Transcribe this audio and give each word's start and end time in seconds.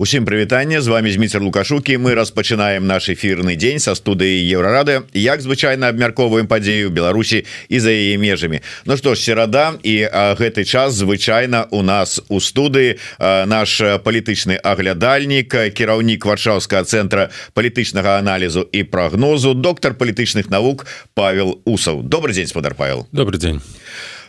Усім 0.00 0.24
прывітанне 0.24 0.80
з 0.80 0.86
вами 0.86 1.10
зміцер 1.10 1.42
лукашукі 1.42 1.98
мы 1.98 2.14
распачынаем 2.14 2.86
наш 2.86 3.08
эфірны 3.10 3.58
дзень 3.58 3.82
са 3.82 3.98
студыі 3.98 4.46
еўрарады 4.46 5.02
як 5.10 5.42
звычайна 5.42 5.90
абмяркоўваем 5.90 6.46
падзею 6.46 6.94
Беларусі 6.94 7.42
і 7.66 7.80
за 7.82 7.90
яе 7.90 8.14
межамі 8.14 8.62
Ну 8.86 8.94
што 8.94 9.18
ж 9.18 9.26
серада 9.26 9.74
і 9.82 10.06
а, 10.06 10.38
гэты 10.38 10.62
час 10.62 10.94
звычайна 11.02 11.66
у 11.74 11.82
нас 11.82 12.22
у 12.30 12.38
студыі 12.38 12.94
наш 13.18 13.82
палітычны 14.06 14.62
аглядальнік 14.62 15.74
кіраўнік 15.74 16.30
варшаўскага 16.30 16.86
цэнтра 16.86 17.34
палітычнага 17.58 18.22
аналізу 18.22 18.70
і 18.70 18.86
прагнозу 18.86 19.58
доктор 19.58 19.98
палітычных 19.98 20.46
навук 20.46 20.86
Павел 21.18 21.58
усаў. 21.66 22.06
Добрый 22.06 22.38
дзень 22.38 22.46
спадар 22.46 22.78
Павел. 22.78 23.08
Добрый 23.10 23.42
дзень 23.42 23.58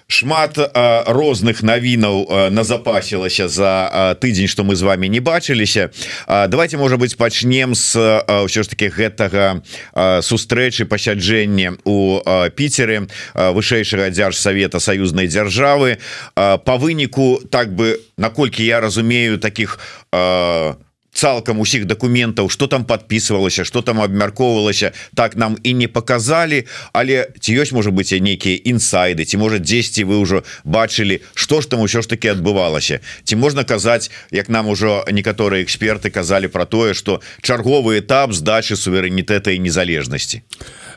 шмат 0.10 0.58
а, 0.58 1.04
розных 1.08 1.62
навінаў 1.64 2.50
назапасілася 2.50 3.48
за 3.48 4.18
тыдзень 4.20 4.50
что 4.50 4.64
мы 4.66 4.76
з 4.76 4.82
вами 4.82 5.08
не 5.08 5.22
бачыліся. 5.22 5.92
Давайте 6.28 6.78
можа 6.78 6.98
быть 6.98 7.16
пачнем 7.16 7.76
с 7.76 7.96
ўсё 7.96 8.64
ж 8.64 8.68
таки 8.68 8.90
гэтага 8.90 9.62
сустрэчы 9.94 10.90
пасяджэння 10.90 11.78
у 11.86 12.20
піцеры 12.58 13.08
вышэйшага 13.36 14.10
дзяржсавета 14.10 14.80
саюзнай 14.80 15.28
дзяржавы. 15.30 16.02
По 16.36 16.76
выніку 16.82 17.40
так 17.50 17.72
бы 17.72 18.02
наколькі 18.18 18.66
я 18.66 18.82
разумею 18.82 19.38
таких 19.38 19.80
у 20.12 20.89
цалкам 21.14 21.60
усіх 21.60 21.86
документаў 21.86 22.50
что 22.50 22.68
там 22.68 22.86
подписывалася 22.86 23.66
что 23.66 23.82
там 23.82 24.02
абмяркоўвалася 24.02 24.92
так 25.16 25.36
нам 25.36 25.58
і 25.64 25.74
не 25.74 25.88
показалі 25.88 26.66
але 26.94 27.28
ці 27.40 27.54
ёсць 27.60 27.74
можа 27.74 27.92
быть 27.92 28.12
нейкіе 28.12 28.56
інсайды 28.66 29.26
ці 29.26 29.38
можа 29.38 29.60
10 29.60 30.06
вы 30.06 30.20
ўжо 30.22 30.44
бачылі 30.64 31.22
что 31.34 31.62
ж 31.62 31.70
там 31.70 31.82
усё 31.82 32.02
ж 32.02 32.08
таки 32.10 32.28
адбывалася. 32.28 33.00
Ці 33.24 33.36
можна 33.36 33.64
казаць 33.64 34.12
як 34.32 34.50
нам 34.50 34.68
ужо 34.68 35.06
некаторыя 35.12 35.64
эксперты 35.64 36.10
казалі 36.10 36.48
про 36.48 36.66
тое 36.66 36.94
что 36.94 37.22
чарговы 37.42 38.00
этап 38.00 38.34
здачи 38.34 38.76
суверэнітэта 38.76 39.52
і 39.52 39.60
незалежнасці? 39.60 40.42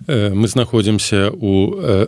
Э, 0.07 0.31
мы 0.35 0.49
знаходзімся 0.49 1.31
у 1.31 1.77
э, 1.81 2.07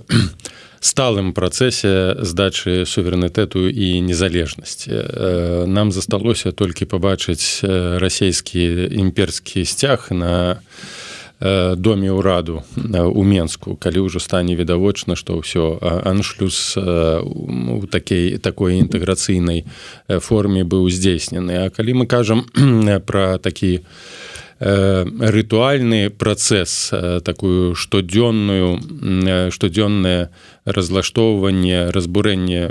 сталым 0.84 1.32
працэсе 1.32 2.20
здачы 2.20 2.84
суверэнітэту 2.84 3.72
і 3.72 4.04
незалежнасці. 4.04 5.64
Нам 5.64 5.88
засталося 5.88 6.52
толькі 6.52 6.84
пабачыць 6.84 7.64
расійскі 7.64 8.92
імперскі 8.92 9.64
сцяг 9.64 10.12
на 10.12 10.60
доме 11.40 12.12
ўраду 12.12 12.62
у 12.94 13.22
менску 13.24 13.74
калі 13.76 14.06
ўжо 14.06 14.20
стане 14.22 14.54
відавочна 14.54 15.16
што 15.16 15.40
ўсё 15.40 15.80
аншлюз 15.82 16.78
у 16.78 17.84
такой 17.90 18.38
такой 18.38 18.78
інтэграцыйнай 18.84 19.64
форме 20.20 20.62
быў 20.64 20.88
здзейснены. 20.92 21.64
А 21.64 21.70
калі 21.72 22.04
мы 22.04 22.06
кажам 22.06 22.44
пра 23.08 23.40
такі 23.40 23.80
рытуальны 24.60 26.10
працэс 26.10 26.90
такую 27.24 27.74
штодзённую 27.74 29.50
штодзённое 29.50 30.30
разлаштоўванне 30.64 31.90
разбурэнне 31.90 32.70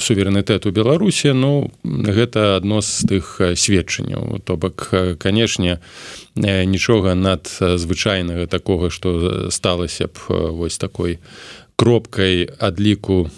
суверэнітэту 0.00 0.72
беларусі 0.72 1.36
ну 1.36 1.70
гэта 1.84 2.56
адно 2.56 2.80
з 2.80 3.06
тых 3.06 3.40
сведчанняў. 3.54 4.40
То 4.44 4.56
бок 4.56 4.88
канешне 5.20 5.78
нічога 6.34 7.14
над 7.14 7.46
звычайнага 7.60 8.46
такога 8.46 8.90
што 8.90 9.50
сталася 9.50 10.08
б 10.08 10.50
вось 10.50 10.78
такой 10.78 11.20
кропкай 11.76 12.48
адліку 12.58 13.30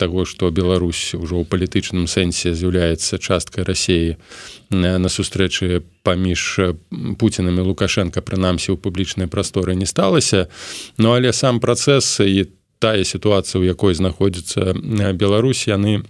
таго 0.00 0.24
што 0.24 0.48
Беларусь 0.50 1.12
ужо 1.12 1.36
ў 1.36 1.44
палітычным 1.44 2.08
сэнсе 2.08 2.56
з'яўляецца 2.56 3.20
часткай 3.20 3.68
рассіі 3.68 4.16
на 4.72 5.08
сустрэчы 5.12 5.84
паміж 6.00 6.40
пуцінамі 7.20 7.60
лукашенко 7.68 8.24
прынамсі 8.24 8.72
ў 8.72 8.80
публічнай 8.80 9.28
прасторы 9.28 9.76
не 9.76 9.84
сталася. 9.84 10.48
Ну 10.96 11.12
але 11.12 11.36
сам 11.36 11.60
працэс 11.60 12.24
і 12.24 12.48
тая 12.80 13.04
сітуацыя 13.04 13.60
у 13.60 13.68
якой 13.68 13.92
знаходзіцца 13.92 14.72
Беларусь 15.12 15.68
яны 15.68 16.08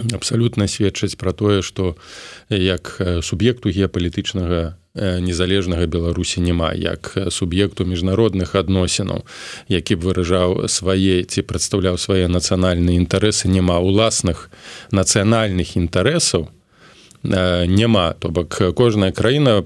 абсалютна 0.00 0.72
сведчаць 0.72 1.20
пра 1.20 1.36
тое 1.36 1.60
што 1.60 2.00
як 2.48 2.96
суб'екту 3.20 3.68
геапалітычнага 3.68 4.80
незалежнага 4.98 5.86
беларусі 5.86 6.40
няма 6.40 6.72
як 6.74 7.14
суб'екту 7.30 7.84
міжнародных 7.84 8.54
адносінаў 8.54 9.24
які 9.68 9.94
б 9.96 10.00
выражаў 10.10 10.68
свае 10.68 11.24
ці 11.24 11.42
прадстаўляў 11.42 11.98
свае 11.98 12.28
нацыянальныя 12.28 12.96
інтарэсы 12.98 13.48
няма 13.48 13.78
уласных 13.78 14.50
нацыянальных 14.92 15.76
інтарэсаў. 15.76 16.48
Няма. 17.24 18.12
То 18.12 18.28
бок 18.28 18.54
кожная 18.74 19.10
краіна 19.10 19.64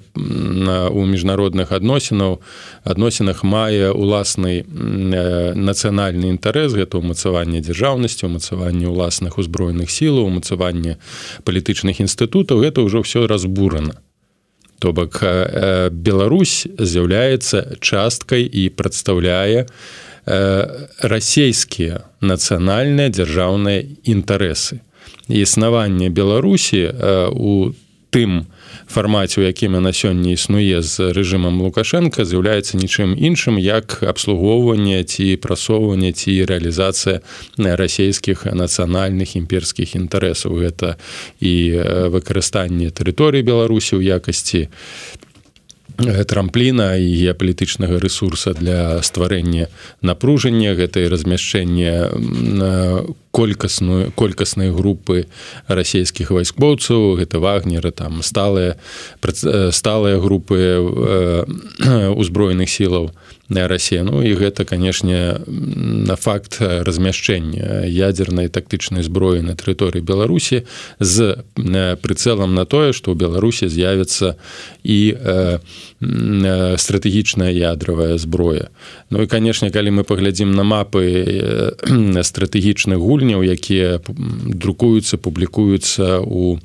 у 0.91 1.04
міжнародных 1.04 1.72
адносінаў 1.72 2.41
адносінах 2.82 3.44
мае 3.44 3.92
уласны 3.92 4.65
нацыянальны 4.65 6.32
інтарэс 6.32 6.72
гэта 6.72 6.97
ўмацаванне 6.97 7.60
дзяржаўнасці 7.60 8.25
умацаванне 8.25 8.88
ўласных 8.88 9.37
узброеных 9.37 9.92
сілаў 9.92 10.32
умацаванне 10.32 10.97
палітычных 11.44 12.00
інстытутаў 12.00 12.65
это 12.65 12.81
ўжо 12.88 13.04
ўсё 13.04 13.28
разбурана 13.28 14.00
то 14.82 14.91
бок 14.91 15.22
Беларусь 15.94 16.66
з'яўляецца 16.66 17.78
часткай 17.78 18.43
і 18.43 18.66
прадстаўляе 18.75 19.70
расійскія 20.26 22.03
нацыянальныя 22.19 23.15
дзяржаўныя 23.15 23.87
інтарэсы. 24.03 24.82
Існаванне 25.31 26.10
Беларусі 26.10 26.91
у 27.31 27.71
тым 28.10 28.50
фармаце 28.92 29.41
у 29.41 29.44
якім 29.44 29.80
яна 29.80 29.92
сёння 29.97 30.36
існуе 30.36 30.84
з 30.84 31.16
рэжымам 31.16 31.64
лукашенко 31.64 32.28
з'яўляецца 32.28 32.76
нічым 32.76 33.16
іншым 33.16 33.56
як 33.56 34.04
абслугоўванне 34.04 35.00
ці 35.08 35.41
прасоўванне 35.41 36.12
ці 36.12 36.44
рэалізацыя 36.44 37.25
расійскіх 37.56 38.44
нацыянальных 38.53 39.32
імперскіх 39.41 39.97
інтарэсаў. 39.97 40.60
Гэта 40.60 41.00
і 41.41 41.54
выкарыстанне 42.12 42.92
тэрыторыі 42.92 43.41
беларусі 43.41 43.97
ў 43.97 44.20
якасці 44.20 44.69
трампліна 46.26 46.97
і 46.97 47.08
геапалітычнага 47.14 47.98
ресурса 47.98 48.53
для 48.54 49.03
стварэння 49.03 49.69
напружання 50.03 50.75
гэтай 50.75 51.08
размяшчэння 51.08 52.12
колькасную 53.32 54.12
колькаснай 54.14 54.70
групы 54.70 55.26
расійскіх 55.69 56.30
вайскоўцаў 56.30 57.16
гэта 57.16 57.41
вагнеры 57.41 57.91
там 57.91 58.22
сталыя 58.22 58.76
сталыя 59.72 60.20
групы 60.20 60.58
узброеных 62.20 62.69
сілаў 62.69 63.12
на 63.52 63.68
рассія 63.68 64.02
ну 64.04 64.20
і 64.20 64.34
гэта 64.36 64.64
канешне 64.68 65.40
на 65.46 66.16
факт 66.16 66.58
размяшчэння 66.60 67.88
ядзернай 67.88 68.52
тактычнай 68.52 69.06
зброі 69.06 69.40
на 69.46 69.56
тэрыторыі 69.56 70.04
беларусі 70.04 70.68
з 71.00 71.40
прыцэлам 71.56 72.52
на 72.52 72.68
тое 72.68 72.92
што 72.92 73.12
ў 73.12 73.16
беларусі 73.16 73.72
з'явіцца 73.72 74.36
і 74.84 75.00
стратэгічная 76.76 77.52
ядравая 77.54 78.18
зброя. 78.18 78.68
Ну 79.10 79.22
і 79.22 79.30
канешне 79.30 79.70
калі 79.70 79.94
мы 79.94 80.02
паглядзім 80.04 80.50
на 80.52 80.66
мапы 80.66 81.78
стратэгічных 82.26 82.98
гуль 82.98 83.22
гульняў 83.22 83.44
якія 83.44 84.00
друкуюцца 84.08 85.16
публікуюцца 85.16 86.20
у 86.24 86.58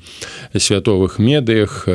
святовых 0.56 1.18
медыях 1.18 1.86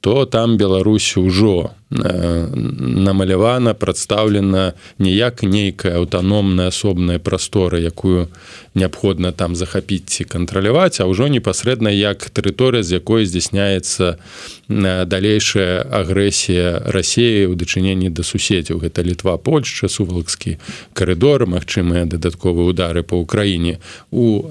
то 0.00 0.24
там 0.24 0.56
Беларусь 0.56 1.16
ужо 1.16 1.74
намалявана 1.90 3.74
прадстаўлена 3.74 4.72
ніяк 4.98 5.42
нейкая 5.42 5.98
аўтаномная 5.98 6.68
асобная 6.70 7.18
прастора 7.18 7.82
якую 7.82 8.28
неабходна 8.74 9.32
там 9.32 9.58
захапіць 9.58 10.06
ці 10.06 10.24
кантраляваць 10.24 11.02
а 11.02 11.10
ўжо 11.10 11.26
непасрэдна 11.26 11.90
як 11.90 12.30
тэрыторыя 12.30 12.86
з 12.86 13.02
якой 13.02 13.26
здзяйсняецца 13.26 14.22
далейшая 14.70 15.82
агрэсія 15.82 16.86
рассеі 16.86 17.50
ў 17.50 17.58
дачыненні 17.58 18.14
да 18.14 18.22
суседзяў. 18.22 18.78
Гэта 18.86 19.02
літва 19.02 19.34
польшча 19.34 19.90
сувалкскі 19.90 20.62
карыдор 20.94 21.50
магчымыя 21.50 22.06
дадатковыя 22.06 22.70
удары 22.70 23.02
по 23.02 23.18
ўкраіне. 23.18 23.82
У 24.14 24.46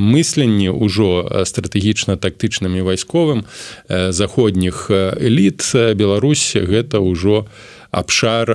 мысленні 0.00 0.72
ўжо 0.72 1.44
стратэгічна 1.44 2.16
тактычнымі 2.16 2.80
вайсковым 2.80 3.44
заходніх 3.88 4.88
эліт 5.20 5.60
Беларусь 5.92 6.53
гэта 6.62 7.02
ўжо 7.02 7.50
абшар 7.94 8.50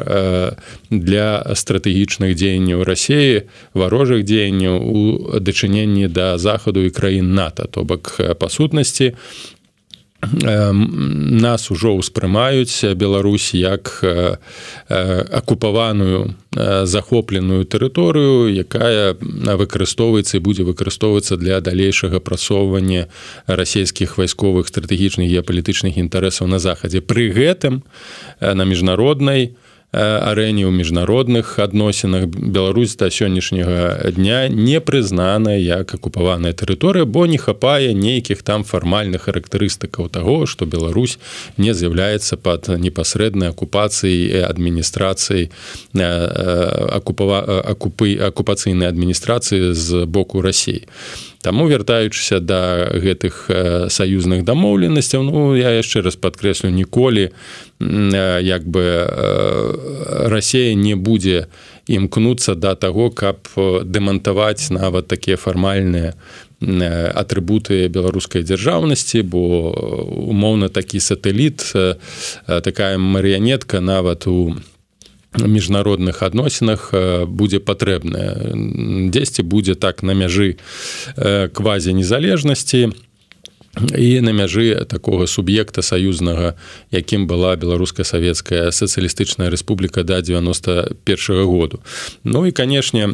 для 0.92 1.28
стратэгічных 1.56 2.36
дзеянняў 2.36 2.84
рассеі 2.84 3.48
варожых 3.74 4.24
дзеянняў 4.28 4.76
у 4.80 5.00
дачыненні 5.40 6.08
да 6.12 6.38
захаду 6.38 6.84
і 6.84 6.92
краін 6.92 7.34
нато. 7.34 7.68
То 7.72 7.84
бок 7.84 8.20
па 8.40 8.48
сутнасці 8.50 9.16
нас 10.22 11.72
ужо 11.72 11.96
ўспрымаюць 11.96 12.96
Беларусь 12.96 13.56
як 13.56 14.04
акупаваную 14.90 16.36
захопленую 16.84 17.64
тэрыторыю 17.64 18.52
якая 18.52 19.16
выкарыстоўваецца 19.56 20.38
і 20.38 20.44
будзе 20.44 20.68
выкарыстоўвацца 20.68 21.40
для 21.40 21.64
далейшага 21.64 22.20
прасоўвання 22.20 23.08
расійскіх 23.48 24.20
вайсковых 24.20 24.68
стратэгічных 24.68 25.32
геапалітычных 25.32 25.96
інтарэсаў 25.96 26.52
на 26.52 26.60
захадзе. 26.60 27.00
Пры 27.00 27.32
гэтым 27.32 27.88
на 28.44 28.64
міжнароднай 28.68 29.56
у 29.56 29.69
арэне 29.92 30.70
ў 30.70 30.72
міжнародных 30.72 31.58
адносінах. 31.58 32.30
Беларусь 32.30 32.96
да 32.96 33.10
сённяшняга 33.10 34.12
дня 34.14 34.48
не 34.48 34.78
прызнана 34.80 35.58
як 35.58 35.94
акупаваная 35.94 36.54
тэрыторыя 36.54 37.06
бо 37.10 37.26
не 37.26 37.38
хапае 37.42 37.94
нейкіх 37.98 38.44
там 38.46 38.64
фармальных 38.64 39.26
характарыстыкаў 39.26 40.10
таго 40.14 40.46
што 40.46 40.70
Беларусь 40.70 41.18
не 41.58 41.74
з'яўляецца 41.74 42.38
пад 42.38 42.70
непасрэднай 42.70 43.50
акупацыяй 43.50 44.46
адміністрацыі 44.46 45.50
акупава 45.98 47.42
акупы 47.66 48.14
акупацыйнай 48.30 48.94
адміністрацыі 48.94 49.74
з 49.74 50.06
боку 50.06 50.42
рассіі 50.46 50.86
Таму 51.50 51.66
вяртаючыся 51.66 52.38
да 52.38 52.86
гэтых 52.94 53.50
саюзных 53.90 54.46
дамоўленасцяў 54.46 55.26
Ну 55.26 55.58
я 55.58 55.74
яшчэ 55.82 56.06
раз 56.06 56.14
падкрэслю 56.14 56.70
ніколі 56.70 57.34
як 57.82 58.70
бы 58.70 58.86
Расія 60.30 60.78
не 60.78 60.94
будзе 60.94 61.50
імкнуцца 61.90 62.54
да 62.54 62.76
таго, 62.78 63.10
каб 63.10 63.50
дэмантаваць 63.58 64.70
нават 64.70 65.10
такія 65.10 65.42
фармальныя 65.42 66.14
атрыбуты 67.18 67.88
беларускай 67.90 68.46
дзяржаўнасці, 68.46 69.26
бо 69.26 69.74
умоўна 70.30 70.70
такі 70.70 71.02
сатэліт, 71.02 71.74
такая 72.46 73.02
марыянетка 73.02 73.82
нават 73.82 74.28
у 74.28 74.54
міжнародных 75.38 76.24
адносінах 76.24 76.90
будзе 77.28 77.60
патрэбная 77.60 78.54
дзесьці 79.14 79.44
будзе 79.44 79.76
так 79.76 80.02
на 80.04 80.18
мяжы 80.18 80.58
квазі 81.54 81.94
незалежнасці 81.94 82.90
і 83.98 84.22
на 84.22 84.34
мяжы 84.34 84.86
такога 84.90 85.28
суб'екта 85.28 85.82
саюзнага 85.82 86.58
якім 86.92 87.28
была 87.28 87.56
беларуска 87.56 88.04
савецкая 88.04 88.72
сацыялістычная 88.72 89.50
рэспубліка 89.54 90.04
да 90.04 90.22
91 90.22 90.98
-го 91.06 91.46
году 91.46 91.80
ну 92.24 92.48
і 92.48 92.52
канешне 92.52 93.08
у 93.08 93.14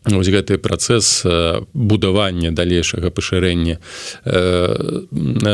Вось 0.00 0.32
гэты 0.32 0.56
працэс 0.56 1.28
будавання 1.76 2.56
далейшага 2.56 3.12
пашырэння 3.12 3.76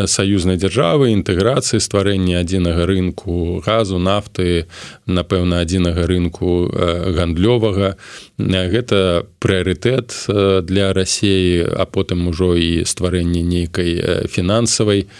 саюзнай 0.06 0.54
дзяржавы 0.54 1.10
інтэграцыі 1.18 1.82
стварэння 1.82 2.46
адзінага 2.46 2.86
рынку 2.86 3.58
газу 3.66 3.98
нафты 3.98 4.70
напэўна 5.10 5.66
адзінага 5.66 6.06
рынку 6.06 6.70
гандлёвага. 6.70 7.98
Гэта 8.38 9.26
прыярытэт 9.42 10.14
для 10.62 10.94
рассеі 10.94 11.66
а 11.66 11.82
потым 11.82 12.30
ужо 12.30 12.54
і 12.54 12.86
стварэнне 12.86 13.42
нейкай 13.42 14.30
фінансавай 14.30 15.10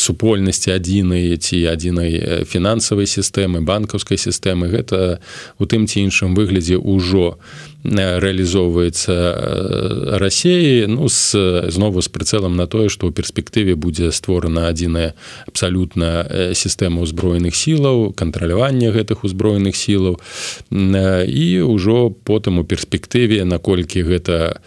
супольнасці 0.00 0.72
адзінай 0.72 1.36
ці 1.36 1.60
адзінай 1.68 2.48
фінансавай 2.48 3.04
сістэмы 3.04 3.60
банкаўскай 3.60 4.16
сістэмы. 4.16 4.72
Гэта 4.72 5.20
у 5.60 5.68
тым 5.68 5.84
ці 5.84 6.08
іншым 6.08 6.32
выглядзе 6.32 6.80
ўжо 6.80 7.36
у 7.36 7.73
рэалізоўваецца 7.84 9.14
рассеі 10.18 10.86
ну 10.88 11.08
з 11.08 11.36
знову 11.68 12.00
з 12.00 12.08
прыцэлам 12.08 12.56
на 12.56 12.64
тое 12.66 12.88
што 12.88 13.06
ў 13.08 13.12
перспектыве 13.12 13.76
будзе 13.76 14.08
створана 14.08 14.72
адзіная 14.72 15.12
абсалютна 15.44 16.24
сістэма 16.56 17.04
ўзброеных 17.04 17.52
сілаў 17.52 18.16
кантралявання 18.16 18.88
гэтых 18.88 19.28
узброеных 19.28 19.76
сілаў 19.76 20.16
і 20.72 21.46
ўжо 21.68 22.08
потым 22.24 22.64
у 22.64 22.64
перспектыве 22.64 23.44
наколькі 23.44 24.00
гэта 24.00 24.64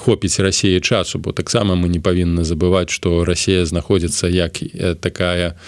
хопіць 0.00 0.40
рассеі 0.40 0.80
часу 0.80 1.20
бо 1.20 1.36
таксама 1.36 1.76
мы 1.76 1.92
не 1.92 2.00
павінны 2.00 2.40
забываць 2.40 2.88
што 2.88 3.28
рассея 3.28 3.68
знаходзіцца 3.68 4.32
як 4.32 4.56
такая 5.04 5.60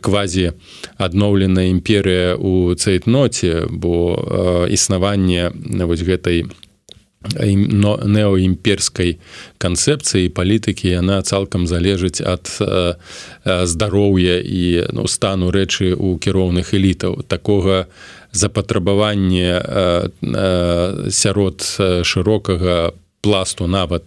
квазі 0.00 0.56
адноўленая 0.96 1.68
імперыя 1.68 2.32
у 2.40 2.72
цейтноце 2.72 3.68
бо 3.68 4.16
існаванне 4.72 5.52
вось 5.84 6.00
гэта 6.00 6.13
гэтай 6.14 6.46
неоімперскай 7.24 9.18
канцэпцыі 9.58 10.28
палітыкі 10.28 10.88
яна 10.88 11.22
цалкам 11.22 11.66
залежыць 11.66 12.20
ад 12.20 12.50
здароўя 13.44 14.40
і 14.44 14.92
ну, 14.92 15.06
стану 15.08 15.50
рэчы 15.50 15.96
ў 15.96 16.18
кіроўных 16.20 16.74
элітаў 16.76 17.24
такога 17.24 17.88
запатрабавання 18.32 19.62
сярод 21.08 21.64
шырокага 22.04 22.92
пласту 23.24 23.64
нават 23.66 24.04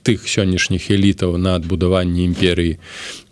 тых 0.00 0.24
сённяшніх 0.24 0.88
элітаў 0.88 1.36
на 1.36 1.60
адбудаванне 1.60 2.24
імперыі 2.24 2.80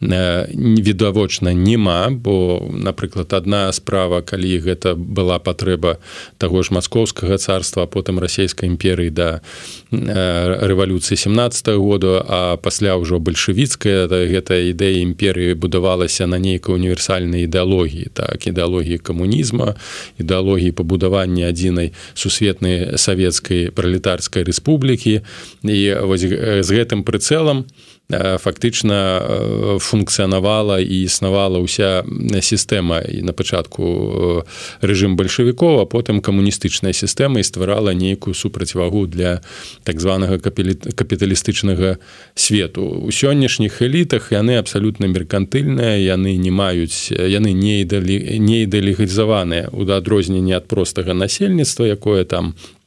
відавочна 0.04 1.56
няма 1.56 2.12
бо 2.12 2.60
напрыклад 2.68 3.32
одна 3.32 3.72
справа 3.72 4.20
калі 4.20 4.60
гэта 4.60 4.92
была 4.92 5.40
патрэба 5.40 5.96
таго 6.36 6.60
ж 6.60 6.76
маскоўскага 6.76 7.40
царства 7.40 7.88
потым 7.88 8.20
расійскай 8.20 8.68
імперыі 8.68 9.08
да 9.08 9.40
рэвалюцыі 9.88 11.16
17 11.16 11.72
-го 11.72 11.80
году 11.80 12.20
а 12.28 12.60
пасля 12.60 13.00
ўжо 13.00 13.16
бальшавіцкая 13.16 14.12
гэта 14.12 14.60
ідэя 14.60 15.00
імперыі 15.08 15.56
будавалася 15.56 16.26
на 16.26 16.36
нейкай 16.36 16.76
універсальнай 16.76 17.48
ідэалогіі 17.48 18.12
так 18.12 18.44
ідэалогіі 18.44 19.00
камунізма 19.00 19.74
ідэалогіі 20.20 20.76
пабудавання 20.76 21.48
адзінай 21.48 21.96
сусветнай 22.14 23.00
савецкай 23.00 23.72
пралетарскай 23.72 24.44
рэспублікі 24.44 24.81
рэспублікі 24.82 25.22
і 25.62 25.94
вось 26.02 26.26
з 26.66 26.70
гэтым 26.70 27.06
прыцэлам 27.06 27.66
фактычна 28.12 29.78
функцыянавала 29.80 30.82
і 30.84 31.08
існавала 31.08 31.62
ўся 31.62 32.04
сістэма. 32.44 33.00
І 33.00 33.24
на 33.24 33.32
пачатку 33.32 34.44
рэжым 34.84 35.16
бальшавікоў 35.16 35.80
а 35.80 35.88
потым 35.88 36.20
камуністычная 36.20 36.92
сістэма 36.92 37.40
і 37.40 37.46
стварала 37.46 37.94
нейкую 37.94 38.34
супрацьвагу 38.34 39.06
для 39.06 39.40
так 39.84 40.00
званага 40.00 40.36
капіталістычнага 40.36 41.96
свету. 42.34 42.84
У 42.84 43.08
сённяшніх 43.08 43.80
элітах 43.80 44.28
яны 44.34 44.60
абсалютна 44.60 45.08
меркантыльныя 45.08 45.96
яны 45.96 46.36
не 46.36 46.50
маюць 46.50 47.08
яны 47.16 47.56
не 47.56 47.80
ідалі 47.86 48.36
не 48.44 48.68
ідэалігізаваныя 48.68 49.72
у 49.72 49.88
адрозненне 49.88 50.52
ад 50.58 50.68
простага 50.68 51.14
насельніцтва 51.14 51.86
якое 51.96 52.28
там 52.28 52.52
у 52.52 52.81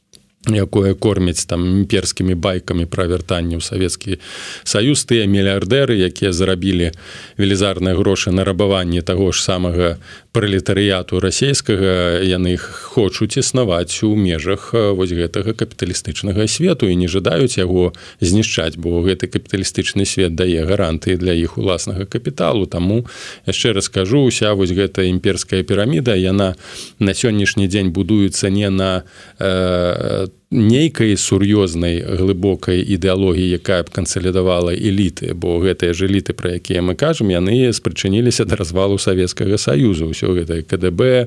якое 0.54 0.94
кормяць 0.94 1.46
там 1.46 1.66
імперскімі 1.82 2.34
байкамі 2.34 2.86
пра 2.86 3.06
вяртанне 3.10 3.58
ў 3.58 3.62
савецкі 3.62 4.18
саюз 4.62 5.02
тыя 5.02 5.26
мільярдэры 5.26 5.98
якія 5.98 6.30
зарабілі 6.30 6.92
велізарныя 7.38 7.98
грошы 7.98 8.30
на 8.30 8.44
рабаванне 8.46 9.02
таго 9.02 9.32
ж 9.32 9.42
самага 9.42 9.98
пралетарыяту 10.36 11.16
расійскага 11.16 12.20
яны 12.20 12.60
хочуць 12.60 13.40
існаваць 13.40 14.04
у 14.04 14.12
межах 14.12 14.68
вось 14.76 15.16
гэтага 15.16 15.56
капіталістычнага 15.56 16.44
свету 16.44 16.92
і 16.92 16.96
не 17.00 17.08
жадаюць 17.08 17.56
яго 17.56 17.96
знішчаць 18.20 18.76
бо 18.76 19.00
гэты 19.00 19.32
капіталістычны 19.32 20.04
свет 20.04 20.36
дае 20.36 20.68
гарантыі 20.68 21.16
для 21.16 21.32
іх 21.32 21.56
уласнага 21.56 22.04
капіталу. 22.04 22.68
Таму 22.68 23.08
яшчэ 23.48 23.72
раскажу 23.72 24.28
уся 24.28 24.52
вось 24.52 24.76
гэта 24.76 25.08
імперская 25.08 25.64
піраміда 25.64 26.12
яна 26.20 26.52
на 27.00 27.12
сённяшні 27.16 27.64
дзень 27.64 27.96
будуецца 27.96 28.52
не 28.52 28.68
на 28.68 29.08
э, 29.40 30.28
нейкай 30.50 31.16
сур'ёзнай 31.18 32.06
глыбокай 32.06 32.78
ідэалогіі 32.78 33.58
якая 33.58 33.82
б 33.82 33.90
кансалідавала 33.90 34.70
эліты 34.70 35.34
бо 35.34 35.58
гэтыя 35.58 35.90
ж 35.90 36.06
эліты 36.06 36.38
пра 36.38 36.62
якія 36.62 36.86
мы 36.86 36.94
кажам 36.94 37.34
яны 37.34 37.74
спрычыніліся 37.74 38.46
да 38.46 38.54
развалу 38.54 38.94
савецкага 38.94 39.58
саюзу 39.58 40.06
ўсё 40.14 40.38
гэтае 40.38 40.62
кДб 40.62 41.02
э, 41.02 41.26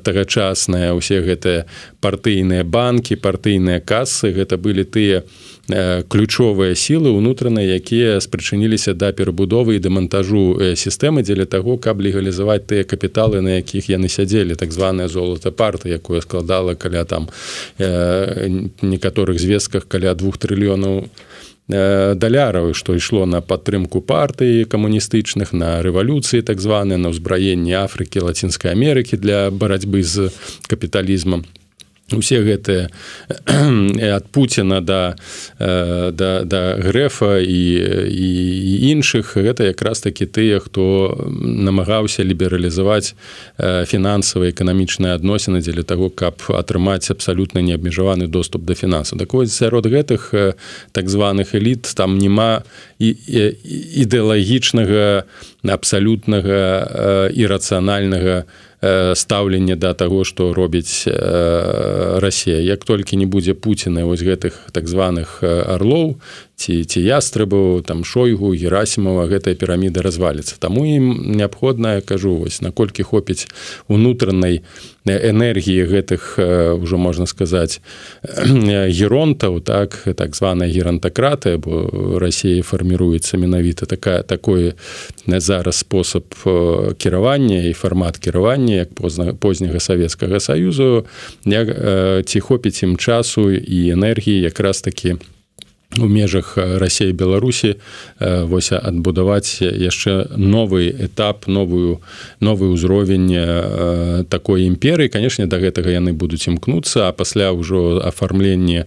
тагачасныя 0.00 0.96
ўсе 0.96 1.20
гэтыя 1.20 1.68
партыйныя 2.00 2.64
банкі 2.64 3.20
партыйныя 3.20 3.84
касы 3.84 4.32
гэта 4.32 4.56
былі 4.56 4.88
тыя 4.88 5.20
Э, 5.20 5.49
ключовыя 6.08 6.74
сілы 6.74 7.12
ўнутраныя 7.14 7.78
якія 7.78 8.20
спрычыніліся 8.20 8.94
да 8.94 9.12
перабудовы 9.12 9.76
і 9.76 9.82
дэмантажу 9.84 10.74
сістэмы 10.74 11.22
дзеля 11.22 11.46
таго 11.46 11.76
каб 11.78 12.00
легалізаваць 12.00 12.66
тыя 12.66 12.84
капіталы 12.84 13.40
на 13.40 13.60
якіх 13.60 13.90
яны 13.90 14.08
сядзелі 14.08 14.54
так 14.54 14.72
званая 14.72 15.08
золата 15.08 15.50
парта 15.50 15.88
якое 15.88 16.20
складала 16.20 16.74
каля 16.74 17.04
там 17.04 17.28
некаторых 17.78 19.38
звестках 19.38 19.86
каля 19.88 20.14
двух 20.14 20.38
трыльёнаў 20.38 21.06
даляраў 21.70 22.74
што 22.74 22.96
ішло 22.98 23.26
на 23.26 23.40
падтрымку 23.40 24.02
партыі 24.02 24.66
камуністычных 24.66 25.52
на 25.52 25.82
рэвалюцыі 25.86 26.42
так 26.42 26.60
званы 26.60 26.98
на 26.98 27.14
ўзбраенне 27.14 27.78
Афрыкі 27.78 28.26
лацінскай 28.26 28.74
Амерыкі 28.74 29.16
для 29.16 29.50
барацьбы 29.50 30.02
з 30.02 30.34
капіталізмам 30.66 31.46
усе 32.12 32.42
гэтыя 32.42 32.88
ад 34.16 34.24
Пуціна 34.30 34.80
да, 34.80 35.16
да, 35.58 36.44
да 36.44 36.62
грэфа 36.78 37.38
і, 37.38 37.62
і, 38.10 38.30
і 38.70 38.74
іншых 38.92 39.36
гэта 39.36 39.70
якраз 39.70 40.00
такі 40.00 40.26
тыя 40.26 40.60
хто 40.60 41.14
намагаўся 41.40 42.24
лібералізаваць 42.24 43.14
фінансавыя 43.58 44.50
эканамічныя 44.50 45.14
адносіны 45.14 45.60
дзеля 45.60 45.82
таго 45.82 46.10
каб 46.10 46.42
атрымаць 46.48 47.10
абсалютна 47.10 47.60
неабмежаваны 47.60 48.26
доступ 48.26 48.64
да 48.64 48.74
фінансу 48.74 49.16
так 49.16 49.32
вось 49.34 49.54
сярод 49.54 49.86
гэтых 49.86 50.34
так 50.92 51.08
званых 51.08 51.54
эліт 51.54 51.86
там 51.94 52.18
няма 52.18 52.62
і 52.98 53.14
ідэалагічнага 54.04 55.24
абсалютнага 55.64 57.28
ірацыянальнага 57.34 58.44
стаўленне 59.12 59.76
да 59.76 59.92
таго 59.92 60.24
што 60.24 60.54
робіць 60.56 61.04
Расія. 61.04 62.60
Як 62.64 62.84
толькі 62.84 63.20
не 63.20 63.26
будзе 63.26 63.52
Пуціна 63.52 64.08
вось 64.08 64.24
гэтых 64.24 64.72
так 64.72 64.88
званых 64.88 65.44
арлоў 65.44 66.16
ці 66.60 66.84
ці 66.84 67.00
ястрыбаў 67.00 67.80
там 67.88 68.04
шойгу 68.04 68.52
герасімова 68.52 69.24
гэтая 69.32 69.56
піраміда 69.56 70.04
разваліцца. 70.04 70.60
Таму 70.60 70.84
ім 70.84 71.32
неабходная 71.40 72.04
кажу 72.04 72.36
вось 72.36 72.60
наколькі 72.60 73.00
хопіць 73.00 73.48
унутранай 73.88 74.60
энергіі 75.08 75.88
гэтых 75.88 76.36
ўжо 76.84 77.00
можна 77.00 77.24
сказаць 77.24 77.80
геронтаў 78.92 79.64
так 79.64 79.96
так 80.04 80.36
званая 80.36 80.68
герантакратыя 80.68 81.56
бо 81.56 81.88
Росія 82.20 82.60
фарміруецца 82.60 83.40
менавіта 83.40 83.88
такая 83.88 84.20
такой 84.22 84.76
зараз 85.24 85.80
спосаб 85.80 86.28
кіравання 87.00 87.64
і 87.64 87.72
фармат 87.72 88.20
кіравання 88.20 88.84
як 88.84 88.92
позна 88.92 89.32
позняга 89.32 89.80
савецкага 89.80 90.40
саюзу. 90.40 91.08
Ці 92.24 92.40
хопіць 92.40 92.82
ім 92.82 92.96
часу 93.00 93.48
і 93.48 93.96
энергіі 93.96 94.44
якраз 94.44 94.84
такі 94.84 95.16
у 95.16 95.39
межах 95.98 96.54
рассеі 96.56 97.12
беларусі 97.12 97.74
вось 98.20 98.72
адбудаваць 98.72 99.58
яшчэ 99.60 100.38
новы 100.38 100.86
этап 100.86 101.50
новую 101.50 101.98
новы 102.40 102.70
ўзровень 102.70 104.24
такой 104.30 104.70
імперыі. 104.70 105.10
Канешне 105.10 105.46
да 105.50 105.58
гэтага 105.58 105.90
яны 105.90 106.12
будуць 106.14 106.46
імкнуцца 106.46 107.10
а 107.10 107.12
пасля 107.12 107.50
ўжо 107.50 107.98
афармленне 108.06 108.86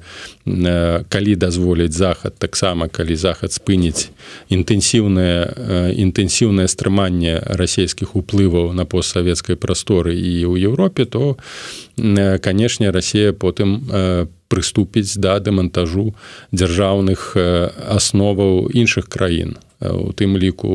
калі 1.10 1.33
дазволіць 1.36 1.91
захад 1.91 2.39
таксама 2.39 2.88
калі 2.88 3.15
захад 3.15 3.51
спыніць 3.51 4.07
інтэнсіўнае 4.48 5.91
інтэнсіўнае 6.00 6.67
стрыманне 6.72 7.43
расійскіх 7.43 8.15
уплываў 8.15 8.72
на 8.72 8.86
постсавецкай 8.88 9.60
прасторы 9.60 10.15
і 10.15 10.48
ў 10.48 10.72
Еўропе 10.72 11.03
то 11.03 11.36
канешне 12.39 12.91
Росія 12.91 13.33
потым 13.33 13.83
по 13.91 14.42
прыступіць 14.53 15.17
да 15.17 15.41
дэмантажу 15.41 16.13
дзяржаўных 16.53 17.33
асноваў 17.89 18.69
іншых 18.69 19.10
краін. 19.10 19.57
У 19.81 20.13
тым 20.13 20.38
ліку 20.38 20.69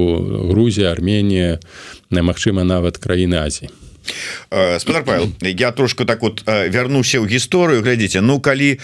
Грузія 0.50 0.90
Арменія 0.90 1.62
немагчыма 2.10 2.66
нават 2.66 2.98
краіны 2.98 3.38
Азіі. 3.38 3.70
Спадар 4.78 5.04
Павел 5.04 5.30
я 5.40 5.70
трошку 5.72 6.04
так 6.04 6.22
вот 6.22 6.42
вярнуся 6.44 7.22
ў 7.22 7.30
гісторыю. 7.30 7.80
Глядзіце 7.86 8.20
ну 8.20 8.40
калі 8.40 8.80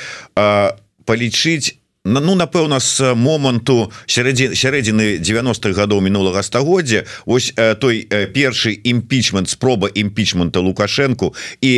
палічыць 1.05 1.77
ну 2.05 2.35
напэўна 2.37 2.81
з 2.85 3.15
моманту 3.17 3.89
сярэдзі 4.05 4.53
сярэдзіны 4.53 5.25
90-х 5.25 5.73
гадоў 5.73 6.05
мінулага 6.05 6.45
стагоддзя 6.45 7.09
ось 7.25 7.49
той 7.81 8.05
першы 8.05 8.77
імпічмент 8.77 9.49
спроба 9.49 9.89
імпічмента 9.89 10.61
лукашэнку 10.61 11.33
і 11.65 11.73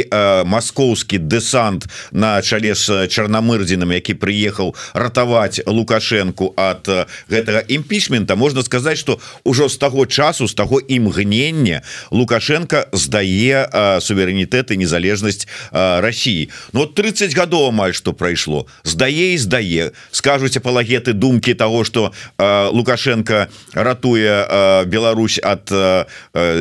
маскоўскі 0.50 1.22
дэсант 1.22 1.86
на 2.10 2.42
чале 2.42 2.74
з 2.74 3.06
чарнамырдзінам 3.06 3.94
які 3.94 4.18
прыехаў 4.18 4.74
ратаваць 4.98 5.62
лукашэнку 5.62 6.58
ад 6.58 6.90
гэтага 7.30 7.62
імпічмента 7.70 8.34
можна 8.34 8.66
сказаць 8.66 8.98
что 8.98 9.22
ўжо 9.46 9.70
з 9.70 9.78
таго 9.78 10.10
часу 10.10 10.50
з 10.50 10.58
таго 10.58 10.82
імгнення 10.82 11.86
лукашенко 12.10 12.90
здае 12.90 13.70
суверэнітэт 14.02 14.74
і 14.74 14.82
незалежнасць 14.82 15.46
Росіі 15.70 16.50
но 16.74 16.82
ну, 16.82 16.86
30 16.90 17.30
гадоў 17.30 17.70
амаль 17.70 17.94
што 17.94 18.10
прайшло. 18.10 18.66
Здае 18.82 19.34
і 19.34 19.38
здае 19.38 19.94
скажуць 20.16 20.56
апалагеты 20.56 21.12
думкі 21.12 21.54
того 21.54 21.84
что 21.84 22.12
э, 22.38 22.68
лукашенко 22.72 23.48
ратуе 23.72 24.46
э, 24.48 24.84
Беларусь 24.86 25.38
от 25.38 25.70
э, 25.70 26.06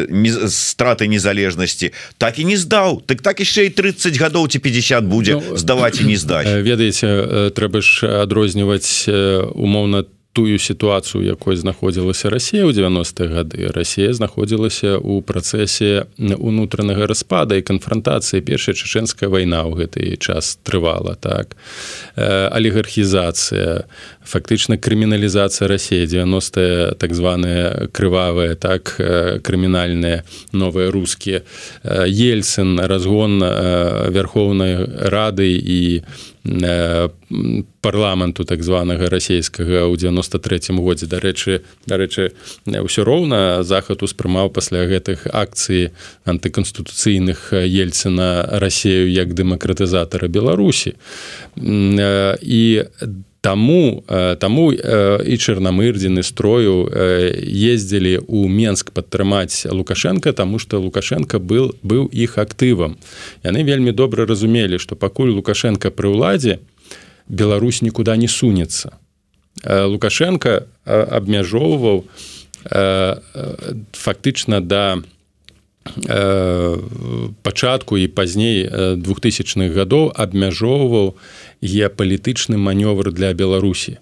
не, 0.10 0.30
страты 0.50 1.08
незалежнасці 1.08 1.92
так 2.18 2.40
і 2.40 2.46
не 2.46 2.58
здаў 2.58 3.02
так 3.08 3.22
так 3.22 3.40
яшчэ 3.40 3.66
і 3.66 3.70
30 3.70 4.20
гадоў 4.20 4.52
ці 4.52 4.60
50 4.60 5.04
будзе 5.08 5.40
ну, 5.40 5.58
здаваць 5.58 6.02
і 6.02 6.04
не 6.04 6.18
здаць 6.20 6.48
ведаеце 6.48 7.52
трэба 7.56 7.80
ж 7.80 8.04
адрозніваць 8.28 9.08
умоўна 9.56 10.04
там 10.04 10.15
тую 10.36 10.60
сітуацыю 10.60 11.24
якой 11.24 11.56
знаходзілася 11.56 12.28
Росія 12.28 12.68
ў 12.68 12.76
90-е 12.76 13.28
гады. 13.32 13.72
Росія 13.72 14.12
знаходзілася 14.12 15.00
ў 15.00 15.24
працэсе 15.24 16.12
унутранага 16.20 17.08
распада 17.08 17.56
і 17.56 17.64
канфронтацыі 17.64 18.44
першая 18.44 18.76
чачэнская 18.76 19.32
вайна 19.32 19.64
ў 19.64 19.80
гэты 19.80 20.20
час 20.20 20.60
трывала 20.68 21.16
так. 21.16 21.56
Алігархізацыя 22.20 23.88
фактычна 24.28 24.76
крыміналізацыя 24.76 25.72
Росіі 25.72 26.04
90 26.04 27.00
так 27.00 27.16
званыя 27.16 27.88
крывавыя 27.96 28.60
так 28.60 28.92
крымінальныя 29.40 30.28
новыя 30.52 30.92
рускія. 30.92 31.48
Ельцын 32.12 32.76
разгон 32.84 33.40
вярхоўнай 34.12 34.84
рады 35.08 35.48
і 35.56 36.04
парламенту 37.82 38.46
так 38.46 38.64
званага 38.64 39.10
расійскага 39.10 39.90
ў 39.90 39.98
93 39.98 40.78
годзе. 40.78 41.10
Дарэчы 41.10 41.66
дарэчы 41.90 42.38
ўсё 42.66 43.02
роўна 43.02 43.66
захад 43.66 44.06
успрымаў 44.06 44.54
пасля 44.54 44.86
гэтых 44.86 45.26
акцый 45.34 45.90
антыканстытуцыйных 46.26 47.54
ельцына 47.54 48.62
рассею 48.62 49.10
як 49.10 49.34
дэмакратызатара 49.34 50.28
беларусі. 50.30 50.94
І 51.58 52.62
Таму 53.46 54.02
таму 54.42 54.74
і 54.74 55.36
чарнамырдзіны 55.38 56.26
строю 56.26 56.90
ездзілі 56.90 58.26
ў 58.26 58.50
Менск 58.50 58.90
падтрымаць 58.90 59.70
Лукашенко, 59.70 60.34
таму 60.34 60.58
што 60.58 60.82
Лукашенко 60.82 61.38
был 61.38 61.78
быў 61.86 62.10
іх 62.10 62.42
актывам. 62.42 62.98
Яны 63.46 63.62
вельмі 63.62 63.94
добра 63.94 64.26
разумелі, 64.26 64.82
што 64.82 64.98
пакуль 64.98 65.30
Лукашенко 65.30 65.94
пры 65.94 66.10
ўладзе 66.10 66.58
Беларусь 67.30 67.86
нікуды 67.86 68.18
не 68.18 68.26
сунецца. 68.26 68.98
Лукашенко 69.62 70.66
абмяжоўваў 70.90 72.10
фактычна 73.94 74.58
да 74.62 75.06
пачатку 77.42 77.98
і 77.98 78.08
пазней 78.08 78.66
2000х 78.70 79.70
гадоў 79.74 80.12
абмяжоўваў 80.16 81.14
геапалітычны 81.62 82.58
манёвр 82.58 83.12
для 83.12 83.34
беларусі 83.34 83.98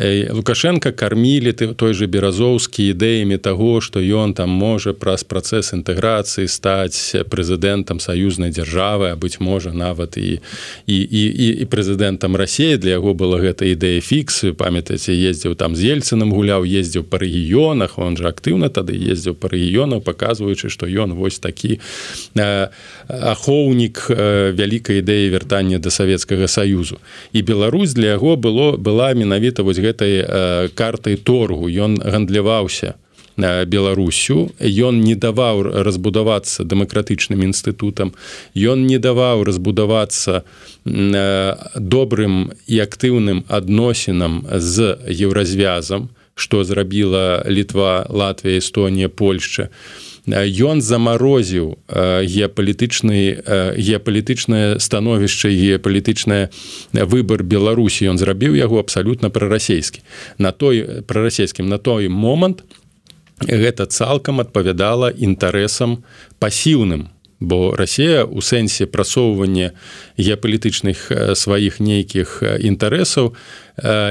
лукашенко 0.00 0.92
кармілі 0.92 1.52
ты 1.52 1.74
той 1.74 1.94
же 1.94 2.06
беразоўскі 2.10 2.82
ідэямі 2.90 3.38
таго 3.38 3.78
што 3.78 4.02
ён 4.02 4.34
там 4.34 4.50
можа 4.50 4.90
праз 4.90 5.22
працэс 5.22 5.70
інтэграцыі 5.70 6.50
стаць 6.50 7.14
прэзідэнтам 7.30 8.02
саюзнай 8.02 8.50
дзяржавы 8.50 9.14
а 9.14 9.16
быць 9.16 9.38
можа 9.38 9.70
нават 9.70 10.18
і 10.18 10.42
і 10.90 10.98
і, 10.98 11.22
і, 11.30 11.46
і 11.62 11.64
прэзідэнтам 11.70 12.34
рассіі 12.34 12.82
для 12.82 12.98
яго 12.98 13.14
была 13.14 13.38
гэта 13.38 13.70
ідэя 13.70 14.02
фіксы 14.02 14.50
памятаеце 14.50 15.14
ездзіў 15.14 15.54
там 15.54 15.78
з 15.78 15.94
ельцыным 15.94 16.34
гуляў 16.34 16.66
ездзіў 16.66 17.06
па 17.06 17.22
рэгіёнах 17.22 17.94
он 17.94 18.18
жа 18.18 18.34
актыўна 18.34 18.74
тады 18.74 18.98
ездзіў 18.98 19.38
па 19.38 19.46
рэгіёнаў 19.46 20.02
паказваючы 20.02 20.74
што 20.74 20.90
ён 20.90 21.14
вось 21.14 21.38
такі 21.38 21.78
э, 22.34 22.66
ахоўнік 23.06 24.10
э, 24.10 24.50
вялікай 24.58 25.06
ідэі 25.06 25.30
вяртання 25.30 25.78
да 25.78 25.94
савецкага 25.94 26.50
саюзу 26.50 26.98
і 27.30 27.46
Беларусь 27.46 27.94
для 27.94 28.18
яго 28.18 28.34
было 28.34 28.74
была 28.74 29.14
менавіта 29.14 29.62
вось 29.62 29.83
гэтай 29.84 30.24
э, 30.24 30.68
картай 30.74 31.16
торгу. 31.16 31.68
Ён 31.68 32.00
гандляваўся 32.00 32.94
э, 33.36 33.64
беларусю. 33.64 34.50
Ён 34.58 35.04
не 35.04 35.14
даваў 35.14 35.84
разбудавацца 35.84 36.64
дэмакратычным 36.64 37.44
інстытутам. 37.44 38.16
Ён 38.56 38.86
не 38.88 38.98
даваў 38.98 39.44
разбудавацца 39.44 40.42
э, 40.42 41.56
добрым 41.76 42.52
і 42.66 42.80
актыўным 42.80 43.44
адносінам 43.48 44.44
з 44.48 44.96
еўразвязам 45.06 46.10
што 46.34 46.64
зрабіла 46.64 47.44
літва 47.46 48.06
Латвія 48.10 48.58
Эстонія 48.58 49.08
Польшча 49.08 49.68
ён 50.28 50.80
замарозіў 50.80 51.76
геапалітычны 51.88 53.44
геапалітычнае 53.76 54.80
становішча 54.80 55.48
геапалітычнае 55.48 56.48
выбор 56.92 57.44
беларусі. 57.44 58.08
Ён 58.08 58.18
зрабіў 58.18 58.56
яго 58.56 58.80
абсалютна 58.80 59.30
прарасійскі 59.30 60.00
на 60.38 60.52
той 60.52 61.04
прарасійскім 61.06 61.68
на 61.68 61.78
той 61.78 62.08
момант 62.08 62.64
гэта 63.40 63.86
цалкам 63.86 64.40
адпавядала 64.40 65.10
інтарэсам 65.10 66.04
пасіўным 66.38 67.13
бо 67.44 67.76
Росія 67.76 68.24
у 68.24 68.40
сэнсе 68.40 68.86
прасоўвання 68.86 69.72
геапалітычных 70.18 71.12
сваіх 71.36 71.80
нейкіх 71.80 72.42
інтарэсаў 72.42 73.36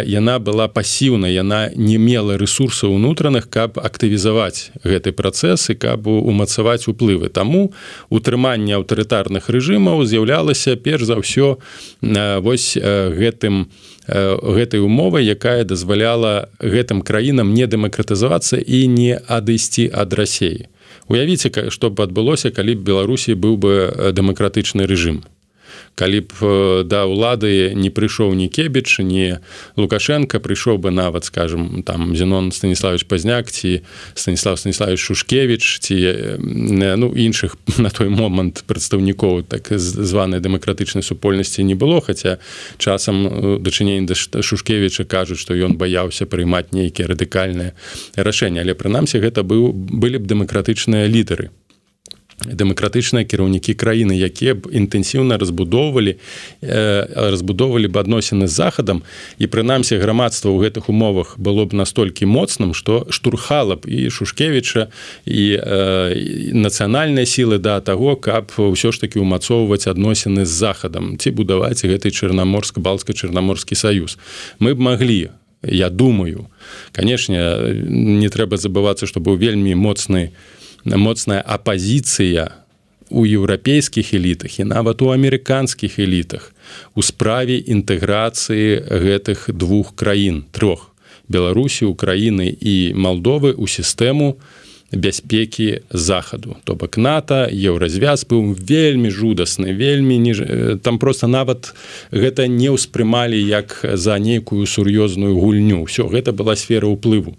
яна 0.05 0.39
была 0.43 0.67
пасіўна 0.67 1.31
яна 1.31 1.71
не 1.75 1.97
мела 1.97 2.35
ресурсаў 2.37 2.93
унутраных 2.99 3.49
каб 3.49 3.79
актывізаваць 3.79 4.75
гэты 4.83 5.15
працэс 5.15 5.71
і 5.71 5.75
каб 5.79 6.07
умацаваць 6.07 6.87
уплывы. 6.91 7.29
Таму 7.29 7.71
утрыманне 8.09 8.75
аўтарытарных 8.75 9.47
рэжымаў 9.47 10.03
з'яўлялася 10.03 10.75
перш 10.75 11.07
за 11.07 11.15
ўсё 11.23 11.57
вось 12.43 12.75
гэтым 12.77 13.71
гэтай 14.07 14.83
умовай 14.83 15.31
якая 15.31 15.63
дазваляла 15.63 16.51
гэтым 16.59 17.01
краінам 17.01 17.55
не 17.55 17.63
дэмакратызавацца 17.63 18.59
і 18.59 18.87
не 18.87 19.15
адысці 19.15 19.87
ад 19.87 20.11
рассеі 20.13 20.67
уявіце 21.09 21.49
што 21.69 21.89
б 21.89 22.03
адбылося 22.07 22.51
калі 22.51 22.75
б 22.75 22.85
беларусі 22.87 23.35
быў 23.35 23.57
бы 23.57 23.73
дэмакратычны 24.15 24.87
рэжым 24.87 25.23
калі 25.95 26.19
б 26.25 26.83
да 26.89 27.05
ўлады 27.05 27.73
не 27.77 27.89
прыйшоў 27.93 28.33
ні 28.33 28.49
кебіч 28.49 28.99
не 29.05 29.39
лукашенко 29.77 30.39
прыйшоў 30.39 30.81
бы 30.81 30.91
нават 30.91 31.25
скажем 31.25 31.83
там 31.83 32.15
зенон 32.15 32.51
станіславович 32.51 33.05
пазняк 33.05 33.51
ці 33.51 33.81
станіслав 34.15 34.59
станіславович 34.59 34.99
шушкевич 34.99 35.79
ці 35.79 35.95
ну 36.39 37.13
іншых 37.13 37.57
на 37.77 37.89
той 37.89 38.09
момант 38.09 38.63
прадстаўнікоў 38.67 39.43
так 39.43 39.69
званай 39.77 40.41
дэмакратычнай 40.41 41.03
супольнасці 41.03 41.63
не 41.63 41.75
было 41.75 42.01
хаця 42.01 42.37
часам 42.77 43.61
дачынень 43.63 44.05
да 44.05 44.15
шушкевича 44.17 45.05
кажуць 45.05 45.39
што 45.39 45.53
ён 45.53 45.77
баяўся 45.77 46.25
прыймаць 46.25 46.73
нейкія 46.73 47.07
радыкальныя 47.11 47.73
рашэнні. 48.15 48.63
Але 48.63 48.73
прынамсі 48.73 49.19
гэта 49.19 49.43
быў 49.43 49.71
былі 49.73 50.23
б 50.23 50.29
дэмакратычныя 50.29 51.07
лідары 51.07 51.51
дэмакратычныя 52.47 53.23
кіраўнікі 53.23 53.73
краіны 53.73 54.15
якія 54.17 54.55
б 54.55 54.67
інтэнсіўна 54.71 55.37
разбудоўвалі 55.39 56.19
разбудоўвалі 56.61 57.87
б 57.87 57.95
адносіны 57.99 58.47
з 58.47 58.53
захадам 58.53 59.03
і 59.39 59.47
прынамсі 59.47 59.97
грамадства 59.97 60.51
ў 60.51 60.67
гэтых 60.67 60.89
умовах 60.91 61.39
было 61.39 61.65
б 61.65 61.77
настолькі 61.77 62.27
моцным 62.27 62.73
што 62.75 63.07
штурхала 63.09 63.79
б 63.79 63.87
і 63.87 64.09
шушкевіча 64.09 64.91
і 65.25 65.43
нацыянальныя 66.51 67.25
сілы 67.25 67.57
да 67.57 67.79
таго 67.79 68.15
каб 68.15 68.51
ўсё 68.57 68.91
ж 68.91 68.99
таки 68.99 69.19
умацоўваць 69.19 69.87
адносіны 69.87 70.43
з 70.45 70.51
захадам 70.51 71.15
ці 71.17 71.31
будаваць 71.31 71.85
гэты 71.85 72.11
чарнаморск 72.11 72.79
балцка-чарнаморскі 72.79 73.75
саюз 73.75 74.19
мы 74.59 74.75
б 74.75 74.79
маглі 74.79 75.31
я 75.63 75.89
думаю. 75.89 76.51
Канешне 76.91 77.39
не 77.87 78.27
трэба 78.27 78.59
забывацца 78.59 79.07
што 79.07 79.23
быў 79.23 79.39
вельмі 79.39 79.79
моцны 79.79 80.35
у 80.35 80.62
моцная 80.85 81.41
апазіцыя 81.41 82.63
у 83.09 83.25
еўрапейскіх 83.25 84.13
элітах 84.13 84.59
і 84.59 84.63
нават 84.63 85.01
у 85.01 85.13
амерыканскіх 85.13 85.99
элітах 85.99 86.51
у 86.95 87.01
справе 87.05 87.59
інтэграцыі 87.59 88.81
гэтых 88.89 89.53
двух 89.53 89.95
краін 89.95 90.43
трох 90.51 90.89
беларусі 91.29 91.85
украіны 91.85 92.49
і 92.49 92.93
малдовы 92.97 93.53
у 93.53 93.67
сістэму 93.67 94.35
бяспекі 94.93 95.81
захаду. 95.89 96.57
То 96.63 96.75
бок 96.75 96.97
нато 96.97 97.49
еўразвяз 97.49 98.25
быў 98.29 98.53
вельмі 98.53 99.09
жудасны 99.09 99.73
вельмі 99.73 100.17
ніж 100.17 100.37
там 100.83 100.99
просто 100.99 101.27
нават 101.27 101.73
гэта 102.11 102.47
не 102.47 102.69
ўспрымалі 102.69 103.37
як 103.37 103.81
за 103.81 104.19
нейкую 104.19 104.65
сур'ёзную 104.65 105.33
гульню. 105.37 105.85
Все 105.85 106.05
гэта 106.05 106.33
была 106.33 106.55
сфера 106.55 106.89
ўплыву 106.89 107.37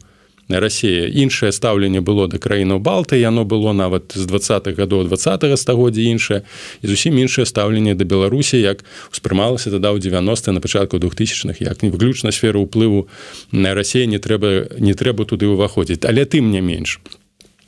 Расія 0.49 1.09
іншае 1.09 1.53
стаўленне 1.53 2.01
было 2.05 2.29
да 2.29 2.39
краінаў 2.39 2.79
балты 2.79 3.17
яно 3.17 3.45
было 3.45 3.73
нават 3.73 4.13
з 4.13 4.27
двадцатых 4.29 4.77
гадоў 4.77 5.09
два 5.09 5.17
стагоддзя 5.57 6.03
іншае 6.05 6.41
і 6.83 6.87
зусім 6.87 7.17
іншае 7.19 7.47
стаўленне 7.49 7.95
да 7.95 8.05
беларусі 8.05 8.61
як 8.61 8.85
успрымалася 9.09 9.71
тада 9.73 9.97
ў 9.97 10.01
90 10.05 10.53
на 10.53 10.61
пачатку 10.61 10.99
двухтысячных 10.99 11.65
як 11.65 11.83
не 11.83 11.89
выключна 11.89 12.33
сферу 12.33 12.69
ўплыву 12.69 13.09
на 13.53 13.75
рассея 13.75 14.07
не 14.07 14.19
трэба 14.19 14.77
не 14.79 14.93
трэба 14.93 15.25
туды 15.25 15.49
ўваходзіць. 15.49 16.05
Але 16.05 16.29
тым 16.29 16.53
не 16.53 16.61
менш 16.61 17.01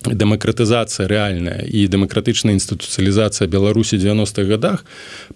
дэмакратызацыя 0.04 1.08
рэальная 1.08 1.64
і 1.66 1.86
дэмакратычная 1.88 2.54
інстытуцыялізацыя 2.54 3.48
беларусі 3.48 3.96
90-х 3.96 4.44
годах 4.44 4.84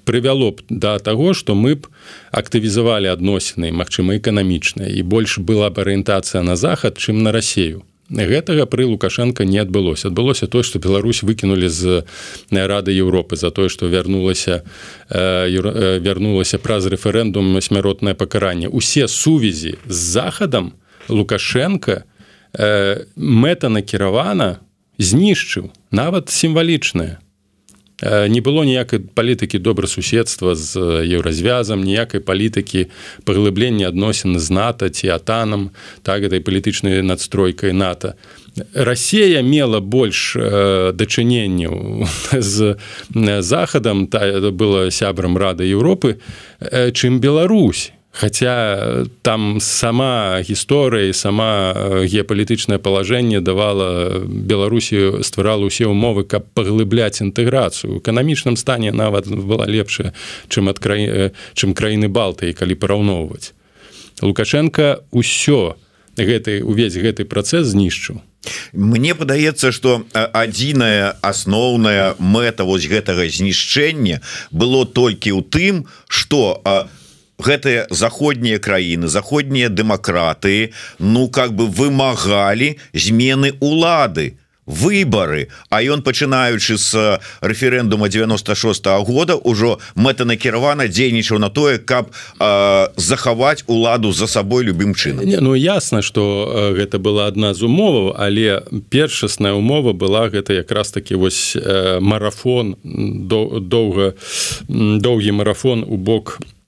прывяло 0.05 0.53
б 0.53 0.63
да 0.69 0.99
таго 0.99 1.35
што 1.35 1.55
мы 1.55 1.75
б 1.75 1.89
актывізавалі 2.31 3.09
адносіны 3.11 3.73
магчыма 3.73 4.21
эканамічныя 4.21 4.93
і 4.93 5.03
больш 5.03 5.39
была 5.39 5.71
б 5.71 5.81
арыентацыя 5.81 6.43
на 6.43 6.57
захад 6.57 6.99
чым 6.99 7.23
на 7.23 7.33
рассею 7.33 7.83
гэтага 8.11 8.67
пры 8.67 8.87
лукашенко 8.87 9.45
не 9.45 9.59
адбылося 9.59 10.09
адбылося 10.09 10.47
то 10.47 10.63
што 10.63 10.79
Беларусь 10.79 11.23
выкінулі 11.23 11.69
з 11.69 12.05
рады 12.51 12.91
Еўропы 12.91 13.37
за 13.37 13.51
тое 13.51 13.69
што 13.69 13.87
вярнулася 13.87 14.63
вярнулася 15.11 16.59
праз 16.59 16.87
рэферэндум 16.87 17.61
смяротнае 17.61 18.15
пакаранне 18.15 18.69
усе 18.69 19.09
сувязі 19.09 19.79
з 19.87 19.95
захадам 19.95 20.75
лукашенко 21.09 22.03
не 22.53 22.65
э, 22.65 23.05
мэта 23.17 23.69
накіравана 23.69 24.61
знішчыў 24.99 25.71
нават 25.91 26.29
сімвалічная 26.31 27.19
э, 28.03 28.29
не 28.29 28.41
было 28.41 28.65
ніякай 28.65 28.99
палітыкі 28.99 29.59
добрасуседства 29.59 30.55
з 30.55 30.77
еўразвязам 31.07 31.83
ніякай 31.85 32.21
палітыкі 32.21 32.91
паглыблення 33.25 33.89
адносін 33.89 34.39
з 34.39 34.51
нато 34.51 34.89
ці 34.89 35.09
атанам 35.09 35.71
так 36.03 36.23
этой 36.23 36.41
палітычнай 36.41 37.03
надстройкай 37.03 37.73
нато. 37.73 38.15
Расія 38.75 39.43
мела 39.43 39.81
больш 39.81 40.37
э, 40.37 40.93
дачыненняў 40.93 42.09
з 42.33 42.77
захадам 43.41 44.07
та 44.07 44.51
была 44.51 44.91
сябрам 44.91 45.39
рады 45.39 45.65
Еўропы. 45.71 46.19
Э, 46.59 46.91
чым 46.91 47.21
Беларусь 47.21 47.93
Хаця 48.13 49.07
там 49.23 49.61
сама 49.61 50.43
гісторыя 50.43 51.09
і 51.09 51.15
сама 51.15 51.73
геапалітычнае 52.03 52.83
палажэнне 52.83 53.39
давала 53.39 54.27
Беларусі 54.27 55.23
стварала 55.23 55.71
ўсе 55.71 55.87
ўмовы, 55.87 56.27
каб 56.27 56.51
паглыбляць 56.51 57.23
інтэграцыю. 57.23 57.95
У 57.95 58.01
эканамічным 58.03 58.59
стане 58.59 58.91
нават 58.91 59.31
была 59.31 59.71
лепшая, 59.71 60.11
чым, 60.51 60.75
краі... 60.75 61.31
чым 61.55 61.71
краіны 61.71 62.11
Балтыі, 62.11 62.51
калі 62.51 62.75
параўноўваць. 62.75 63.55
Лукашенко 64.19 65.07
ўсё 65.15 65.79
гэты 66.19 66.67
увесь 66.67 66.99
гэты 66.99 67.25
працэс 67.25 67.71
знішчыў. 67.73 68.21
Мне 68.73 69.15
падаецца 69.15 69.71
что 69.71 70.03
адзіная 70.17 71.15
асноўная 71.21 72.17
мэта 72.19 72.65
вось 72.65 72.89
гэтага 72.89 73.29
знішчэння 73.29 74.21
было 74.51 74.83
толькі 74.83 75.37
ў 75.37 75.45
тым 75.45 75.87
что 76.09 76.59
гэтыя 77.41 77.87
заходнія 77.91 78.59
краіны 78.59 79.09
заходнія 79.09 79.69
дэмакраты 79.69 80.73
ну 80.99 81.29
как 81.29 81.53
бы 81.55 81.67
вымагалі 81.67 82.77
змены 82.93 83.55
улады 83.61 84.37
выборы 84.71 85.49
А 85.69 85.83
ён 85.83 86.03
пачынаючы 86.03 86.79
с 86.79 87.21
рэферэндума 87.41 88.09
96 88.09 88.87
-го 88.87 89.05
года 89.05 89.35
ўжо 89.35 89.79
мэтанакіравана 89.97 90.87
дзейнічаў 90.87 91.39
на 91.39 91.51
тое 91.51 91.79
каб 91.79 92.11
э, 92.39 92.89
захаваць 92.97 93.65
уладу 93.67 94.13
за 94.13 94.27
сабой 94.27 94.65
любым 94.65 94.95
чынам. 94.95 95.25
Не, 95.25 95.41
Ну 95.41 95.55
ясна 95.55 96.03
что 96.03 96.73
гэта 96.77 96.99
была 96.99 97.27
одна 97.27 97.55
з 97.55 97.63
умоваў 97.63 98.15
але 98.19 98.63
першасная 98.91 99.53
умова 99.53 99.93
была 99.93 100.29
гэта 100.29 100.53
якраз 100.53 100.91
таки 100.91 101.15
вось 101.15 101.57
э, 101.57 101.99
марафон 102.01 102.77
доўга 102.85 104.15
доўгі 104.69 105.31
марафон 105.33 105.85
у 105.89 105.97
бок 105.97 106.39
у 106.41 106.60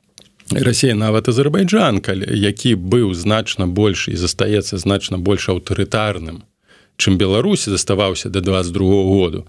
Расія 0.55 0.95
нават 0.95 1.29
Азербайджан, 1.29 2.01
які 2.29 2.75
быў 2.75 3.15
значна 3.15 3.67
больш 3.67 4.09
і 4.09 4.17
застаецца 4.17 4.79
значна 4.79 5.19
больш 5.19 5.49
аўтарытарным, 5.49 6.45
чым 6.97 7.17
Беларусі 7.17 7.71
заставаўся 7.71 8.29
да 8.29 8.41
22 8.41 9.03
году. 9.03 9.47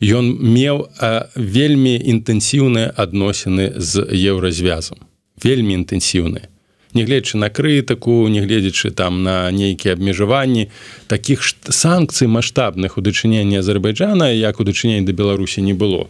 Ён 0.00 0.38
меў 0.38 0.88
вельмі 1.34 1.98
інтэнсіўныя 1.98 2.94
адносіны 2.94 3.74
з 3.76 4.06
еўразвязам, 4.10 5.02
вельмі 5.42 5.74
інтэнсіўныя. 5.82 6.46
Нягледзячы 6.94 7.38
на 7.42 7.50
крытыку, 7.50 8.28
нягледзячы 8.30 8.94
там 8.94 9.22
на 9.26 9.50
нейкія 9.50 9.98
абмежаванні, 9.98 10.70
такіх 11.10 11.42
санкцый 11.66 12.30
маштабных 12.30 12.98
у 12.98 13.02
дачыненні 13.02 13.58
Азербайджана, 13.58 14.30
як 14.30 14.60
у 14.60 14.64
дачыненні 14.64 15.06
да 15.06 15.12
Беларусі 15.12 15.62
не 15.62 15.74
было 15.74 16.06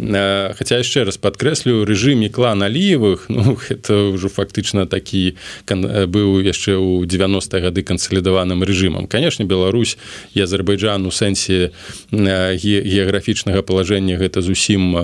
Хаця 0.00 0.80
яшчэ 0.80 1.04
раз 1.04 1.20
падкрэслю 1.20 1.84
рэжыме 1.84 2.32
клан 2.32 2.64
аліевых 2.64 3.28
Ну 3.28 3.58
это 3.68 4.16
ўжо 4.16 4.32
фактычна 4.32 4.88
такі 4.88 5.36
быў 5.68 6.40
яшчэ 6.40 6.80
ў 6.80 7.04
90 7.04 7.60
гады 7.60 7.84
кансалідаваным 7.84 8.64
рэжымам 8.64 9.04
канешне 9.04 9.44
Беларусь 9.44 10.00
і 10.32 10.40
Азербайджан 10.40 11.04
у 11.04 11.12
сэнсе 11.12 11.76
геаграфічнага 12.10 13.60
палажэння 13.60 14.16
гэта 14.16 14.40
зусім 14.40 14.96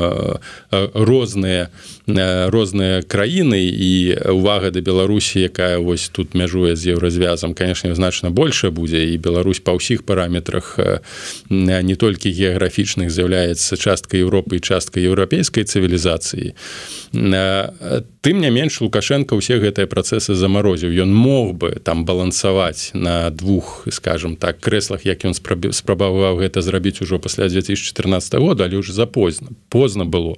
розныя 0.73 1.69
розныя 2.07 3.03
краіны. 3.03 3.67
І 3.67 4.15
увага 4.31 4.71
да 4.71 4.81
Беларусі 4.81 5.41
якая 5.41 5.79
вось 5.79 6.09
тут 6.09 6.35
мяжуе 6.35 6.77
з 6.77 6.95
еўразвязам 6.95 7.55
канешне 7.55 7.95
значна 7.95 8.31
большая 8.31 8.71
будзе. 8.71 9.05
І 9.11 9.19
Беларусь 9.19 9.61
па 9.61 9.75
ўсіх 9.75 10.07
параметрах 10.07 10.79
не 11.51 11.97
толькі 11.97 12.31
геаграфічных 12.31 13.11
з'яўляецца 13.11 13.77
частка 13.77 14.17
Еўропы 14.17 14.57
і 14.57 14.61
частка 14.63 14.86
еўрапейскай 14.95 15.65
цывілізацыі 15.65 16.55
тым 17.13 18.41
не 18.41 18.51
менш 18.51 18.81
лукашенко 18.81 19.39
ўсе 19.39 19.63
гэтыя 19.63 19.87
працэсы 19.87 20.35
замарозіў. 20.35 20.91
Ён 20.91 21.15
мог 21.15 21.55
бы 21.55 21.79
там 21.79 22.05
балансаваць 22.05 22.91
на 22.93 23.31
двух 23.31 23.87
скажем 23.91 24.37
так 24.37 24.61
крэслах 24.61 25.07
як 25.07 25.25
ён 25.25 25.35
спрабаваў 25.35 26.43
гэта 26.43 26.61
зрабіць 26.61 27.01
ужо 27.03 27.19
пасля 27.19 27.49
2014 27.49 28.35
года 28.43 28.65
але 28.65 28.77
уже 28.77 28.93
запозна 28.93 29.55
позна 29.69 30.05
было. 30.05 30.37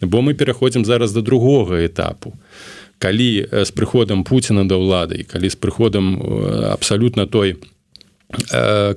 Бо 0.00 0.22
мы 0.22 0.34
пераходзім 0.34 0.84
зараз 0.84 1.12
до 1.12 1.22
другога 1.22 1.84
этапу. 1.84 2.32
Калі 2.98 3.46
з 3.50 3.70
прыходам 3.74 4.24
Пуціна 4.24 4.64
да 4.64 4.78
ўлады 4.78 5.26
калі 5.26 5.50
з 5.50 5.56
прыходам 5.58 6.22
абсалютна 6.70 7.26
той 7.26 7.58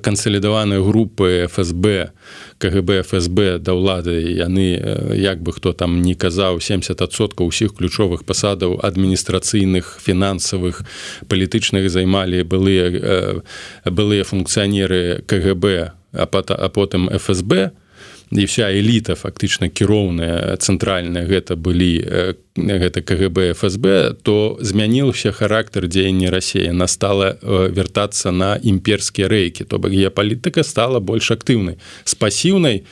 кансалідаваныя 0.02 0.80
групы 0.82 1.48
ФСБ 1.50 2.12
КГБ 2.58 3.02
ФСБ 3.02 3.58
да 3.58 3.74
ўлады 3.74 4.18
яны 4.38 4.78
як 5.14 5.42
бы 5.42 5.52
хто 5.52 5.72
там 5.72 6.02
не 6.02 6.14
казаў 6.14 6.58
70сот 6.58 7.34
усіх 7.38 7.74
ключовых 7.74 8.24
пасадаў 8.24 8.78
адміністрацыйных 8.82 9.98
фінансавых 10.02 10.82
палітычных 11.28 11.90
займалі 11.90 12.42
былыя 12.42 13.42
былыя 13.84 14.24
функцыянеры 14.24 15.22
КГБ 15.26 15.92
а 16.12 16.26
потым 16.68 17.10
ФСБ 17.10 17.70
то 17.70 17.87
і 18.30 18.44
вся 18.44 18.68
эліта 18.68 19.16
фактычна 19.16 19.68
кіроўная 19.72 20.56
цэнтральная 20.60 21.24
гэта 21.24 21.56
былі 21.56 22.04
гэта 22.54 23.00
КГБ 23.00 23.54
ФСБ 23.56 24.16
то 24.22 24.58
змяніўся 24.60 25.32
характар 25.32 25.88
дзеяння 25.88 26.30
рассея 26.30 26.72
настала 26.72 27.38
вяртацца 27.42 28.30
на 28.30 28.58
імперскія 28.60 29.28
рэйкі. 29.28 29.64
То 29.64 29.78
бок 29.78 29.92
геапалітыка 29.92 30.62
стала 30.62 31.00
больш 31.00 31.30
актыўнай. 31.30 31.78
З 32.04 32.14
пасіўнай 32.14 32.84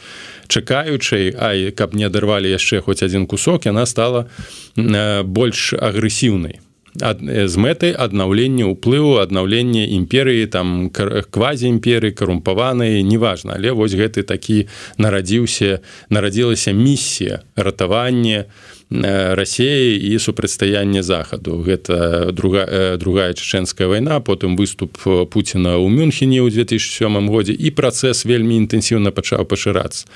чакаючай 0.49 1.35
ай 1.37 1.71
каб 1.73 1.95
не 1.95 2.07
адарвалі 2.07 2.49
яшчэ 2.49 2.81
хоць 2.81 3.03
адзін 3.03 3.27
кусок 3.27 3.67
яна 3.67 3.87
стала 3.87 4.31
больш 4.77 5.75
агрэсіўнай 5.75 6.66
з 7.01 7.55
мэтай 7.57 7.93
аднаўлення 7.93 8.73
ўплыву 8.73 9.21
аднаўлення 9.23 9.87
імперыі 9.97 10.47
там 10.47 10.91
квазіімперыі 10.91 12.17
карумпаваныя 12.17 13.03
неважна. 13.03 13.57
Але 13.57 13.73
вось 13.73 13.95
гэты 13.95 14.23
такі 14.23 14.67
нарадзіўся 14.99 15.81
нарадзілася 16.11 16.73
місія 16.73 17.43
ратавання 17.57 18.45
рассеі 18.91 19.99
і 19.99 20.19
супрацьстаяння 20.19 21.03
захаду. 21.03 21.59
Гэта 21.59 22.31
друга 22.33 22.97
другая 22.97 23.35
чеченская 23.35 23.89
вайна 23.89 24.21
потым 24.21 24.55
выступ 24.55 24.95
Пуціна 25.03 25.75
ў 25.75 25.91
мюнхене 25.91 26.39
ў 26.39 26.55
2007 26.55 27.27
годзе 27.27 27.51
і 27.51 27.75
працэс 27.75 28.23
вельмі 28.23 28.55
інтэнсіўна 28.63 29.11
пачаў 29.11 29.43
пашырацца 29.43 30.07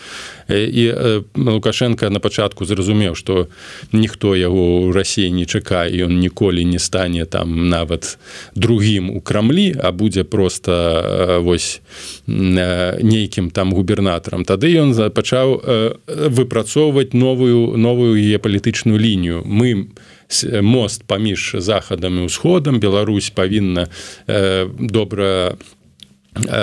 і 0.47 0.95
лукашенко 1.35 2.11
на 2.15 2.23
пачатку 2.23 2.63
зразумеў 2.63 3.19
што 3.19 3.51
ніхто 3.91 4.39
яго 4.39 4.87
ў 4.87 4.95
рассіі 4.95 5.35
не 5.35 5.51
чакае 5.51 5.91
ён 6.07 6.23
ніколі 6.23 6.63
не 6.63 6.79
стане 6.79 7.27
там 7.27 7.69
нават 7.75 8.23
другім 8.55 9.11
у 9.11 9.19
крамлі 9.19 9.75
а 9.83 9.91
будзе 9.91 10.23
просто 10.23 11.43
вось 11.43 11.83
нейкім 12.31 13.51
там 13.51 13.75
губернатарам 13.75 14.47
тады 14.47 14.71
ён 14.79 14.95
пачаў 15.11 15.59
выпрацоўваць 16.07 17.19
новую 17.19 17.75
новую 17.75 18.15
е 18.15 18.39
палітыку 18.39 18.60
палітычную 18.61 18.99
лінію. 18.99 19.43
Мы 19.47 19.89
мост 20.63 21.03
паміж 21.07 21.57
захадам 21.59 22.19
і 22.19 22.27
ўсходам 22.29 22.79
Беларусь 22.79 23.31
павінна 23.31 23.89
э, 24.29 24.69
добра 24.79 25.57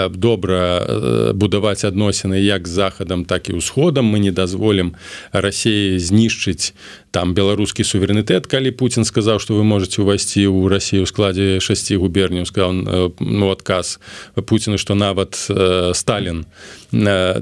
добра 0.10 1.34
будаваць 1.34 1.84
адносіны 1.84 2.40
як 2.40 2.68
з 2.68 2.72
захадам 2.72 3.26
так 3.26 3.50
і 3.50 3.60
ўсходам 3.60 4.08
мы 4.08 4.24
не 4.24 4.32
дазволім 4.32 4.96
рассеі 5.36 6.00
знішчыць 6.00 6.72
там 7.12 7.36
беларускі 7.36 7.84
суверэнітэт 7.84 8.48
калі 8.48 8.72
Путін 8.72 9.04
сказаў 9.04 9.44
што 9.44 9.60
вы 9.60 9.68
можете 9.68 10.00
увайсці 10.02 10.48
ў 10.48 10.72
рассію 10.72 11.04
ў 11.04 11.12
складзе 11.12 11.60
шасці 11.60 12.00
губерняў 12.00 12.48
сказал 12.48 12.72
ну 13.20 13.52
адказ 13.52 14.00
Пуціну 14.48 14.80
што 14.80 14.96
нават 14.96 15.36
Сталін 15.36 16.48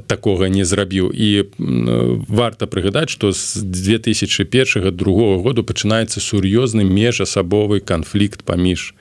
такога 0.09 0.49
не 0.49 0.65
зрабіў 0.65 1.13
і 1.13 1.45
варта 2.25 2.65
прыгадаць 2.65 3.13
што 3.13 3.29
з 3.37 3.61
2001 3.61 4.89
другого 4.97 5.37
году 5.45 5.61
пачынаецца 5.61 6.17
сур'ёзны 6.17 6.81
межасабовы 6.89 7.85
канфлікт 7.85 8.41
паміж 8.41 8.97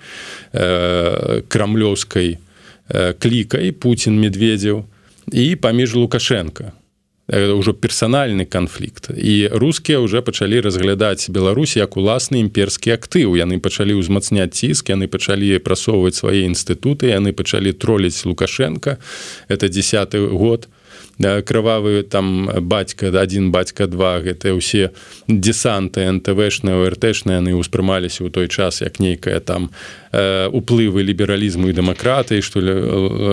крамлёўскай 0.53 2.44
клікай 2.93 3.73
Путін 3.73 4.21
медведзеў 4.21 4.85
і 5.33 5.57
паміж 5.57 5.95
лукашенко. 5.95 6.73
Ўжо 7.25 7.73
персанальны 7.73 8.45
канфлікт 8.45 9.09
і 9.17 9.49
рускія 9.49 9.97
ўжо 10.05 10.21
пачалі 10.21 10.61
разглядаць 10.61 11.33
Беларусь 11.33 11.81
як 11.81 11.97
уласны 11.97 12.45
імперскі 12.45 12.93
актыў 12.93 13.41
яны 13.41 13.57
пачалі 13.65 13.97
ўзмацняць 13.97 14.53
ціск 14.53 14.93
яны 14.93 15.09
пачалі 15.09 15.57
прасоўваць 15.65 16.21
свае 16.21 16.45
інстытуты 16.45 17.17
яны 17.17 17.33
пачалі 17.33 17.73
троліць 17.73 18.29
лукашенко. 18.29 19.01
Это 19.49 19.73
десятый 19.73 20.21
год 20.29 20.69
крывавы 21.19 22.03
там 22.03 22.51
бацька 22.61 23.09
один 23.21 23.51
бацька 23.53 23.87
два 23.87 24.21
гэта 24.21 24.55
ўсе 24.55 24.91
десанты 25.29 26.07
нтвшныя 26.11 26.91
ртэшныя 26.91 27.39
яны 27.39 27.55
ўспрымаліся 27.55 28.27
ў 28.27 28.31
той 28.35 28.49
час 28.49 28.83
як 28.83 28.99
нейкая 28.99 29.39
там 29.41 29.71
уплывы 30.11 31.07
лібералізму 31.07 31.71
і 31.71 31.77
дэмакратыі 31.77 32.43
што 32.43 32.61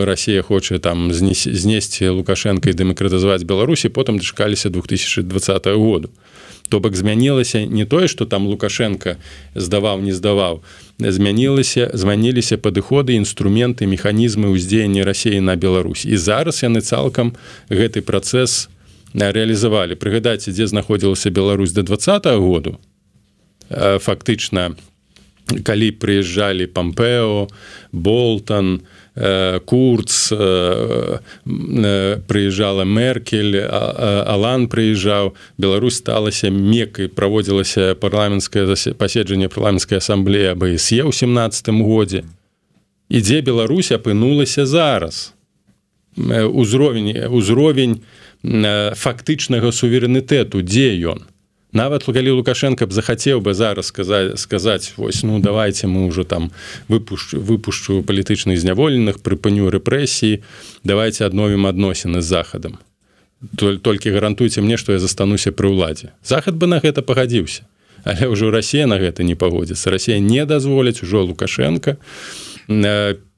Росія 0.05 0.41
хоча 0.41 0.79
там 0.79 1.13
знесці 1.13 2.07
лукашенко 2.09 2.69
і 2.69 2.77
дэмакратызаваць 2.77 3.45
беларусі 3.45 3.89
потым 3.89 4.17
дачакаліся 4.21 4.69
2020 4.69 5.67
году. 5.73 6.09
то 6.09 6.40
бок 6.79 6.95
змянілася 6.95 7.65
не 7.65 7.85
тое 7.85 8.07
что 8.07 8.25
там 8.25 8.47
лукашенко 8.47 9.17
здаваў 9.55 10.01
не 10.01 10.13
здаваў 10.13 10.61
змянілася 10.99 11.89
змяніліся 11.93 12.57
падыходы 12.57 13.17
інструменты 13.17 13.85
механізмы 13.85 14.53
ўздзеяння 14.53 15.03
рассеі 15.03 15.41
на 15.41 15.55
Беларусь. 15.55 16.05
І 16.05 16.17
зараз 16.17 16.63
яны 16.63 16.81
цалкам 16.81 17.33
гэты 17.69 18.01
працэс 18.01 18.69
реалізавалі 19.13 19.95
прыгадайце 19.95 20.51
дзе 20.51 20.67
знаходзілася 20.67 21.29
Беларусь 21.29 21.71
до 21.71 21.83
два 21.83 21.97
-го 21.97 22.39
году 22.39 22.77
фактычна 23.99 24.75
калі 25.63 25.91
прыязджалі 25.91 26.65
пампео 26.67 27.47
болтон 27.91 28.79
то 28.79 28.85
Э, 28.85 28.90
курц 29.13 30.31
э, 30.31 31.19
э, 31.45 32.19
прыязджала 32.27 32.83
меркель 32.83 33.59
алан 33.59 34.69
прыязджаў 34.71 35.33
Беларусь 35.57 35.99
сталася 35.99 36.47
мекай 36.49 37.09
праводзілася 37.11 37.95
парламенцкае 37.99 38.71
паседжанне 38.95 39.49
парламенцкай 39.51 39.99
асамблеі 39.99 40.55
абсе 40.55 41.03
ў 41.03 41.11
семнатым 41.11 41.83
годзе 41.83 42.23
ідзе 43.11 43.41
Беларусь 43.41 43.91
апынулася 43.91 44.65
зараз? 44.65 45.33
Узровень 46.15 47.11
узровень 47.27 48.03
фактычнага 48.95 49.75
суверэнітэту 49.75 50.63
дзе 50.63 50.95
ён 51.03 51.27
нават 51.73 52.03
калі 52.03 52.41
лукашенко 52.41 52.85
б 52.87 52.91
захацеў 52.91 53.41
бы 53.41 53.53
зараз 53.53 53.87
сказаць 53.87 54.39
сказаць 54.39 54.93
вось 54.97 55.23
ну 55.23 55.39
давайте 55.39 55.87
мы 55.87 56.05
уже 56.05 56.23
там 56.23 56.51
выпушчу 56.87 57.39
выпушчу 57.39 58.03
палітычных 58.03 58.59
зняволеных 58.59 59.19
прыпыню 59.23 59.71
рэпрэсіі 59.71 60.43
давайте 60.83 61.25
адновім 61.25 61.67
адносіны 61.67 62.21
з 62.21 62.25
захадам. 62.25 62.79
Толькі 63.57 64.11
гарантуйте 64.11 64.61
мне 64.61 64.77
што 64.77 64.93
я 64.93 64.99
застануся 64.99 65.51
пры 65.51 65.71
ўладзе. 65.71 66.13
Захад 66.23 66.55
бы 66.55 66.67
на 66.67 66.79
гэта 66.79 67.01
пагадзіўся 67.01 67.63
але 68.03 68.27
ўжо 68.27 68.51
Росія 68.51 68.87
на 68.87 68.97
гэта 68.97 69.23
не 69.23 69.35
пагодзіцца. 69.35 69.91
Росія 69.91 70.19
не 70.19 70.45
дазволіць 70.45 71.03
ужо 71.03 71.23
лукашенко 71.23 71.97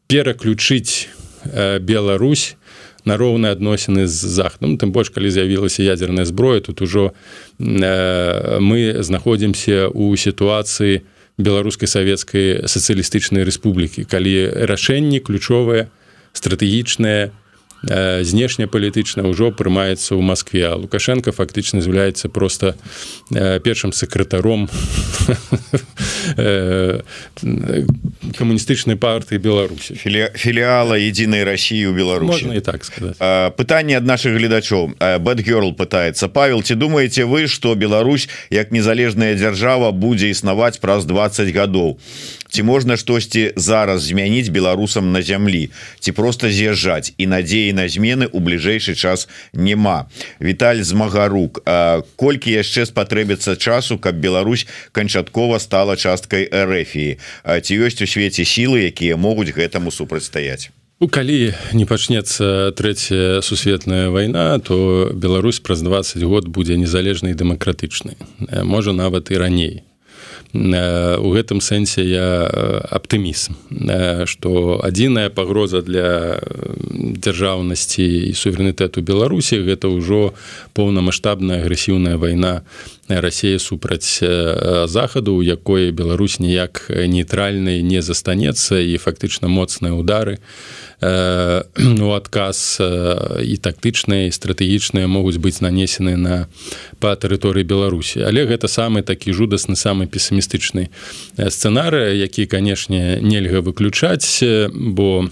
пераключыць 0.08 1.08
Беларусь 1.82 2.56
на 3.06 3.18
роўныя 3.18 3.54
адносіны 3.54 4.08
з 4.08 4.16
захадам 4.16 4.78
тым 4.78 4.92
больш 4.96 5.12
калі 5.12 5.30
з'явілася 5.30 5.84
ядерная 5.84 6.26
зброя 6.26 6.62
тут 6.62 6.82
ужо 6.82 7.12
э, 7.60 8.60
мы 8.60 9.04
знаходзімся 9.04 9.90
у 9.92 10.16
сітуацыі 10.16 11.04
беларускай 11.38 11.88
савецкай 11.88 12.66
сацыялістычнай 12.70 13.44
рэспублікі 13.44 14.06
калі 14.06 14.66
рашэнні 14.70 15.20
ключовыя 15.20 15.90
стратэгічныя 16.34 17.34
знешнепалітычна 17.84 19.28
ўжо 19.28 19.52
прымаецца 19.52 20.16
ў 20.16 20.22
Маскве 20.24 20.72
лукашенко 20.80 21.36
фактычна 21.36 21.84
з'яўляецца 21.84 22.32
просто 22.32 22.76
першым 23.30 23.92
сакратаром 23.92 24.70
камуністычнай 28.38 28.96
партыі 28.96 29.38
Беларусі. 29.44 29.96
Філіала 30.00 30.96
единой 30.96 31.44
России 31.44 31.86
у 31.86 31.94
Беларусі. 31.94 32.48
І 32.56 32.62
так 32.62 32.86
сказать 32.86 33.18
пытанне 33.58 33.98
ад 33.98 34.06
наших 34.06 34.34
гледачоў. 34.38 34.96
Бэтгерл 35.20 35.74
пытается 35.76 36.28
Павел 36.28 36.64
ці 36.64 36.76
думаете 36.76 37.26
вы 37.26 37.48
что 37.48 37.76
Беларусь 37.76 38.30
як 38.50 38.72
незалежная 38.72 39.36
дзяржава 39.36 39.92
будзе 39.92 40.30
існаваць 40.30 40.80
праз 40.80 41.06
20 41.06 41.52
гадоў 41.52 42.00
ці 42.54 42.64
можна 42.64 42.98
штосьці 42.98 43.58
зараз 43.58 44.06
змяніць 44.14 44.54
беларусам 44.54 45.10
на 45.12 45.26
зямлі? 45.26 45.74
Ці 46.00 46.12
просто 46.14 46.54
з'язджаць? 46.54 47.18
І 47.18 47.26
надзеі 47.26 47.74
на 47.74 47.90
змены 47.90 48.30
у 48.30 48.38
бліжэйшы 48.38 48.94
час 48.94 49.26
няма. 49.58 50.06
Віталь 50.38 50.86
змагарук 50.86 51.66
колькі 52.16 52.54
яшчэ 52.54 52.86
спатрэбіцца 52.86 53.58
часу 53.58 53.98
каб 53.98 54.22
Беларусь 54.22 54.70
канчаткова 54.94 55.58
стала 55.58 55.98
часткай 55.98 56.46
РФіі 56.46 57.18
ці 57.42 57.74
ёсць 57.82 58.06
у 58.06 58.08
свеце 58.08 58.46
сілы 58.46 58.86
якія 58.86 59.18
могуць 59.18 59.50
гэтаму 59.50 59.90
супрацьстаяць? 59.90 60.70
Ну, 61.02 61.10
калі 61.10 61.58
не 61.74 61.90
пачнецца 61.90 62.70
трэцяя 62.78 63.42
сусветная 63.42 64.14
вайна 64.14 64.62
то 64.62 65.10
Беларусь 65.10 65.58
праз 65.58 65.82
20 65.82 66.22
год 66.22 66.46
будзе 66.48 66.78
незалежнай 66.78 67.34
дэмакратычнай. 67.34 68.14
Можа 68.62 68.94
нават 68.94 69.34
і 69.34 69.42
раней 69.42 69.84
у 70.54 71.30
гэтым 71.34 71.62
сэнсе 71.66 72.06
я 72.06 72.46
аптымізм 72.94 73.58
что 74.30 74.80
адзіная 74.86 75.34
пагроза 75.34 75.82
для 75.82 76.38
дзяржаўнасці 76.94 78.06
і 78.30 78.34
суверэнітэту 78.38 79.02
беларусі 79.02 79.66
гэта 79.66 79.90
ўжо 79.90 80.38
поўнамасштабная 80.78 81.66
агрэсіўная 81.66 82.22
вайна 82.22 82.62
Расія 83.10 83.60
супраць 83.60 84.22
захаду 84.86 85.36
у 85.36 85.42
якой 85.42 85.92
Беларусь 85.92 86.40
ніяк 86.40 86.86
нейтральнай 86.88 87.82
не 87.82 88.02
застанецца 88.02 88.78
і 88.78 88.96
фактычна 89.02 89.50
моцныя 89.50 89.94
удары 89.98 90.38
ну 92.00 92.14
адказ 92.16 92.80
і 92.80 93.56
тактычныя 93.60 94.32
стратэгічныя 94.32 95.08
могуць 95.08 95.38
быць 95.38 95.60
нанесены 95.60 96.16
на 96.16 96.36
па 97.04 97.16
тэрыторыі 97.20 97.68
беларусі 97.68 98.24
але 98.24 98.46
гэта 98.48 98.72
самы 98.72 99.04
такі 99.04 99.36
жудасны 99.36 99.76
самы 99.76 100.08
песімістычны 100.08 100.90
сцэнары 101.38 102.16
які 102.16 102.48
канешне 102.48 103.20
нельга 103.20 103.60
выключаць 103.60 104.44
бо 104.72 105.28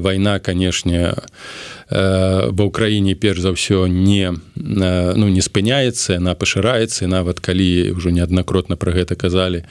вайна 0.00 0.38
канешне 0.38 1.14
ва 1.90 2.62
ўкраіне 2.66 3.14
перш 3.14 3.40
за 3.46 3.54
ўсё 3.54 3.86
не 3.86 4.34
ну 4.56 5.26
не 5.28 5.42
спыняецца 5.42 6.18
она 6.18 6.34
пашыраецца 6.34 7.06
нават 7.06 7.40
калі 7.40 7.94
ўжо 7.94 8.10
неаднакротна 8.10 8.74
пра 8.76 8.92
гэта 8.92 9.14
казалі 9.14 9.62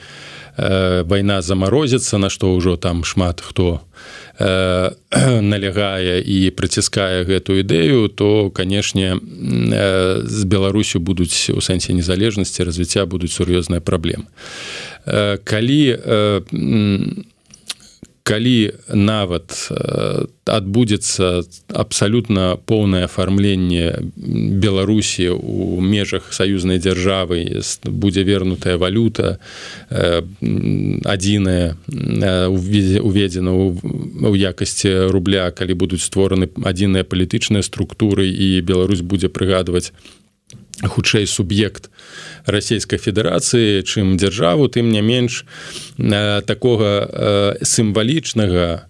вайна 0.56 1.42
замарозіцца 1.44 2.16
на 2.16 2.32
што 2.32 2.56
ўжо 2.56 2.80
там 2.80 3.04
шмат 3.04 3.44
хто 3.44 3.84
Э, 4.38 4.90
налягае 5.40 6.20
і 6.20 6.52
прыціскае 6.52 7.24
гэту 7.24 7.56
ідэю 7.56 8.12
то 8.12 8.52
канешне 8.52 9.16
э, 9.16 10.20
з 10.20 10.44
беларусю 10.44 11.00
будуць 11.00 11.48
у 11.56 11.60
сэнсе 11.64 11.96
незалежнасці 11.96 12.68
развіцця 12.68 13.08
будуць 13.08 13.32
сур'ёзныя 13.32 13.80
праблемы. 13.80 14.28
Э, 15.08 15.40
калі 15.40 15.96
калі 18.26 18.74
нават 18.90 19.54
адбудзецца 20.50 21.46
абсалютна 21.70 22.58
поўнае 22.66 23.06
афармленне 23.06 24.02
беларусі 24.62 25.30
у 25.38 25.78
межах 25.78 26.34
саюзнай 26.34 26.82
дзяржавы 26.82 27.62
будзе 27.86 28.26
вернутая 28.26 28.76
валюта 28.82 29.38
адзіная 31.14 31.78
уведзена 32.50 33.54
ў 33.54 34.34
якасці 34.50 35.06
рубля. 35.14 35.50
Калі 35.54 35.78
будуць 35.78 36.02
створаны 36.02 36.50
адзіныя 36.50 37.06
палітычныя 37.06 37.62
структуры 37.62 38.26
і 38.26 38.58
Беларусь 38.66 39.06
будзе 39.06 39.30
прыгадваць 39.30 39.94
хутчэй 40.88 41.26
суб'ект 41.26 41.90
расійскай 42.46 42.98
федэрацыі 42.98 43.82
чым 43.82 44.16
дзяржаву 44.16 44.68
тым 44.68 44.90
не 44.90 45.02
менш 45.02 45.44
э, 45.98 46.42
такога 46.46 47.06
э, 47.06 47.64
сімвалічнага 47.64 48.86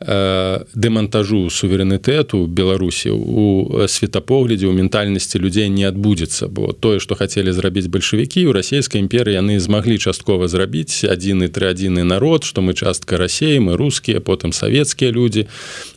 э, 0.00 0.64
дэмантажу 0.74 1.50
суверэнітэту 1.50 2.46
беларусі 2.46 3.10
у 3.16 3.86
светапоглядзе 3.88 4.68
у 4.68 4.72
ментальнасці 4.72 5.38
людзей 5.38 5.68
не 5.68 5.88
адбудзецца. 5.88 6.48
Бо 6.48 6.72
тое 6.72 7.00
што 7.00 7.16
хацелі 7.18 7.52
зрабіць 7.52 7.88
бальшавікі 7.88 8.46
у 8.46 8.52
расійскай 8.52 9.00
імперыі 9.02 9.40
яны 9.40 9.58
змаглі 9.58 9.98
часткова 9.98 10.48
зрабіць. 10.48 11.04
Адзіны 11.04 11.48
тры 11.48 11.72
адзіны 11.72 12.04
народ 12.04 12.44
што 12.44 12.60
мы 12.60 12.74
частка 12.74 13.16
рассеі 13.16 13.58
мы 13.58 13.76
рускія 13.76 14.20
потым 14.20 14.52
савецкія 14.52 15.10
людзі. 15.10 15.48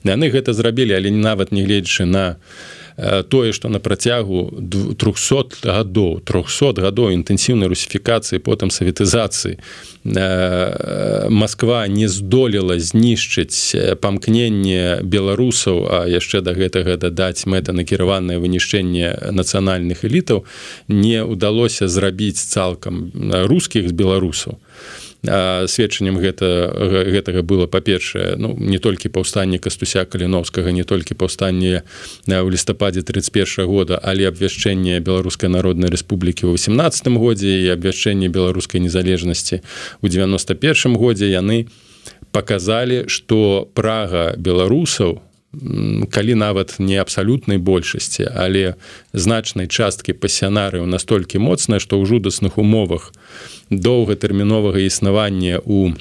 Яны 0.03 0.31
гэта 0.31 0.53
зрабілі 0.53 0.97
але 0.97 1.11
нават 1.11 1.51
не 1.51 1.63
гледзячы 1.63 2.05
на 2.05 2.11
на 2.11 2.37
тое 3.29 3.53
што 3.53 3.69
на 3.69 3.79
працягу 3.79 4.51
300 4.97 5.63
гадоў 5.63 6.21
300 6.25 6.81
гадоў 6.81 7.11
інтэнсіўнай 7.15 7.67
русіфікацыі 7.71 8.39
потым 8.39 8.71
саветызацыі 8.71 9.57
Масква 11.29 11.87
не 11.87 12.07
здолела 12.07 12.79
знішчыць 12.79 13.75
памкненне 14.01 15.01
беларусаў 15.03 15.77
а 15.87 15.99
яшчэ 16.09 16.41
да 16.41 16.53
гэтага 16.57 16.97
дадаць 16.97 17.45
мэтанакіраванае 17.45 18.41
вынішчэнне 18.41 19.31
нацыянальных 19.31 20.03
элітаў 20.05 20.45
не 20.87 21.23
ўдалося 21.23 21.87
зрабіць 21.87 22.41
цалкам 22.41 23.11
рускіх 23.47 23.89
з 23.89 23.93
беларусаў 23.93 24.57
сведчаннем 25.23 26.17
гэта 26.17 26.73
гэтага 27.05 27.41
было 27.45 27.67
па-першае 27.67 28.35
ну 28.41 28.57
не 28.57 28.79
толькі 28.81 29.13
паўстанне 29.13 29.59
кастуся 29.61 30.05
каліновскага 30.05 30.73
не 30.73 30.83
толькі 30.83 31.13
паўстанне 31.13 31.83
ў 32.25 32.47
лістападзе 32.49 33.05
31 33.05 33.69
года 33.69 34.01
але 34.01 34.25
абвяшчэнне 34.27 34.99
беларускай 34.99 35.49
народнай 35.49 35.93
рэспублікі 35.93 36.49
ў 36.49 36.57
18 36.57 37.07
годзе 37.21 37.53
і 37.61 37.69
абвяшчэнне 37.69 38.33
беларускай 38.33 38.81
незалежнасці 38.81 39.61
у 40.01 40.07
91 40.07 40.97
годзе. 40.97 41.29
Яны 41.29 41.67
показалі 42.31 43.05
что 43.07 43.69
прага 43.73 44.33
беларусаў 44.37 45.21
калі 46.09 46.35
нават 46.35 46.75
не 46.79 46.95
абсалютнай 46.95 47.57
большасці 47.57 48.23
але 48.23 48.75
значнай 49.13 49.67
часткі 49.67 50.15
пасянарыў 50.15 50.87
настолькі 50.87 51.43
моцная 51.43 51.83
што 51.83 51.99
ў 51.99 52.07
жудасных 52.07 52.55
умовах 52.55 53.11
доўгатэрміновага 53.67 54.79
існавання 54.79 55.59
у 55.59 55.91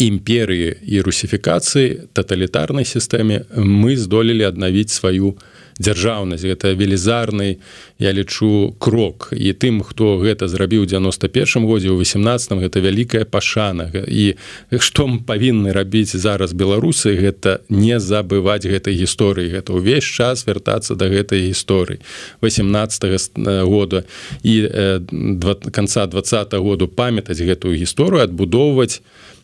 імперыі 0.00 0.72
і 0.88 1.04
русіфікацыі 1.04 2.08
таталітарнай 2.16 2.88
сістэме 2.88 3.44
мы 3.56 3.96
здолелі 4.00 4.48
аднавіць 4.48 4.94
сваю 4.94 5.36
дзяржаўнасць. 5.82 6.46
Гэта 6.46 6.72
велізарны 6.78 7.58
я 7.98 8.12
лічу 8.14 8.74
крок. 8.78 9.34
І 9.34 9.52
тым 9.52 9.82
хто 9.82 10.22
гэта 10.22 10.46
зрабіў 10.48 10.86
91 10.86 11.66
годзе 11.66 11.90
у 11.90 11.98
18 11.98 12.62
гэта 12.62 12.78
вялікая 12.78 13.24
пашана. 13.26 13.90
І 14.06 14.38
што 14.78 15.10
павінны 15.26 15.74
рабіць 15.74 16.14
зараз 16.14 16.54
беларусы 16.54 17.18
гэта 17.18 17.60
не 17.68 17.98
забываць 17.98 18.64
гэтай 18.66 18.94
гісторыі. 18.94 19.50
Гэта 19.58 19.74
ўвесь 19.74 20.06
час 20.06 20.46
вяртацца 20.46 20.94
да 20.94 21.10
гэтай 21.10 21.50
гісторыі. 21.50 21.98
18 22.42 23.66
года 23.66 24.04
і 24.42 24.54
конца 25.72 26.06
два 26.06 26.22
году 26.62 26.88
памятаць 26.88 27.42
гэтую 27.42 27.74
гісторыю 27.76 28.22
адбудоўваць 28.22 29.02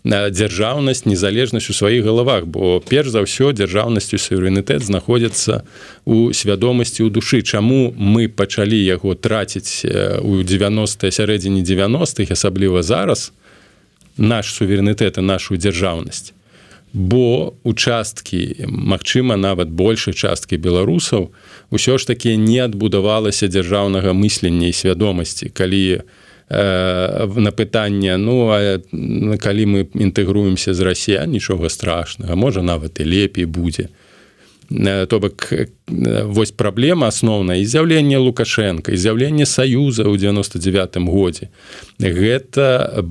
дзяржаўнасць 0.08 1.04
незалежнасць 1.04 1.68
у 1.70 1.74
сваіх 1.76 2.04
галавах 2.04 2.46
бо 2.48 2.80
перш 2.80 3.12
за 3.12 3.20
ўсё 3.20 3.52
дзяржаўнасцю 3.52 4.16
суверэнітэт 4.16 4.80
знаходзіцца 4.88 5.68
у 6.08 6.32
свядомасці 6.32 7.04
ў 7.04 7.12
душы. 7.12 7.44
Чаму 7.44 7.92
мы 7.92 8.28
пачалі 8.32 8.78
яго 8.80 9.12
траціць 9.12 9.84
у 10.24 10.40
90 10.40 11.12
сярэдзіне 11.12 11.60
90-х 11.60 12.32
асабліва 12.32 12.80
зараз 12.82 13.32
наш 14.16 14.48
суверэнітэт 14.56 15.20
і 15.20 15.28
нашу 15.28 15.60
дзяржаўнасць? 15.60 16.32
Бо 16.96 17.52
участкі 17.68 18.64
Мачыма 18.64 19.36
нават 19.36 19.68
большай 19.68 20.16
часткі 20.16 20.56
беларусаў 20.56 21.28
усё 21.68 22.00
ж 22.00 22.08
таки 22.08 22.32
не 22.40 22.64
адбудавалася 22.64 23.44
дзяржаўнага 23.44 24.16
мыслення 24.16 24.72
і 24.72 24.72
свядомасці. 24.72 25.52
Калі 25.52 26.00
у 26.00 26.27
на 26.50 27.52
пытанне 27.52 28.16
ну 28.16 28.48
а 28.48 28.80
калі 29.36 29.64
мы 29.66 29.80
інтэгруемся 29.92 30.74
з 30.74 30.80
расія 30.80 31.26
нічога 31.26 31.68
страшнага 31.68 32.36
можа 32.36 32.62
нават 32.62 33.00
і 33.00 33.04
лепей 33.04 33.44
будзе 33.44 33.88
то 35.08 35.20
бок 35.20 35.52
вось 36.24 36.52
праблема 36.52 37.08
асноўная 37.08 37.64
з'яўленне 37.64 38.18
лукашенко 38.20 38.92
з'яўленне 38.92 39.48
саюза 39.48 40.04
ў 40.04 40.20
99 40.20 40.96
годзе. 41.08 41.48
Гэта 41.96 43.04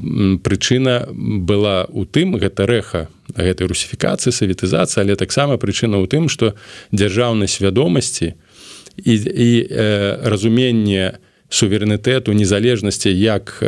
прычына 0.46 1.10
была 1.10 1.90
у 1.90 2.06
тым 2.06 2.38
гэта 2.38 2.70
рэха 2.70 3.10
гэтай 3.34 3.66
русіфікацыі 3.66 4.30
саветызацыі 4.30 5.02
але 5.02 5.18
таксама 5.18 5.58
прычына 5.58 5.98
ў 5.98 6.06
тым 6.06 6.30
што 6.30 6.54
дзяржаўнай 6.94 7.50
свядомасці 7.50 8.38
і, 9.02 9.14
і 9.18 9.50
э, 9.66 10.30
разуменне 10.30 11.18
суверэнітэту 11.50 12.34
незалежнасці 12.34 13.10
як 13.10 13.64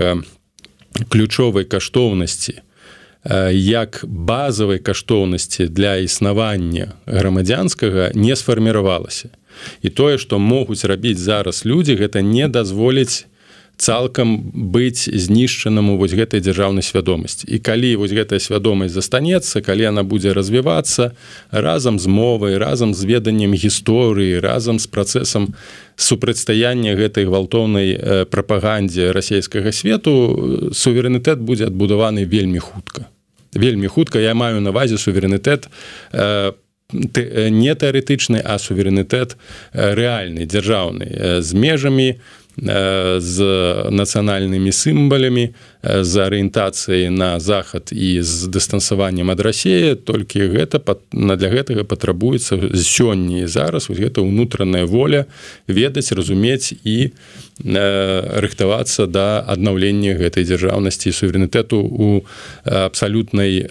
ключовай 1.09 1.65
каштоўнасці 1.65 2.61
як 3.53 4.03
базавай 4.07 4.79
каштоўнасці 4.79 5.67
для 5.67 5.97
існавання 5.97 6.93
грамадзянскага 7.05 8.11
не 8.15 8.35
сфарміравалася. 8.35 9.29
І 9.83 9.89
тое 9.89 10.17
што 10.17 10.39
могуць 10.39 10.85
рабіць 10.85 11.19
зараз 11.19 11.65
людзі 11.65 11.99
гэта 11.99 12.21
не 12.23 12.47
дазволіць 12.47 13.27
цалкам 13.79 14.51
быць 14.53 15.07
знішчанаму 15.07 15.95
вось 15.97 16.11
гэтай 16.11 16.43
дзяржаўнай 16.43 16.83
свядомасці. 16.83 17.47
І 17.47 17.63
калі 17.63 17.95
вось 17.95 18.11
гэтая 18.11 18.43
свядомасць 18.43 18.91
застанецца 18.91 19.63
калі 19.63 19.95
она 19.95 20.03
будзе 20.03 20.35
развівацца 20.35 21.15
разам 21.51 21.95
з 21.99 22.11
мовай 22.11 22.59
разам 22.59 22.93
з 22.93 23.07
веданнем 23.07 23.55
гісторыі 23.55 24.43
разам 24.43 24.83
з 24.83 24.87
працэсам 24.91 25.55
супрацьстаяння 25.95 26.99
гэтай 26.99 27.23
гвалтоўнай 27.23 28.27
прапагандзе 28.27 29.15
расійскага 29.15 29.71
свету 29.71 30.71
суверэнітэт 30.75 31.39
будзе 31.39 31.71
адбудаваны 31.71 32.27
вельмі 32.27 32.59
хутка. 32.59 33.07
Вельмі 33.55 33.87
хутка 33.87 34.19
я 34.19 34.35
маю 34.35 34.59
навазе 34.59 34.99
суверэнітэт 34.99 35.71
не 36.91 37.73
тэарэтычны 37.79 38.43
а 38.43 38.59
суверэнітэт 38.59 39.39
рэальны 39.71 40.43
дзяржаўны 40.43 41.39
з 41.39 41.49
межамі 41.53 42.19
з 42.63 43.37
нацыянальнымі 43.91 44.71
сімбалямі 44.71 45.49
з 45.83 46.13
арыентацыяй 46.19 47.07
на 47.09 47.39
захад 47.39 47.95
і 47.95 48.19
з 48.21 48.51
дыстанцаваннем 48.51 49.31
ад 49.31 49.39
рассея 49.39 49.95
толькі 49.95 50.51
гэта 50.51 50.83
на 51.15 51.39
для 51.39 51.47
гэтага 51.47 51.87
патрабуецца 51.87 52.75
сёння 52.75 53.43
і 53.43 53.47
зараз 53.47 53.87
вось 53.87 54.03
гэта 54.03 54.19
ўнутраная 54.19 54.83
воля 54.83 55.23
ведаць 55.71 56.11
разумець 56.11 56.75
і 56.83 57.15
рыхтавацца 57.63 59.07
да 59.07 59.39
аднаўлення 59.47 60.19
гэтай 60.19 60.43
дзяржаўнасці 60.43 61.15
суверэнітэту 61.15 61.79
у 61.79 62.27
абсалютнай 62.63 63.63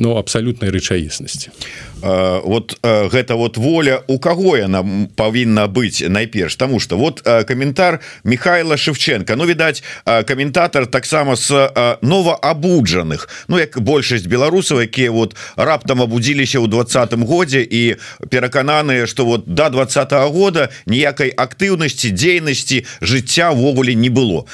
ну 0.00 0.16
абсалютнай 0.16 0.72
рэчаіснасці. 0.72 1.52
Вот 2.00 2.78
гэта 2.84 3.34
вот 3.34 3.56
воля 3.56 4.00
у 4.06 4.18
каго 4.18 4.56
яна 4.56 4.84
павінна 5.16 5.68
быць 5.68 6.04
найперш? 6.08 6.56
Тому 6.56 6.80
что 6.80 6.96
вот 6.96 7.20
каментар 7.20 8.00
Михайла 8.24 8.76
Шевченко. 8.76 9.36
Ну 9.36 9.44
відаць 9.44 9.82
каментатор 10.04 10.86
таксама 10.86 11.17
таксама 11.18 11.36
с 11.36 11.98
новоабуджаных 12.00 13.28
Ну 13.48 13.58
як 13.58 13.80
большасць 13.80 14.26
беларусаў 14.26 14.86
якія 14.86 15.10
вот 15.10 15.34
раптам 15.56 16.02
абудзіліся 16.02 16.62
ў 16.62 16.70
двадцатым 16.70 17.26
годзе 17.26 17.62
і 17.62 17.98
перакананыя 18.30 19.06
что 19.06 19.24
вот 19.24 19.46
до 19.46 19.68
два 19.68 19.84
-го 19.84 20.30
года 20.30 20.68
ніякай 20.86 21.34
актыўнасці 21.34 22.10
дзейнасці 22.10 22.86
жыцця 23.00 23.50
ввогуле 23.50 23.94
не 23.94 24.10
было. 24.10 24.46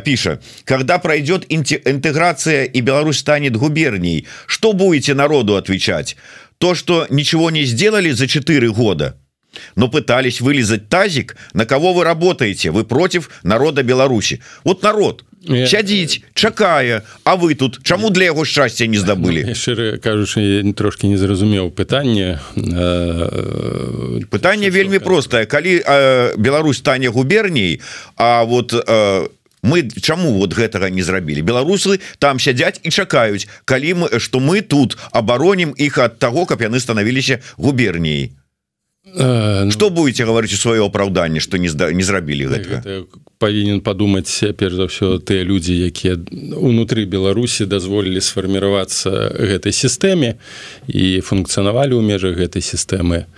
Піша 0.00 0.38
когда 0.64 0.98
пройдет 0.98 1.44
інтеграция 1.48 2.64
и 2.64 2.80
Беларусь 2.80 3.18
станет 3.18 3.56
губернией 3.56 4.26
что 4.46 4.72
будете 4.72 5.14
народу 5.14 5.56
отвечать? 5.56 6.16
То 6.58 6.74
что 6.74 7.06
ничего 7.10 7.50
не 7.50 7.64
сделали 7.64 8.12
за 8.12 8.26
4 8.26 8.70
года? 8.70 9.14
Но 9.76 9.88
пытались 9.88 10.40
вылезать 10.40 10.88
тазик 10.88 11.36
на 11.54 11.66
кого 11.66 11.92
вы 11.92 12.04
работаете? 12.04 12.70
Вы 12.70 12.84
против 12.84 13.30
народа 13.42 13.82
Беларуси 13.82 14.40
вот 14.64 14.82
народ 14.82 15.24
сядзіць 15.46 16.22
чакае 16.34 17.02
А 17.24 17.36
вы 17.36 17.54
тут 17.54 17.82
чаму 17.82 18.10
для 18.10 18.24
яго 18.24 18.44
шчасця 18.44 18.86
не 18.86 18.98
здабылі? 18.98 19.54
Шчыра 19.54 19.98
кажучы 19.98 20.62
трошки 20.74 21.06
не 21.06 21.16
зразумеў 21.16 21.70
пытанне 21.70 22.38
пытанне 24.30 24.70
вельмі 24.70 24.98
простае. 24.98 25.46
калі 25.46 25.82
Беларусь 26.36 26.78
стане 26.78 27.08
губерніяй 27.08 27.80
А 28.16 28.44
вот 28.44 28.72
мы 29.62 29.88
чаму 30.00 30.32
вот 30.38 30.54
гэтага 30.54 30.90
не 30.90 31.02
зрабілі? 31.02 31.42
Беларусы 31.42 31.98
там 32.18 32.38
сядзяць 32.38 32.80
і 32.82 32.90
чакаюць 32.90 33.48
калі 33.64 33.94
мы 33.94 34.20
что 34.20 34.38
мы 34.38 34.60
тут 34.62 34.96
абаронім 35.12 35.74
іх 35.76 35.98
ад 35.98 36.18
таго 36.18 36.46
каб 36.46 36.62
яны 36.62 36.80
станавіліся 36.80 37.40
губерніяй 37.56 38.32
что 39.70 39.90
будете 39.90 40.26
гаварыць 40.26 40.54
у 40.54 40.58
сваё 40.58 40.86
апраўданне 40.86 41.40
что 41.40 41.58
не 41.58 41.68
зда 41.68 41.92
не 41.92 42.02
зрабілі 42.02 42.46
гэтага 42.46 43.06
павінен 43.38 43.80
падумаць 43.80 44.44
перш 44.56 44.74
за 44.80 44.86
ўсё 44.88 45.18
тыя 45.20 45.44
людзі 45.44 45.76
якія 45.76 46.16
унутры 46.56 47.04
беларусі 47.04 47.68
дазволілі 47.68 48.20
сфарміравацца 48.20 49.10
гэтай 49.36 49.72
сістэме 49.76 50.40
і 50.88 51.20
функцыянавалі 51.20 52.00
ў 52.00 52.02
межах 52.02 52.40
гэтай 52.40 52.64
сістэмы 52.64 53.28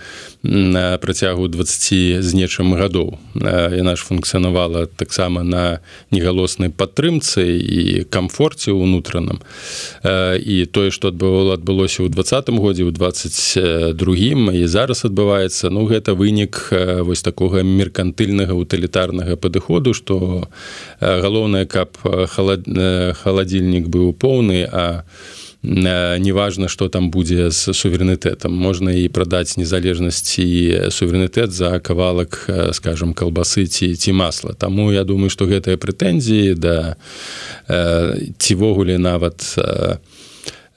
на 0.43 0.97
працягу 0.97 1.47
20 1.47 2.23
з 2.23 2.33
нечым 2.33 2.71
гадоў. 2.79 3.19
Яна 3.35 3.95
ж 3.99 4.07
функцыянавала 4.07 4.87
таксама 4.87 5.43
на 5.43 5.83
негалоснай 6.11 6.71
падтрымцы 6.71 7.43
і 7.59 8.07
камфорце 8.07 8.71
ўнутраным. 8.71 9.43
І 10.39 10.65
тое 10.71 10.95
што 10.95 11.11
адбывало 11.11 11.59
адбылося 11.59 12.07
ў 12.07 12.09
двадцатым 12.09 12.63
годзе 12.63 12.87
ў 12.87 12.95
22 12.95 14.55
і 14.55 14.63
зараз 14.63 15.03
адбываецца. 15.03 15.67
Ну 15.75 15.83
гэта 15.91 16.15
вынік 16.15 16.71
вось 17.03 17.21
такога 17.21 17.59
меркантыльнага 17.59 18.55
утылітарнага 18.55 19.35
падыходу 19.35 19.88
году 19.89 19.93
что 19.93 20.49
галоўнае 20.99 21.65
каб 21.65 21.97
халад... 22.03 22.65
халадзільнік 23.23 23.87
быў 23.87 24.13
поўны 24.13 24.67
а 24.71 25.03
неважно 25.61 26.69
что 26.69 26.87
там 26.87 27.11
будзе 27.11 27.51
з 27.51 27.73
суверэнітэтам. 27.73 28.51
Можна 28.51 28.91
і 28.91 29.09
прадаць 29.09 29.57
незалежнасць 29.57 30.39
і 30.39 30.89
суверэнітэт 30.89 31.51
за 31.51 31.79
кавалак 31.79 32.47
скажем 32.73 33.13
калбасы 33.13 33.65
ці 33.65 33.95
ці 33.95 34.11
масла. 34.11 34.53
Таму 34.53 34.91
я 34.91 35.03
думаю 35.03 35.29
что 35.29 35.45
гэтыя 35.45 35.75
прэтэнзіі 35.75 36.55
да 36.55 36.95
цівогуле 38.37 38.97
нават 38.97 39.57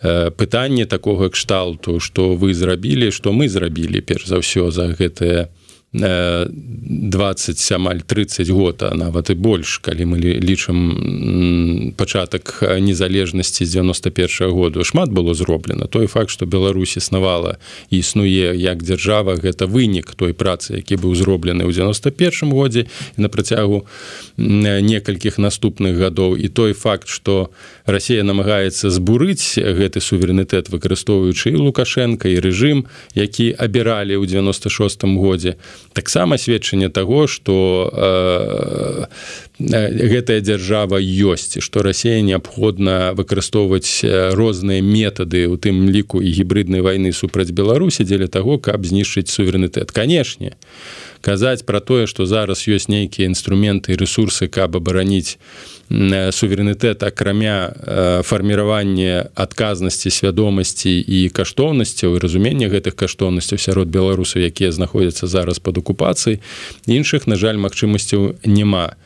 пытанне 0.03 0.87
такога 0.87 1.31
кшталту 1.31 2.01
что 2.01 2.35
вы 2.35 2.55
зрабілі 2.55 3.13
что 3.13 3.33
мы 3.33 3.49
зрабілі 3.49 4.01
перш 4.01 4.27
за 4.27 4.43
ўсё 4.43 4.71
за 4.75 4.91
гэтае 4.99 5.47
20 5.95 7.73
амаль 7.73 8.01
30 8.01 8.51
год 8.51 8.83
а 8.83 8.95
нават 8.95 9.31
і 9.31 9.35
больш 9.37 9.77
калі 9.85 10.09
мы 10.09 10.17
лічым 10.41 11.93
пачатак 12.01 12.65
незалежнасці 12.81 13.65
з 13.65 13.71
91 13.77 14.49
-го 14.49 14.53
году. 14.53 14.85
Шмат 14.85 15.11
было 15.11 15.35
зроблена. 15.35 15.87
Той 15.87 16.07
факт 16.07 16.31
что 16.31 16.47
Беларусь 16.47 16.97
існавала 16.97 17.57
і 17.91 17.99
існуе 17.99 18.57
як 18.57 18.83
дзяржава 18.83 19.35
гэта 19.35 19.67
вынік 19.67 20.15
той 20.17 20.33
працы 20.33 20.77
які 20.77 20.97
быў 20.97 21.15
зроблены 21.15 21.65
ў 21.65 21.73
91 21.73 22.53
годзе 22.53 22.87
на 23.17 23.29
працягу 23.29 23.87
некалькіх 24.39 25.39
наступных 25.39 25.97
гадоў. 25.97 26.37
І 26.37 26.49
той 26.49 26.73
факт 26.73 27.09
что 27.09 27.51
Росія 27.87 28.23
намагаецца 28.23 28.91
збурыць 28.91 29.59
гэты 29.61 30.01
суверэнітэт 30.01 30.71
выкарыстоўваючы 30.73 31.53
лукашенко 31.57 32.29
і 32.29 32.41
рэжым 32.41 32.85
які 33.15 33.55
абіралі 33.59 34.17
ў 34.17 34.27
96 34.27 35.05
годзе 35.05 35.55
таксама 35.93 36.39
сведчанне 36.39 36.89
того 36.89 37.27
что 37.27 37.91
э, 37.93 39.05
гэтая 39.59 40.41
дзяржава 40.41 40.99
ёсць 41.01 41.61
что 41.61 41.83
Росія 41.83 42.21
неабходна 42.23 43.13
выкарыстоўваць 43.15 44.05
розныя 44.33 44.83
метады 44.83 45.47
у 45.47 45.57
тым 45.57 45.89
ліку 45.91 46.21
і 46.23 46.31
гібриднай 46.33 46.81
войны 46.81 47.13
супраць 47.13 47.51
беларусі 47.51 48.05
дзеля 48.05 48.27
того 48.27 48.59
каб 48.59 48.85
знішчыць 48.87 49.31
суверэнітэт. 49.31 49.93
Канешне 49.93 50.57
казаць 51.23 51.63
про 51.63 51.81
тое 51.81 52.07
что 52.11 52.27
зараз 52.27 52.67
ёсць 52.69 52.91
нейкія 52.91 53.31
інструменты 53.31 53.97
ресурсы 53.97 54.51
каб 54.51 54.77
абараніць 54.77 55.39
суверэнітэт 55.89 57.03
акрамя 57.03 58.23
фарміравання 58.27 59.31
адказнасці 59.35 60.11
свядомасці 60.11 60.93
і 60.99 61.29
каштоўнасцяў 61.31 62.17
і 62.17 62.23
разумення 62.23 62.69
гэтых 62.73 62.97
каштоўнасцяў 62.97 63.59
сярод 63.59 63.89
беларусаў 63.89 64.43
якія 64.43 64.73
знаходзяцца 64.73 65.27
зараз 65.27 65.59
под 65.59 65.79
акупацыяй. 65.79 66.41
Іншых 66.87 67.27
на 67.27 67.37
жаль 67.37 67.61
магчымасцяў 67.61 68.41
няма 68.45 68.97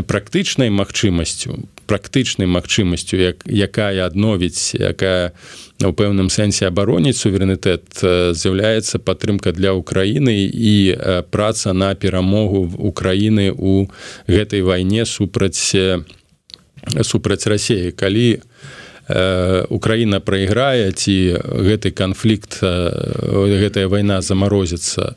практычнай 0.00 0.72
магчымасцю 0.72 1.68
практычнай 1.86 2.48
магчымасцю 2.48 3.20
як 3.20 3.44
якая 3.44 4.08
адновіць 4.08 4.72
якая 4.72 5.36
у 5.84 5.92
пэўным 5.92 6.32
сэнсе 6.32 6.72
абароніць 6.72 7.20
суверэнітэт 7.20 8.00
з'яўляецца 8.32 9.02
падтрымка 9.04 9.52
для 9.52 9.76
ўкраіны 9.76 10.32
і 10.48 10.96
праца 11.28 11.76
на 11.76 11.92
перамогу 11.92 12.64
Украіны 12.80 13.52
у 13.52 13.92
гэтай 14.24 14.64
вайне 14.64 15.04
супраць 15.04 15.76
супраць 17.04 17.44
рассеі 17.46 17.92
калі 17.92 18.40
Украіна 19.68 20.20
прайграе 20.20 20.92
ці 20.92 21.36
гэты 21.36 21.90
канфлікт 21.90 22.62
гэтая 22.62 23.88
вайна 23.88 24.20
замарозіцца 24.22 25.14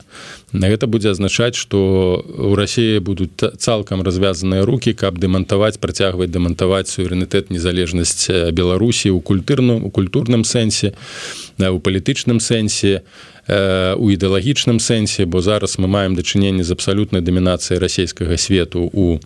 гэта 0.52 0.86
будзе 0.86 1.14
азначаць 1.16 1.56
што 1.56 1.78
у 2.20 2.52
рассіі 2.58 3.00
будуць 3.00 3.40
цалкам 3.56 4.02
развязаныя 4.02 4.64
руки 4.68 4.92
каб 4.92 5.18
дэмантаваць 5.18 5.80
працягваць 5.80 6.28
дэмантаваць 6.28 6.92
суверэнітэт 6.92 7.50
незалежнасць 7.50 8.52
беларусі 8.52 9.10
у 9.16 9.20
культурным 9.20 9.84
у 9.84 9.90
культурным 9.90 10.44
сэнсе 10.44 10.92
у 11.58 11.78
палітычным 11.78 12.40
сэнсе 12.40 13.02
у 13.48 14.06
ідэалагічным 14.12 14.78
сэнсе 14.82 15.24
бо 15.24 15.40
зараз 15.40 15.78
мы 15.78 15.88
маем 15.88 16.16
дачыненне 16.16 16.64
з 16.64 16.70
абсалютнай 16.72 17.22
дамінацыяй 17.22 17.80
расійскага 17.80 18.36
свету 18.36 18.90
у 18.92 19.16
у 19.16 19.20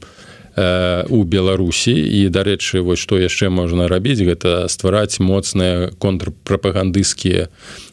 беларусі. 0.56 1.94
І 1.94 2.28
дарэчы 2.28 2.80
вось 2.80 2.98
што 2.98 3.18
яшчэ 3.18 3.50
можна 3.50 3.88
рабіць 3.88 4.20
гэта 4.20 4.68
ствараць 4.68 5.20
моцныя 5.20 5.90
контрпрапагандысцкія 5.98 7.48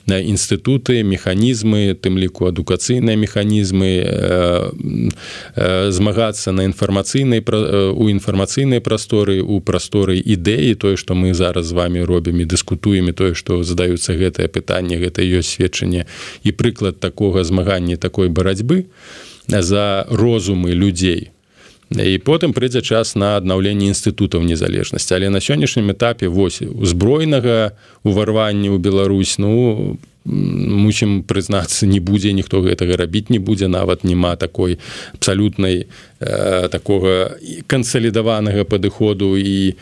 інстытуты 0.08 1.03
механізмы 1.03 1.91
тым 1.99 2.18
ліку 2.18 2.47
адукацыйныя 2.47 3.20
механізмы 3.20 3.91
змагацца 5.91 6.51
на 6.51 6.64
інфармацыйнай 6.64 7.43
у 7.43 8.08
інфармацыйнай 8.08 8.80
прасторы 8.80 9.43
у 9.43 9.60
прасторы 9.60 10.16
ідэі 10.24 10.76
тое 10.80 10.95
што 10.95 11.14
мы 11.14 11.34
зараз 11.34 11.68
з 11.68 11.76
вами 11.76 11.99
робім 12.08 12.39
і 12.39 12.45
дыскутуем 12.47 13.12
тое 13.14 13.36
што 13.36 13.64
задаюцца 13.64 14.16
гэтае 14.16 14.47
пытанне 14.47 14.95
гэта 14.95 15.22
ёсць 15.28 15.60
сведчанне 15.60 16.08
і 16.43 16.51
прыклад 16.51 16.99
такога 16.99 17.43
змагання 17.43 17.97
такой 17.97 18.30
барацьбы 18.30 18.88
за 19.47 20.08
розумы 20.10 20.72
людзей 20.72 21.32
і 21.91 22.17
потым 22.19 22.51
прыйдзе 22.51 22.81
час 22.81 23.15
на 23.15 23.38
аднаўленне 23.39 23.88
інстытутаў 23.88 24.43
незалежнасці. 24.43 25.15
Але 25.15 25.29
на 25.31 25.39
сённяшнім 25.39 25.95
этапе 25.95 26.27
вось 26.27 26.59
узброенага 26.61 27.77
уварвання 28.03 28.75
ў 28.75 28.77
Беларусь 28.77 29.39
ну 29.39 29.95
мусім 30.28 31.23
прызнацца 31.23 31.88
не 31.88 31.99
будзе 32.03 32.34
ніхто 32.36 32.59
гэтага 32.61 32.99
рабіць 32.99 33.32
не 33.32 33.39
будзе 33.39 33.67
нават 33.71 34.03
няма 34.03 34.36
такой 34.36 34.78
абсалютнай 35.15 35.88
э, 36.19 36.67
такога 36.67 37.39
кансалідаванага 37.67 38.67
падыходу 38.67 39.38
і 39.39 39.80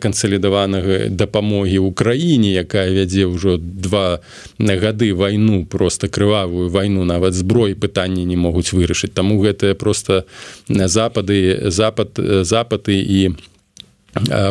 кансалідаванага 0.00 1.12
дапамогі 1.12 1.78
ў 1.84 1.92
краіне 1.92 2.56
якая 2.64 2.88
вядзе 2.96 3.28
ўжо 3.28 3.60
два 3.60 4.24
гады 4.58 5.12
вайну 5.12 5.66
просто 5.66 6.08
крывавую 6.08 6.72
вайну 6.72 7.04
нават 7.04 7.34
зброй 7.34 7.76
пытанні 7.76 8.24
не 8.24 8.36
могуць 8.36 8.72
вырашыць. 8.72 9.12
Таму 9.12 9.36
гэтыя 9.44 9.74
просто 9.74 10.24
запады 10.68 11.70
запад 11.70 12.16
запаты 12.42 12.96
і 12.96 13.36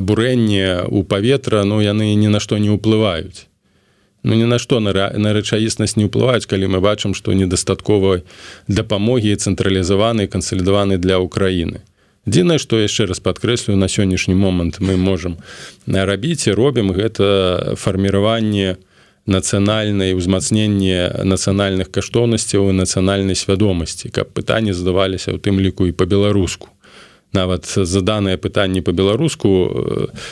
бурэнне 0.02 0.84
у 0.90 1.04
паветра 1.04 1.64
но 1.64 1.76
ну, 1.76 1.82
яны 1.82 2.14
ні 2.16 2.28
на 2.28 2.40
што 2.40 2.58
не 2.58 2.70
ўплываюць 2.70 3.48
ну 4.24 4.36
ні 4.36 4.46
на 4.46 4.60
што 4.60 4.80
на, 4.80 4.92
на 4.94 5.34
рэчаіснасць 5.36 5.98
не 6.00 6.08
ўплываюць 6.08 6.48
калі 6.48 6.72
мы 6.76 6.80
бачым 6.80 7.14
што 7.14 7.36
недастатковай 7.36 8.24
дапамогі 8.68 9.36
цэнтралізаваны 9.36 10.28
кансалідаваны 10.28 10.98
для 10.98 11.20
ўкраіны 11.20 11.84
дзіна 12.26 12.58
што 12.58 12.80
яшчэ 12.80 13.12
раз 13.12 13.20
падкрэслю 13.20 13.76
на 13.76 13.92
сённяшні 13.92 14.36
момант 14.36 14.80
мы 14.80 14.96
можемм 14.98 15.38
рабіць 15.88 16.48
і 16.48 16.56
робім 16.56 16.96
гэта 16.96 17.76
фарміраванне 17.76 18.80
нацыянальнай 19.28 20.16
узмацненне 20.16 21.24
нацыянальных 21.24 21.92
каштоўнасцяў 21.92 22.72
і 22.72 22.80
нацыянальнай 22.80 23.36
свядомасці 23.36 24.12
каб 24.12 24.32
пытанні 24.32 24.76
задаваліся 24.76 25.36
ў 25.36 25.40
тым 25.40 25.60
ліку 25.60 25.88
і 25.88 25.96
по-беларуску 25.96 26.72
нават 27.36 27.68
заданыя 27.68 28.38
пытанні 28.38 28.84
по-беларуску 28.84 29.50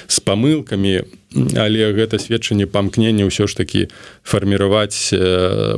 з 0.07 0.17
памылкамі 0.19 1.07
але 1.35 1.93
гэта 1.95 2.19
сведчанне 2.19 2.67
памкнення 2.67 3.23
ўсё 3.23 3.47
ж 3.47 3.55
таки 3.55 3.87
фарміраваць 4.23 5.15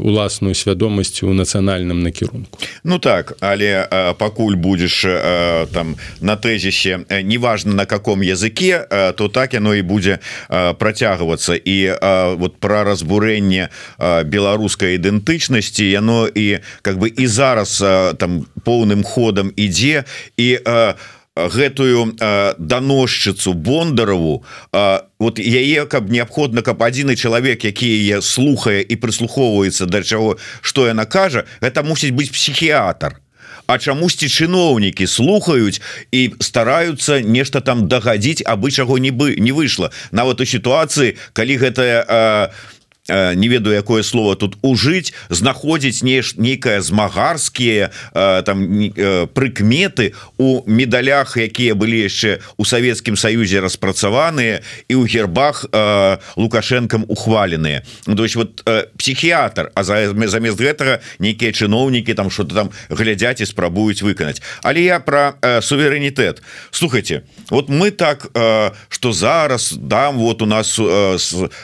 уласную 0.01 0.57
свядомасць 0.57 1.21
у 1.23 1.33
нацыянальным 1.33 2.01
накірунку. 2.01 2.57
Ну 2.83 2.99
так 2.99 3.37
але 3.39 3.85
пакуль 4.17 4.55
будзеш 4.55 5.05
там 5.69 5.95
на 6.21 6.35
тэзісе 6.35 7.05
неважно 7.21 7.73
на 7.73 7.85
каком 7.85 8.21
языке 8.21 8.85
то 9.17 9.29
так 9.29 9.53
яно 9.53 9.75
і 9.75 9.81
будзе 9.81 10.19
працягвацца. 10.49 11.53
І 11.53 11.93
вот 12.37 12.57
пра 12.57 12.83
разбурэнне 12.83 13.69
беларускай 14.25 14.97
ідэнтычнасці 14.97 15.85
яно 15.85 16.27
і 16.27 16.59
как 16.81 16.97
бы 16.97 17.13
і 17.13 17.27
зараз 17.27 17.77
там 18.17 18.45
поўным 18.65 19.03
ходам 19.03 19.53
ідзе. 19.55 20.03
І 20.37 20.57
у 20.57 20.93
гэтую 21.35 22.13
даносчыцу 22.57 23.53
бондарову 23.53 24.45
вот 25.19 25.39
яе 25.39 25.85
каб 25.85 26.09
неабходна 26.09 26.61
каб 26.61 26.83
адзіны 26.83 27.15
чалавек 27.15 27.65
які 27.65 27.89
я 28.05 28.21
слухае 28.21 28.83
і 28.83 28.95
прыслухоўваецца 28.95 29.85
да 29.85 30.03
чаго 30.03 30.37
что 30.61 30.87
яна 30.87 31.05
кажа 31.05 31.45
это 31.61 31.83
мусіць 31.83 32.13
быць 32.13 32.31
псіхіатр 32.31 33.23
А 33.65 33.79
чамусьці 33.79 34.27
чыноўнікі 34.27 35.07
слухаюць 35.07 35.79
і 36.11 36.35
стараюцца 36.43 37.23
нешта 37.23 37.61
там 37.63 37.87
дагадзіць 37.87 38.43
абы 38.43 38.71
чаго 38.75 38.99
нібы 38.99 39.39
не 39.39 39.55
выйшла. 39.55 39.87
Нават 40.11 40.43
у 40.43 40.45
сітуацыі 40.45 41.15
калі 41.31 41.55
гэтая 41.63 42.03
Э, 42.03 42.49
не 43.09 43.47
ведаю 43.49 43.75
якое 43.75 44.03
слово 44.03 44.35
тут 44.35 44.55
ужыць 44.63 45.11
знаходзіць 45.29 46.03
не 46.03 46.23
нейкае 46.37 46.79
змагарскія 46.81 47.91
э, 47.91 48.43
там 48.47 48.63
э, 48.63 49.27
прыкметы 49.27 50.13
у 50.37 50.63
медалях 50.65 51.35
якія 51.35 51.75
былі 51.75 51.99
яшчэ 51.99 52.39
у 52.55 52.63
Савецкім 52.63 53.19
Саюзе 53.19 53.59
распрацаваныя 53.59 54.63
і 54.87 54.95
ў 54.95 55.03
гербах 55.03 55.67
лукашэнкам 56.37 57.03
ухваленыя. 57.07 57.83
Ну, 58.07 58.15
то 58.15 58.23
есть 58.23 58.35
вот 58.35 58.63
псіхіатр 58.97 59.71
А 59.75 59.83
замест 59.83 60.59
гэтага 60.59 60.99
нейкія 61.19 61.51
чыноўнікі 61.51 62.13
там 62.13 62.31
что-то 62.31 62.55
там 62.55 62.69
глядзяць 62.89 63.41
і 63.41 63.45
спрабуюць 63.45 64.01
выканаць. 64.01 64.41
Але 64.63 64.83
я 64.83 64.99
про 64.99 65.35
суверэнітэт. 65.41 66.41
Слухайте 66.71 67.23
вот 67.49 67.67
мы 67.67 67.91
так 67.91 68.31
что 68.89 69.11
зараз 69.11 69.73
дам 69.73 70.17
вот 70.17 70.41
у 70.41 70.45
нас 70.45 70.79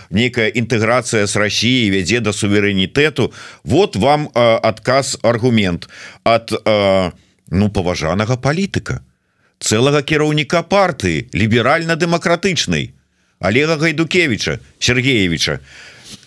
нейкая 0.09 0.51
інтэграцыя 0.51 1.28
с 1.29 1.35
Россией 1.35 1.93
вядзе 1.93 2.19
до 2.19 2.33
суверэнітэту 2.33 3.31
вот 3.63 3.95
вам 3.95 4.29
э, 4.33 4.55
отказ 4.57 5.17
аргумент 5.21 5.87
от 6.23 6.51
э, 6.51 7.11
ну 7.51 7.69
паважанага 7.69 8.37
палітыка 8.37 9.05
целага 9.59 10.01
кіраўніка 10.01 10.63
партыі 10.63 11.29
ліберальна-дэмакратычнай 11.33 12.91
Олега 13.39 13.77
гайдукевича 13.77 14.59
Сергеевича 14.79 15.59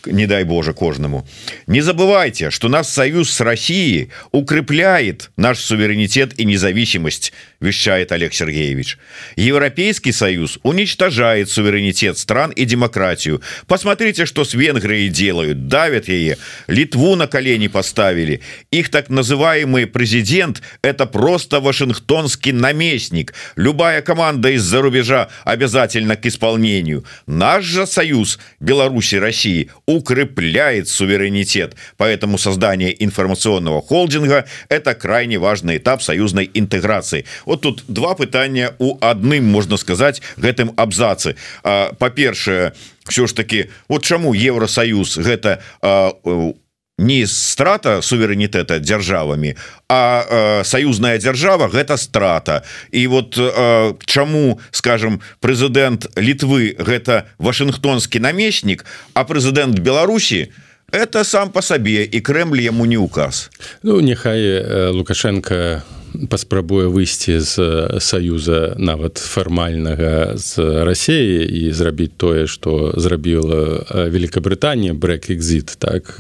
не 0.07 0.27
дай 0.27 0.45
Боже 0.45 0.73
кожному. 0.73 1.27
Не 1.67 1.81
забывайте 1.81 2.51
что 2.51 2.69
нас 2.69 2.93
союз 2.93 3.31
с 3.31 3.41
Россией 3.41 4.11
укрепляет 4.31 5.31
наш 5.37 5.59
суверенитет 5.59 6.39
и 6.39 6.45
независимость 6.45 7.33
вещает 7.61 8.13
Олег 8.13 8.35
Сергеевич. 8.35 8.99
Европейский 9.37 10.13
союз 10.13 10.59
уничтожает 10.63 11.49
суверенитет 11.49 12.19
стран 12.19 12.51
и 12.51 12.65
демократию. 12.65 13.41
Посмотрите 13.67 14.27
что 14.27 14.45
с 14.45 14.55
Венгрией 14.55 15.09
делают. 15.09 15.69
Давят 15.69 16.09
ее 16.09 16.37
Литву 16.67 17.17
на 17.17 17.27
колени 17.27 17.69
поставили. 17.69 18.41
Их 18.71 18.91
так 18.91 19.09
называемый 19.09 19.87
президент 19.87 20.63
это 20.83 21.07
просто 21.07 21.61
Вашингтонский 21.61 22.53
наместник. 22.53 23.35
Любая 23.57 24.03
команда 24.03 24.51
из-за 24.51 24.83
рубежа 24.83 25.29
обязательно 25.45 26.17
к 26.17 26.27
исполнению. 26.27 27.05
Наш 27.27 27.65
же 27.65 27.87
союз 27.87 28.39
Беларуси 28.61 29.17
России 29.17 29.71
укрепляет 29.93 30.89
суверенитет. 30.89 31.77
Поэтому 31.97 32.39
создание 32.39 32.93
информационного 33.05 33.83
холдинга 33.83 34.47
это 34.69 34.95
крайне 34.95 35.39
важный 35.39 35.77
этап 35.77 36.03
союзной 36.03 36.51
интеграции. 36.55 37.25
Вот 37.45 37.61
тут 37.61 37.85
два 37.89 38.15
пытания 38.15 38.75
у 38.79 38.97
адным 39.01 39.45
можно 39.45 39.77
сказать 39.77 40.23
гэтым 40.37 40.73
абзацы. 40.77 41.37
По-першее 41.63 42.73
все 43.05 43.27
ж 43.27 43.33
таки 43.33 43.71
вот 43.89 44.05
чаму 44.05 44.33
Евросоюз 44.33 45.19
у 45.19 46.57
не 47.03 47.27
страта 47.27 47.99
суверэнітэта 48.03 48.79
дзяржавамі 48.79 49.59
а 49.91 50.01
э, 50.23 50.65
саюзная 50.65 51.19
дзяржава 51.19 51.69
гэта 51.69 51.99
страта. 51.99 52.63
І 52.95 53.07
вот 53.07 53.37
э, 53.37 53.95
чаму 54.07 54.61
скажем 54.71 55.21
прэзідэнт 55.43 56.15
літвы 56.17 56.79
гэта 56.79 57.27
Вашынгтонскі 57.43 58.23
намеснік 58.23 58.87
а 59.15 59.27
прэзідэнт 59.27 59.83
Беларусі 59.83 60.55
это 60.93 61.25
сам 61.25 61.51
по 61.51 61.63
сабе 61.63 62.05
і 62.05 62.21
Крэль 62.21 62.63
яму 62.63 62.87
не 62.87 62.97
указ 62.97 63.51
Ну 63.83 64.01
няхай 64.01 64.41
э, 64.41 64.91
лукашенко 64.95 65.83
паспрабуе 66.29 66.87
выйсці 66.89 67.39
з 67.41 67.55
саюза 68.01 68.75
нават 68.79 69.19
фармальнага 69.19 70.37
з 70.37 70.85
рассеі 70.85 71.45
і 71.47 71.73
зрабіць 71.73 72.17
тое 72.17 72.47
што 72.47 72.93
зрабіла 72.97 74.09
Великабрытанія 74.09 74.95
брекзит 74.95 75.77
так? 75.79 76.17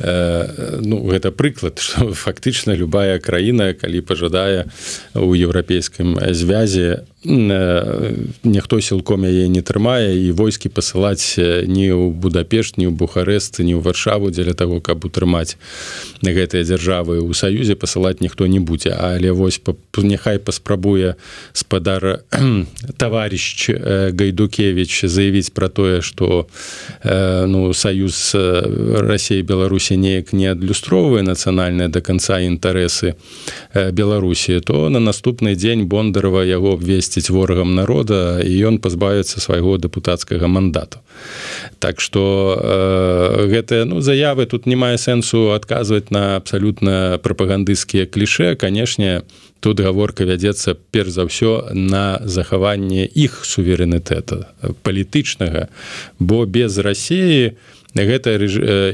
Ну 0.00 1.04
гэта 1.06 1.30
прыклад 1.30 1.78
что 1.84 2.12
фактычна 2.12 2.74
любая 2.74 3.18
краіна 3.18 3.72
калі 3.74 4.00
пажадае 4.00 4.66
у 5.14 5.34
еўрапейскім 5.34 6.18
звязе 6.34 7.04
ніхто 7.24 8.80
сілком 8.80 9.24
яе 9.28 9.48
не 9.48 9.60
трымае 9.60 10.16
і 10.16 10.32
войскі 10.32 10.72
пасылаць 10.72 11.36
не 11.68 11.92
ў 11.92 12.08
будапешт 12.16 12.80
ні 12.80 12.88
ў 12.88 12.96
бухарэст 12.96 13.60
ні 13.60 13.76
ў 13.76 13.84
варшаву 13.84 14.32
дзеля 14.32 14.56
того 14.56 14.80
каб 14.80 15.04
утрымаць 15.04 15.60
гэтыя 16.24 16.64
дзяржавы 16.64 17.20
ў 17.20 17.36
саюзе 17.36 17.76
пасылаць 17.76 18.24
ніхто 18.24 18.48
не 18.48 18.60
будзе 18.60 18.96
але 19.20 19.30
вось 19.32 19.60
няхай 19.96 20.38
паспрабуе 20.38 21.14
спадар 21.52 22.24
таварищ 22.96 23.70
гайдукевич 24.16 25.04
заявіць 25.04 25.52
про 25.52 25.68
тое 25.68 26.00
что 26.00 26.46
ну 27.04 27.74
саюз 27.74 28.32
Росіі 28.34 29.42
Беларусі 29.42 29.96
неяк 29.96 30.32
не 30.32 30.48
адлюстроўвае 30.50 31.22
нацыянальныя 31.22 31.88
до 31.92 32.00
конца 32.00 32.40
інтарэсы 32.40 33.14
Беларусі 33.92 34.60
то 34.60 34.88
на 34.88 35.00
наступны 35.00 35.54
дзень 35.54 35.84
бондарова 35.84 36.44
яго 36.44 36.74
абвесці 36.80 37.10
абвесціць 37.10 37.30
ворагам 37.30 37.74
народа 37.74 38.40
і 38.44 38.52
ён 38.66 38.78
пазбавіцца 38.78 39.40
свайго 39.40 39.76
дэпутацкага 39.78 40.46
мандату. 40.46 40.98
Так 41.78 42.00
что 42.00 42.56
э, 42.56 43.46
гэтыя 43.48 43.84
ну 43.84 44.00
заявы 44.00 44.46
тут 44.46 44.66
не 44.66 44.76
мае 44.76 44.96
сэнсу 44.96 45.52
адказваць 45.52 46.10
на 46.10 46.36
абсалютна 46.36 47.18
прапагандысцкія 47.22 48.06
кліше 48.06 48.54
канешне 48.54 49.09
тут 49.60 49.80
гаворка 49.80 50.24
вядзецца 50.24 50.76
перш 50.90 51.16
за 51.16 51.26
ўсё 51.28 51.74
на 51.74 52.20
захаванне 52.24 53.04
іх 53.06 53.44
суверэнітэта 53.44 54.50
палітычнага 54.82 55.68
бо 56.18 56.44
без 56.46 56.78
рассеі 56.78 57.56
гэта 57.90 58.38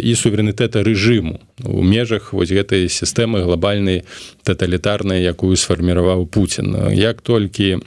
і 0.01 0.13
суверэнітэта 0.17 0.81
рэжыму. 0.81 1.37
У 1.61 1.85
межах 1.85 2.33
вось 2.33 2.49
гэтай 2.49 2.89
сістэмы 2.89 3.45
глобальнай 3.45 4.09
таталітарнай 4.43 5.21
якую 5.21 5.57
сфарміраваў 5.57 6.25
Путін 6.27 6.97
як 6.97 7.21
толькі 7.21 7.77
у 7.77 7.85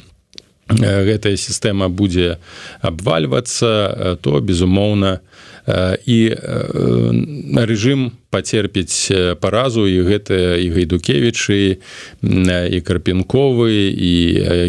гэтая 0.70 1.34
сістэма 1.34 1.90
будзе 1.90 2.38
абвальвацца 2.82 4.18
то 4.22 4.40
безумоўна 4.40 5.20
і 6.06 6.20
рэжым 7.58 8.14
пацерпіць 8.30 9.12
паразу 9.42 9.88
і 9.90 10.06
гэта 10.06 10.58
і 10.62 10.70
гайдукевічы 10.70 11.82
і 12.22 12.80
карпенковы 12.86 13.90
і 13.90 14.14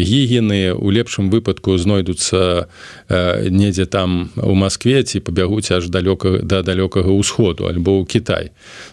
гігены 0.01 0.73
у 0.73 0.89
лепшым 0.89 1.29
выпадку 1.29 1.77
знойдуцца 1.77 2.67
недзе 3.49 3.85
там 3.85 4.33
у 4.35 4.55
Маскве 4.57 5.03
ці 5.03 5.21
пабягуць 5.21 5.71
аж 5.71 5.93
далёка 5.93 6.41
да 6.41 6.65
далёкага 6.65 7.13
ўсходу 7.13 7.69
альбо 7.69 8.01
ў 8.01 8.05
Кітай. 8.09 8.49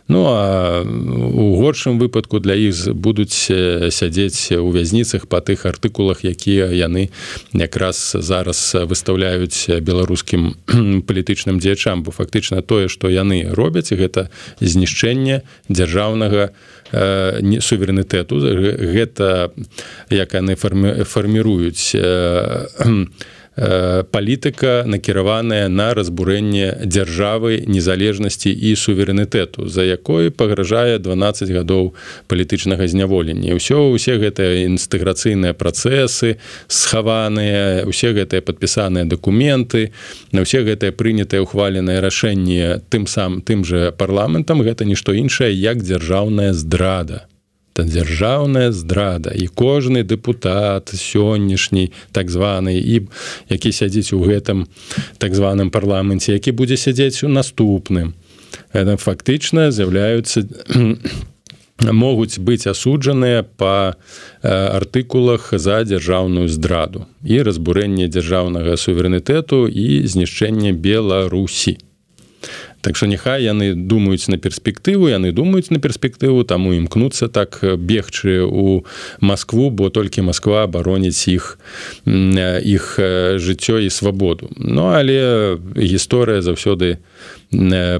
Ну 0.08 0.28
а 0.28 0.84
у 0.84 1.56
горшым 1.56 1.98
выпадку 1.98 2.38
для 2.40 2.54
іх 2.54 2.92
будуць 2.92 3.48
сядзець 3.88 4.52
у 4.52 4.68
вязніцах 4.68 5.26
па 5.32 5.40
тых 5.40 5.64
артыкулах 5.64 6.28
якія 6.28 6.68
яны 6.68 7.08
якраз 7.56 8.12
зараз 8.20 8.76
выстаўляюць 8.84 9.80
беларускім 9.80 10.60
палітычным 11.08 11.56
дзеячам. 11.56 12.04
Бо 12.04 12.12
фактычна 12.12 12.60
тое 12.60 12.88
што 12.92 13.08
яны 13.08 13.48
робяць 13.48 13.92
гэта 13.96 14.28
знішчэнне 14.60 15.42
дзяржаўнага 15.68 16.50
э, 16.50 17.60
суверэнітэту. 17.60 18.34
Гэта 18.96 19.50
як 20.10 20.34
яны 20.34 20.56
фарміруюць 20.56 21.94
э, 21.94 22.08
Э, 22.48 23.04
палітыка 23.58 24.84
накіраваная 24.86 25.68
на 25.68 25.90
разбурэнне 25.94 26.86
дзяржавы 26.86 27.64
незалежнасці 27.66 28.50
і 28.54 28.74
суверэнітэту 28.76 29.68
за 29.68 29.82
якой 29.82 30.30
пагражае 30.30 30.98
12 30.98 31.50
гадоў 31.50 31.94
палітычнага 32.30 32.86
зняволення. 32.86 33.58
Ўсё 33.58 33.90
усе 33.90 34.18
гэтыя 34.22 34.66
інстэграцыйныя 34.70 35.54
працэсы 35.58 36.38
схаваныя 36.68 37.82
усе 37.86 38.14
гэтыя 38.14 38.42
падпісаныя 38.42 39.04
дакументы 39.04 39.90
на 40.32 40.46
ўсе 40.46 40.62
гэтыя 40.62 40.94
прынятыя 40.94 41.42
ухваленыя 41.42 41.98
рашэнні 41.98 42.86
тым 42.90 43.10
сам 43.10 43.42
тым 43.42 43.64
же 43.64 43.90
парламентам 43.90 44.62
гэта 44.62 44.86
нішто 44.86 45.12
іншае 45.12 45.50
як 45.50 45.82
дзяржаўная 45.82 46.52
здрада 46.54 47.26
гэта 47.78 47.88
дзяржаўная 47.88 48.72
здрада 48.72 49.30
і 49.30 49.46
кожны 49.46 50.02
депутат 50.02 50.90
сённяшні 50.90 51.92
так 52.12 52.30
званы 52.30 52.74
і 52.74 53.06
які 53.48 53.72
сядзіць 53.72 54.12
у 54.12 54.22
гэтым 54.22 54.66
так 55.18 55.34
званым 55.34 55.70
парламенце 55.70 56.32
які 56.32 56.52
будзе 56.52 56.76
сядзець 56.76 57.22
у 57.22 57.28
наступным. 57.28 58.14
Это 58.72 58.96
фактычна 58.96 59.70
з'яўляюцца 59.70 60.42
могуць 61.92 62.38
быць 62.38 62.66
асуджаныя 62.66 63.46
па 63.46 63.94
артыкулах 64.42 65.54
за 65.54 65.84
дзяржаўную 65.84 66.48
здраду 66.48 67.06
і 67.22 67.42
разбурэнне 67.42 68.08
дзяржаўнага 68.08 68.74
суверэнітэту 68.76 69.70
і 69.70 70.02
знішчэнне 70.06 70.72
беларусі 70.74 71.78
Так 72.80 72.96
што 72.96 73.06
няхай 73.06 73.42
яны 73.44 73.74
думаюць 73.74 74.28
на 74.28 74.38
перспектыву 74.38 75.08
яны 75.10 75.32
думаюць 75.32 75.70
на 75.70 75.78
перспектыву 75.82 76.44
таму 76.44 76.72
імкнуцца 76.78 77.28
так 77.28 77.58
бегчы 77.62 78.42
у 78.46 78.84
Маскву 79.20 79.70
бо 79.70 79.90
толькі 79.90 80.22
Масква 80.22 80.64
абароніць 80.64 81.28
іх 81.28 81.58
іх 82.06 82.84
жыццё 83.42 83.78
і 83.82 83.90
свабоду. 83.90 84.50
Ну 84.56 84.94
але 84.94 85.58
гісторыя 85.74 86.42
заўсёды 86.42 86.98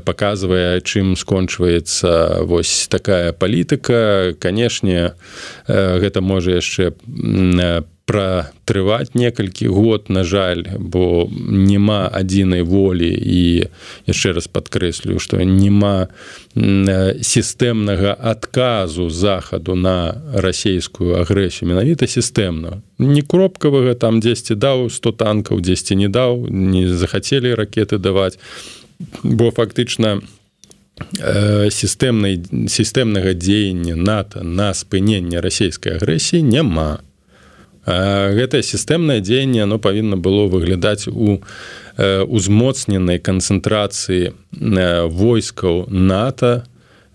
паказвае 0.05 0.81
чым 0.81 1.17
скончваецца 1.17 2.45
вось 2.45 2.89
такая 2.89 3.33
палітыка. 3.33 4.35
Канешне 4.39 5.15
гэта 5.67 6.21
можа 6.21 6.61
яшчэ 6.61 6.93
пратрываць 8.09 9.13
некалькі 9.13 9.69
год 9.69 10.09
на 10.09 10.25
жаль 10.25 10.65
бо 10.81 11.29
няма 11.37 12.09
адзінай 12.09 12.65
волі 12.65 13.09
і 13.13 13.69
яшчэ 14.09 14.33
раз 14.33 14.49
падкрэслю 14.49 15.21
што 15.21 15.45
няма 15.45 16.09
сістэмнага 16.57 18.17
адказу 18.17 19.11
захаду 19.13 19.77
на 19.77 20.17
расійскую 20.33 21.21
агрэсію. 21.21 21.69
Менавіта 21.69 22.09
сістэмна. 22.09 22.81
Не 22.99 23.23
кропкавага 23.23 23.93
там 23.95 24.25
дзесьці 24.25 24.57
даў 24.57 24.89
100 24.89 25.13
танкаў 25.13 25.61
дзесьці 25.61 26.01
не 26.01 26.09
даў 26.09 26.49
не 26.49 26.89
захацелі 26.89 27.53
ракеты 27.55 28.01
даваць. 28.01 28.41
Бо 29.23 29.53
фактычна 29.53 30.25
сістэмнай 31.71 32.41
сістэмнага 32.69 33.37
дзеяння 33.37 33.95
нато 33.95 34.43
на 34.43 34.73
спыненне 34.75 35.45
расійскай 35.45 36.01
агрэсіі 36.01 36.43
няма 36.43 37.05
гэтае 37.89 38.63
сістэмнае 38.63 39.21
дзеянне 39.21 39.63
оно 39.65 39.79
павінна 39.79 40.17
было 40.17 40.47
выглядаць 40.47 41.09
у 41.09 41.39
узмоцненай 41.99 43.19
канцэнтрацыі 43.19 44.35
войскаў 45.09 45.87
нато 45.89 46.65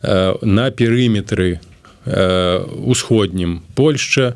на 0.01 0.71
перыметры 0.71 1.59
усходнім 2.05 3.61
Польшча 3.76 4.34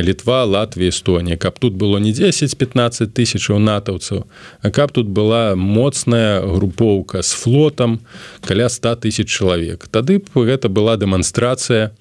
літва 0.00 0.44
Латвія 0.44 0.90
Эстонія 0.90 1.36
каб 1.36 1.58
тут 1.58 1.74
было 1.74 1.98
не 1.98 2.12
10-15 2.12 3.12
тысячаў 3.12 3.58
натаўцаў 3.58 4.24
а 4.62 4.70
каб 4.70 4.92
тут 4.92 5.08
была 5.08 5.56
моцная 5.56 6.40
групоўка 6.40 7.22
з 7.22 7.32
флотам 7.32 8.00
каля 8.40 8.68
100 8.68 8.96
тысяч 8.96 9.28
чалавек. 9.28 9.88
Тады 9.88 10.18
б 10.18 10.28
гэта 10.34 10.68
была 10.68 10.96
дэманстрацыя 10.96 11.92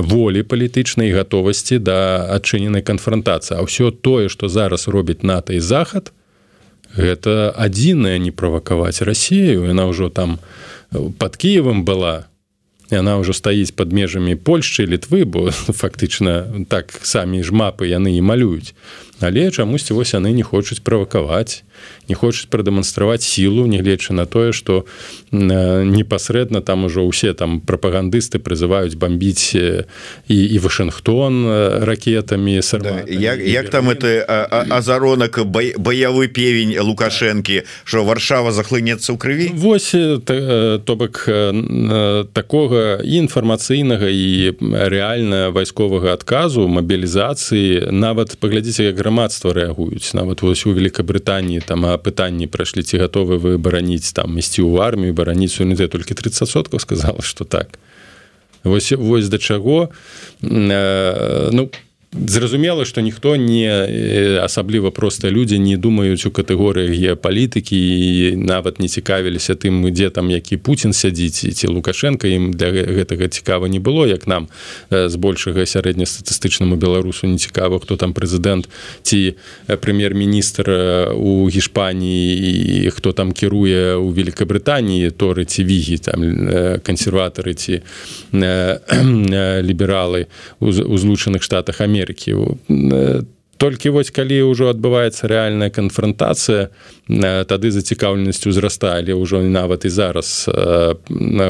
волі 0.00 0.42
палітычнай 0.42 1.12
гатовасці 1.12 1.78
да 1.78 2.26
адчыненай 2.34 2.82
канфронтацыі. 2.82 3.58
А 3.58 3.62
ўсё 3.62 3.94
тое 3.94 4.28
што 4.28 4.48
зараз 4.48 4.88
робіць 4.88 5.22
нато 5.22 5.54
і 5.54 5.60
захад 5.60 6.12
гэта 6.96 7.50
адзінае 7.54 8.18
не 8.18 8.30
правакаваць 8.30 9.02
рассею 9.02 9.66
яна 9.66 9.90
ўжо 9.90 10.08
там 10.10 10.38
под 10.94 11.36
кіевым 11.36 11.82
была 11.82 12.30
яна 12.90 13.18
ўжо 13.18 13.34
стаіць 13.34 13.74
под 13.74 13.92
межамі 13.92 14.38
Польшчы 14.38 14.86
літвы 14.86 15.24
бо 15.24 15.50
фактычна 15.82 16.64
так 16.68 16.94
самі 17.02 17.42
ж 17.42 17.50
мапы 17.50 17.90
яны 17.90 18.14
і 18.14 18.22
малююць 18.22 18.74
але 19.20 19.50
чамусьці 19.50 19.94
вось 19.94 20.14
яны 20.14 20.32
не 20.32 20.42
хочуць 20.42 20.80
правакаваць 20.80 21.62
не 22.08 22.14
хочуць 22.14 22.48
прадэманстраваць 22.50 23.22
сілу 23.22 23.66
нягледзячы 23.66 24.12
на 24.14 24.26
тое 24.26 24.52
што 24.52 24.84
непасрэдна 25.30 26.60
там 26.60 26.84
ужо 26.84 27.04
ўсе 27.06 27.34
там 27.34 27.60
прапагандысты 27.60 28.38
прызываюць 28.38 28.96
бомбіць 28.96 29.54
і 29.54 29.84
і 30.28 30.58
Вашынгтон 30.58 31.46
ракетамі 31.84 32.60
да, 32.80 33.04
як, 33.06 33.38
як 33.40 33.70
там 33.70 33.90
это 33.90 34.24
азаронак 34.70 35.44
баявы 35.46 36.28
певень 36.28 36.78
лукашэнкі 36.78 37.62
что 37.84 38.04
варшава 38.04 38.52
захлынецца 38.52 39.12
ў 39.12 39.18
крыві? 39.18 39.46
Восьось 39.54 40.22
то 40.24 40.96
бок 40.96 41.28
такога 42.32 43.00
і 43.02 43.14
інфармацыйнага 43.24 44.08
і 44.08 44.56
рэальна 44.60 45.50
вайсковага 45.50 46.12
адказу 46.12 46.68
мабілізацыі. 46.68 47.90
Нават 47.90 48.36
паглядзіце 48.40 48.90
як 48.90 48.98
грамадства 49.14 49.54
рэагуюць. 49.54 50.10
Нават 50.14 50.42
вось 50.42 50.66
у 50.66 50.74
Великабрытаніі 50.74 51.62
там 51.62 51.86
пытанні 52.02 52.50
прайшлі 52.50 52.82
ці 52.82 52.98
гатовы 52.98 53.38
вы 53.38 53.58
бараніць 53.62 54.10
там 54.10 54.34
ісці 54.34 54.66
ў 54.66 54.82
армію 54.82 55.14
бараніць 55.14 55.62
унізе 55.62 55.86
толькі 55.86 56.18
30 56.18 56.50
соткаў 56.50 56.82
сказала 56.82 57.22
что 57.22 57.44
так. 57.44 57.78
Вось 58.64 58.90
вось 58.90 59.28
да 59.28 59.38
чаго. 59.38 59.90
Э, 60.42 61.50
ну 61.52 61.70
по 61.70 61.78
зразумела 62.14 62.84
что 62.84 63.00
ніхто 63.00 63.36
не 63.36 64.38
асабліва 64.42 64.90
просто 64.90 65.30
людзі 65.30 65.58
не 65.58 65.76
думаюць 65.76 66.26
у 66.26 66.30
катэгорыях 66.30 66.94
геапалітыкі 66.94 67.74
і 67.74 68.36
нават 68.36 68.78
не 68.78 68.88
цікавіліся 68.88 69.54
тым 69.54 69.90
дзе 69.90 70.10
там 70.10 70.30
які 70.30 70.56
Путін 70.56 70.92
сядзіць 70.92 71.42
ці 71.54 71.66
лукашенко. 71.68 72.26
Ім 72.26 72.52
для 72.52 72.70
гэтага 72.70 73.28
цікава 73.28 73.68
не 73.68 73.80
было 73.80 74.06
як 74.06 74.26
нам 74.26 74.48
збольшага 74.90 75.66
сярэднестатыстычнаму 75.66 76.76
беларусу 76.76 77.26
не 77.26 77.38
цікава 77.38 77.78
хто 77.82 77.96
там 77.96 78.14
прэзідэнт 78.14 78.68
ці 79.02 79.34
прэм'ер-міністр 79.66 80.70
у 81.18 81.50
гішпаніі 81.50 82.86
і 82.86 82.90
хто 82.90 83.12
там 83.12 83.32
кіруе 83.32 83.98
у 83.98 84.14
Великабрытаніі 84.14 85.10
торы 85.10 85.44
ці 85.44 85.64
вігі 85.64 85.98
там 85.98 86.20
кансерватары 86.78 87.54
ці 87.54 87.82
лібералы 88.32 90.26
у 90.60 90.96
злучаных 90.98 91.42
штатах 91.42 91.80
Америки 91.80 92.03
Амерыкі 92.04 92.36
толькі 93.56 93.94
вось 93.94 94.10
калі 94.10 94.50
ўжо 94.50 94.68
адбываецца 94.74 95.30
рэальная 95.30 95.70
канфронтацыя 95.70 96.68
тады 97.48 97.70
зацікаўленасць 97.70 98.44
узрастае 98.50 98.98
але 99.00 99.14
ўжо 99.14 99.40
нават 99.46 99.86
і 99.86 99.90
зараз 99.94 100.50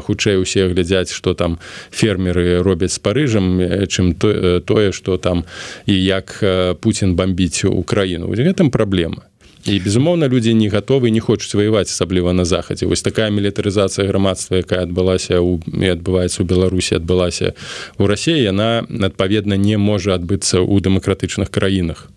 хутчэй 0.07 0.37
усе 0.39 0.69
глядзяць 0.69 1.11
што 1.11 1.35
там 1.35 1.59
фермеры 1.91 2.61
робяць 2.63 2.93
з 2.95 3.01
парыжам 3.01 3.59
чым 3.89 4.15
тое 4.15 4.93
што 4.93 5.17
там 5.17 5.43
і 5.89 5.97
як 5.97 6.39
Путін 6.85 7.17
бомбіць 7.17 7.65
украіну. 7.65 8.31
Гэтым 8.31 8.71
праблема 8.71 9.25
і 9.67 9.79
безумоўна 9.81 10.29
людзі 10.29 10.55
не 10.55 10.69
гатовы 10.69 11.11
не 11.11 11.21
хочуць 11.21 11.55
ваяваць 11.55 11.89
асабліва 11.89 12.33
на 12.33 12.45
захадзе 12.45 12.87
вось 12.87 13.03
такая 13.03 13.31
мілітарызацыя 13.31 14.09
грамадства 14.09 14.61
якая 14.61 14.83
адбылася 14.85 15.41
у 15.41 15.61
і 15.65 15.89
адбываецца 15.89 16.43
ў 16.43 16.47
беларусі 16.49 17.01
адбылася 17.01 17.55
у 17.99 18.07
рассіі 18.07 18.45
яна 18.45 18.85
адпаведна 18.85 19.57
не 19.57 19.81
можа 19.81 20.15
адбыцца 20.15 20.61
ў 20.61 20.85
дэмакратычных 20.85 21.49
краінах 21.49 22.09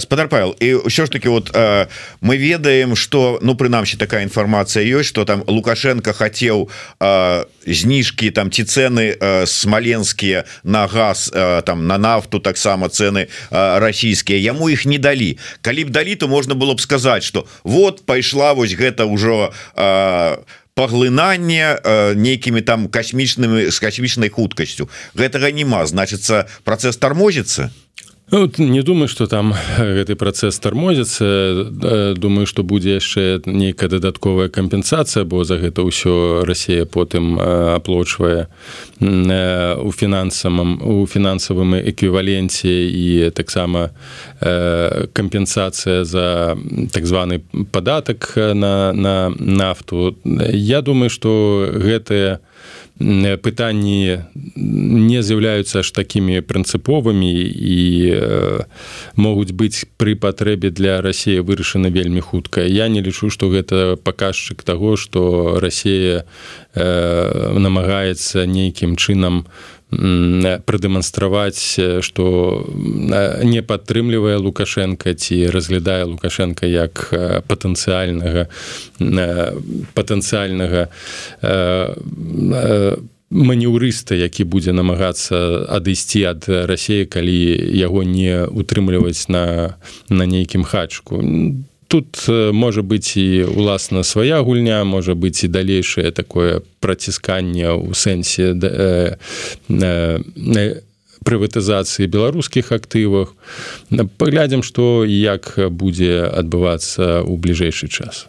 спадар 0.00 0.28
павел 0.28 0.54
і 0.60 0.86
ўсё 0.86 1.06
ж 1.06 1.10
таки 1.10 1.28
вот 1.28 1.50
э, 1.54 1.86
мы 2.20 2.36
ведаем 2.36 2.96
что 2.96 3.38
ну 3.42 3.54
прынамсі 3.54 3.96
такая 3.96 4.22
інфармацыя 4.22 4.84
ёсць 4.84 5.08
что 5.08 5.24
там 5.24 5.42
лукашенко 5.46 6.12
хацеў 6.12 6.70
э, 7.00 7.44
зніжкі 7.66 8.30
там 8.30 8.50
ці 8.50 8.64
цены 8.64 9.16
смаленскія 9.46 10.44
на 10.62 10.86
газ 10.86 11.32
там 11.66 11.86
на 11.86 11.98
нафту 11.98 12.38
таксама 12.38 12.88
цены 12.88 13.28
расійскія 13.50 14.38
яму 14.38 14.70
іх 14.70 14.86
не 14.86 14.98
далі 14.98 15.38
калі 15.62 15.84
б 15.84 15.90
далі 15.90 16.14
то 16.14 16.28
можна 16.28 16.54
было 16.54 16.74
б 16.74 16.80
сказаць 16.80 17.24
что 17.24 17.46
вот 17.64 18.06
пайшла 18.06 18.52
вось 18.52 18.74
гэта 18.74 19.06
ўжо 19.06 19.52
паглынанне 20.74 21.78
нейкімі 22.14 22.60
там 22.60 22.88
касмічнымі 22.88 23.70
з 23.70 23.78
касмічнай 23.78 24.28
хуткасцю 24.28 24.90
гэтага 25.14 25.50
няма 25.54 25.86
значыцца 25.86 26.46
працэс 26.66 26.98
тармозіцца 26.98 27.70
Ну, 28.30 28.50
не 28.58 28.82
думаю 28.82 29.08
что 29.08 29.26
там 29.26 29.52
гэты 29.78 30.16
працэс 30.16 30.56
тармозіцца 30.58 32.16
думаю 32.16 32.46
что 32.46 32.64
будзе 32.64 32.96
яшчэ 32.96 33.44
нейкая 33.44 33.88
дадатковая 33.92 34.48
кампенсацыя 34.48 35.28
бо 35.28 35.44
за 35.44 35.60
гэта 35.60 35.84
ўсё 35.84 36.40
Росія 36.48 36.88
потым 36.88 37.36
аплочвае 37.38 38.48
у 38.96 39.90
фінансавым 39.92 40.80
у 40.80 41.04
фінансавым 41.04 41.76
эквіваленце 41.84 42.72
і 42.88 43.28
таксама 43.36 43.92
кампенсацыя 44.40 46.08
за 46.08 46.56
так 46.96 47.04
званы 47.04 47.44
падатак 47.72 48.32
на 48.36 48.96
на 48.96 49.36
нафту. 49.36 50.16
Я 50.24 50.80
думаю 50.80 51.10
что 51.10 51.68
гэтыя 51.68 52.40
пытанні 52.98 54.22
не 54.54 55.22
з'яўляюцца 55.22 55.82
аж 55.82 55.90
такімі 55.90 56.38
прынцыповымі 56.46 57.32
і 57.42 57.78
э, 58.14 58.64
могуць 59.16 59.50
быць 59.50 59.82
пры 59.98 60.14
патрэбе 60.14 60.70
для 60.70 61.02
рассіі 61.02 61.42
вырашаны 61.42 61.90
вельмі 61.90 62.20
хутка. 62.20 62.62
Я 62.62 62.86
не 62.88 63.02
лічу 63.02 63.30
што 63.30 63.50
гэта 63.50 63.98
паказчык 63.98 64.62
таго 64.62 64.94
што 64.96 65.58
рассея 65.58 66.22
э, 66.74 67.58
намагаецца 67.58 68.46
нейкім 68.46 68.94
чынам 68.94 69.42
у 69.42 69.73
прадэманстраваць 69.90 71.78
што 72.02 72.24
не 73.44 73.62
падтрымлівае 73.62 74.36
лукашенко 74.36 75.14
ці 75.14 75.50
разглядае 75.54 76.04
лукашенко 76.04 76.66
як 76.66 77.14
патэнцыяльнага 77.46 78.48
патэнцыяльнага 79.94 80.88
манеўрыста 83.34 84.14
які 84.14 84.44
будзе 84.44 84.72
намагацца 84.72 85.66
адысці 85.68 86.24
ад 86.32 86.48
рассеі 86.48 87.06
калі 87.06 87.38
яго 87.74 88.02
не 88.02 88.46
утрымліваць 88.46 89.28
на 89.28 89.76
на 90.08 90.24
нейкім 90.26 90.64
хачку 90.64 91.22
тут 91.94 92.28
можа 92.52 92.82
быць 92.82 93.14
і 93.14 93.46
уласна 93.46 94.02
свая 94.02 94.42
гульня 94.42 94.82
можа 94.82 95.14
быць 95.14 95.46
і 95.46 95.48
далейшае 95.54 96.10
такое 96.10 96.58
працісканне 96.82 97.70
ў 97.70 97.94
сэнсе 97.94 98.50
э, 98.50 99.14
э, 99.70 100.18
прыватызацыі 101.24 102.06
беларускіх 102.06 102.70
актывах. 102.72 103.34
Паглядзім 103.90 104.62
што 104.62 105.08
як 105.08 105.56
будзе 105.72 106.28
адбывацца 106.28 107.24
ў 107.24 107.34
бліжэйшы 107.40 107.88
час. 107.88 108.28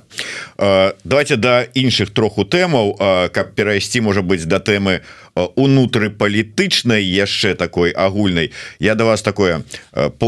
Давайте 1.03 1.35
да 1.35 1.67
іншых 1.75 2.15
троху 2.15 2.47
тэмаў 2.47 2.95
каб 3.35 3.51
перайсці 3.53 3.99
можа 4.01 4.23
быць 4.23 4.47
да 4.47 4.63
тэмы 4.63 5.03
у 5.35 5.65
унутры 5.65 6.09
палітычнай 6.09 7.03
яшчэ 7.03 7.55
такой 7.55 7.91
агульнай. 7.91 8.51
Я 8.79 8.95
да 8.95 9.03
вас 9.03 9.21
такое 9.21 9.63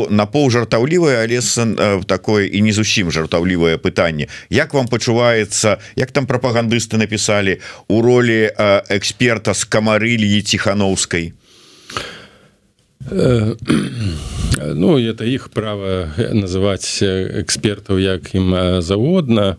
напоў 0.09 0.51
жартаўлівае 0.51 1.23
але 1.23 1.39
такое 2.03 2.47
і 2.47 2.61
не 2.61 2.73
зусім 2.73 3.11
жартаўлівае 3.11 3.77
пытанне. 3.77 4.27
Як 4.49 4.73
вам 4.73 4.87
пачуваецца 4.87 5.79
як 5.95 6.11
там 6.11 6.27
прапагандысты 6.27 6.97
напісалі 6.97 7.59
у 7.87 8.01
ролі 8.01 8.51
эксперта 8.91 9.53
з 9.53 9.63
камарыльі 9.63 10.41
ціхановскай 10.41 11.33
Ну 14.73 14.97
это 14.97 15.23
іх 15.23 15.49
права 15.53 16.11
называць 16.17 16.99
экспертаў 17.03 17.99
як 18.03 18.35
ім 18.35 18.81
заводна 18.81 19.55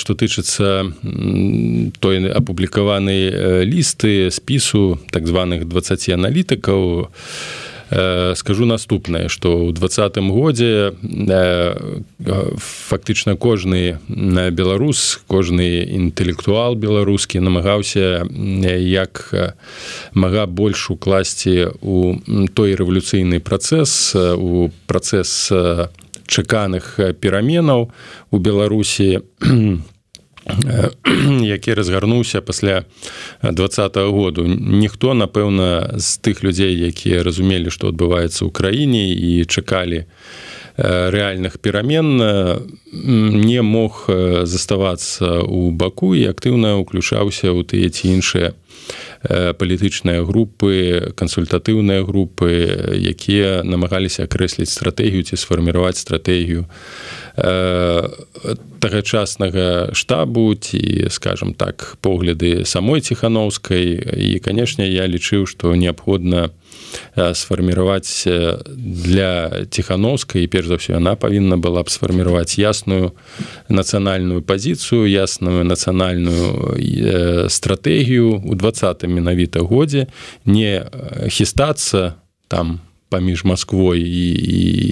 что 0.00 0.14
тычыцца 0.16 0.88
той 2.00 2.16
апублікаваны 2.32 3.64
лісты 3.68 4.30
спісу 4.32 4.98
так 5.12 5.28
званых 5.28 5.68
20 5.68 6.08
аналітыкаў 6.08 7.12
скажу 8.36 8.64
наступнае 8.64 9.28
что 9.28 9.68
ў 9.68 9.72
двадцатым 9.76 10.32
годзе 10.32 10.96
фактычна 12.88 13.36
кожны 13.36 13.98
беларус 14.08 15.20
кожны 15.28 15.84
інтэлектуал 15.84 16.74
беларускі 16.74 17.44
намагаўся 17.44 18.24
як 18.24 19.34
мага 20.14 20.46
больш 20.46 20.88
укласці 20.90 21.76
у 21.82 22.16
той 22.56 22.74
рэвалюцыйны 22.80 23.40
працэс 23.44 24.16
у 24.16 24.70
працэс 24.88 25.52
чаканых 26.26 26.96
пераменаў 27.20 27.92
у 28.30 28.36
беларусі 28.38 29.20
які 31.42 31.74
разгарнуўся 31.74 32.40
пасля 32.40 32.84
двадцатого 33.42 34.12
году. 34.12 34.46
Ніхто 34.46 35.14
напэўна 35.14 35.98
з 35.98 36.18
тых 36.18 36.42
людзей 36.42 36.74
якія 36.74 37.22
разумелі 37.22 37.70
што 37.70 37.94
адбываецца 37.94 38.46
ў 38.46 38.50
краіне 38.50 39.14
і 39.14 39.44
чакалі 39.46 40.06
рэальных 40.76 41.60
перамен 41.60 42.16
не 43.44 43.60
мог 43.62 44.08
заставацца 44.08 45.44
ў 45.44 45.70
баку 45.70 46.14
і 46.16 46.24
актыўна 46.32 46.80
ўключаўся 46.80 47.52
ў 47.52 47.60
тыя 47.68 47.92
ці 47.92 48.08
іншыя 48.08 48.56
палітычныя 49.22 50.24
групы 50.26 51.12
кансультатыўныя 51.14 52.02
групы 52.02 52.50
якія 52.98 53.62
намагаліся 53.62 54.24
акрэсліць 54.24 54.72
стратэгію 54.72 55.22
ці 55.22 55.36
сфарміраваць 55.36 56.00
стратэгію 56.00 56.66
тагачаснага 58.80 59.94
штабу 59.94 60.54
ці 60.54 61.06
скажем 61.10 61.54
так 61.54 61.96
погляды 62.00 62.64
самой 62.64 63.00
ціхановскай 63.00 63.96
і 63.96 64.38
канешне 64.38 64.88
я 64.88 65.08
лічыў 65.08 65.46
што 65.46 65.74
неабходна 65.74 66.50
сфарміраваць 67.16 68.28
для 68.76 69.64
ціхановскай 69.70 70.46
перш 70.46 70.66
за 70.68 70.76
ўсё 70.76 71.00
яна 71.00 71.16
павінна 71.16 71.56
была 71.56 71.82
б 71.82 71.88
сфарміраваць 71.88 72.60
ясную 72.60 73.16
нацыянальную 73.68 74.44
пазіцыю 74.44 75.08
ясную 75.08 75.64
нацыянальную 75.64 77.48
стратэгію. 77.48 78.42
У 78.44 78.54
двадцатым 78.54 79.12
менавіта 79.14 79.60
годзе 79.60 80.06
не 80.44 80.84
хістацца 81.28 82.14
там 82.48 82.80
паміж 83.12 83.44
Масквой 83.44 84.00
і, 84.00 84.26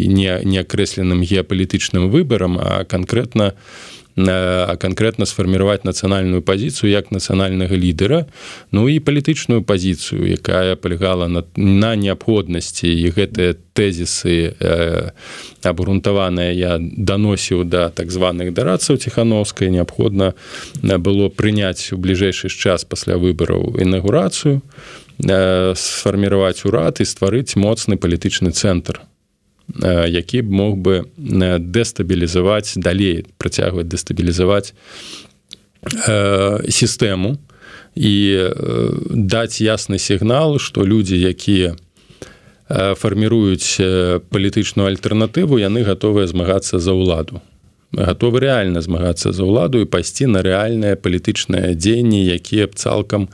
і 0.05 0.09
не 0.13 0.37
неакрэсленым 0.45 1.25
геапалітычным 1.25 2.13
выбарам 2.13 2.61
а 2.61 2.85
канкрэтна 2.85 3.57
а 4.17 4.77
канкрэтна 4.77 5.25
сфарміраваць 5.25 5.85
нацыянальную 5.85 6.43
пазіцыю 6.43 6.91
як 6.91 7.11
нацыянальнага 7.15 7.77
лідара 7.77 8.27
ну 8.73 8.89
і 8.89 8.99
палітычную 9.01 9.63
пазіцыю 9.63 10.27
якая 10.27 10.77
палягала 10.77 11.29
на, 11.29 11.45
на 11.57 11.97
неабходнасці. 11.97 12.91
І 12.91 13.15
гэтыя 13.15 13.57
тэзісы 13.73 14.53
э, 14.59 15.11
абгрунтаваныя 15.63 16.53
я 16.53 16.77
даносіў 16.81 17.65
да 17.65 17.89
так 17.89 18.11
званых 18.11 18.53
дарацаў 18.53 18.99
ціхановскай 18.99 19.71
неабходна 19.71 20.35
было 20.83 21.29
прыняць 21.31 21.95
у 21.95 21.97
бліжэйшы 21.97 22.51
час 22.51 22.85
пасля 22.85 23.17
выбараў 23.17 23.79
інагурацыю. 23.79 24.61
Э, 24.61 25.10
сфарміраваць 25.21 26.65
урад 26.65 27.01
і 27.01 27.05
стварыць 27.05 27.57
моцны 27.57 27.97
палітычны 27.97 28.51
цэнтр 28.51 29.01
які 30.09 30.43
б 30.43 30.51
мог 30.51 30.77
бы 30.77 31.05
дэстабілізаваць 31.17 32.75
далей 32.77 33.27
працягваць 33.39 33.87
дэстабілізаваць 33.87 34.73
сістэму 36.69 37.37
і 37.95 38.15
даць 39.11 39.61
ясны 39.61 39.99
сігнал 39.99 40.59
што 40.59 40.85
людзі 40.85 41.21
якія 41.21 41.77
фарміруюць 42.71 43.79
палітычную 44.31 44.89
альтэрнатыву 44.91 45.59
яны 45.59 45.83
гатовыя 45.83 46.27
змагацца 46.27 46.79
за 46.79 46.95
ўладу 46.95 47.43
гатовы 47.93 48.41
рэальна 48.47 48.81
змагацца 48.81 49.33
за 49.35 49.43
ўладу 49.43 49.83
і 49.83 49.91
пайсці 49.91 50.31
на 50.31 50.43
рэальныя 50.47 50.95
палітычныя 50.95 51.75
дзеянні 51.75 52.23
якія 52.35 52.71
б 52.71 52.79
цалкам 52.79 53.29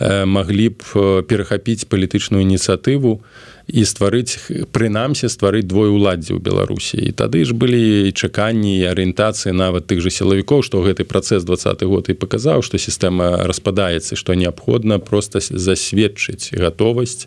маглі 0.00 0.68
б 0.74 1.22
перахапіць 1.30 1.86
палітычную 1.86 2.42
ініцыятыву. 2.42 3.22
і 3.22 3.53
стварыць 3.84 4.36
прынамсі 4.72 5.28
стварыць 5.32 5.64
двое 5.64 5.88
уладдзе 5.88 6.36
ў 6.36 6.40
беларусі. 6.44 7.00
І 7.00 7.16
тады 7.16 7.44
ж 7.48 7.56
былі 7.56 8.12
чаканні 8.12 8.76
і 8.80 8.90
арыентацыі 8.92 9.56
нават 9.56 9.88
тых 9.88 10.04
жа 10.04 10.12
сілавікоў 10.12 10.60
што 10.60 10.84
гэты 10.84 11.08
працэс 11.08 11.48
двадцаты 11.48 11.88
год 11.88 12.12
і 12.12 12.18
паказаў 12.18 12.60
што 12.60 12.76
сістэма 12.76 13.48
распадаецца 13.48 14.20
што 14.20 14.36
неабходна 14.36 15.00
просто 15.00 15.40
засведчыць 15.40 16.52
гатовасць 16.52 17.26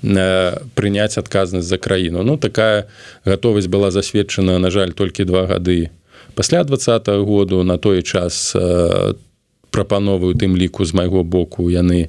прыняць 0.00 1.18
адказнасць 1.20 1.68
за 1.68 1.78
краіну. 1.78 2.24
Ну 2.24 2.40
такая 2.40 2.88
гатовасць 3.28 3.68
была 3.68 3.92
засведчана 3.92 4.58
на 4.58 4.70
жаль 4.72 4.96
толькі 4.96 5.28
два 5.28 5.46
гады 5.46 5.92
пасля 6.34 6.64
два 6.64 6.76
году. 7.24 7.62
На 7.64 7.76
той 7.76 8.02
час 8.02 8.56
там 8.56 9.16
прапановы 9.76 10.32
у 10.32 10.34
тым 10.34 10.56
ліку 10.56 10.88
з 10.88 10.96
майго 10.96 11.20
боку 11.20 11.68
яны 11.68 12.08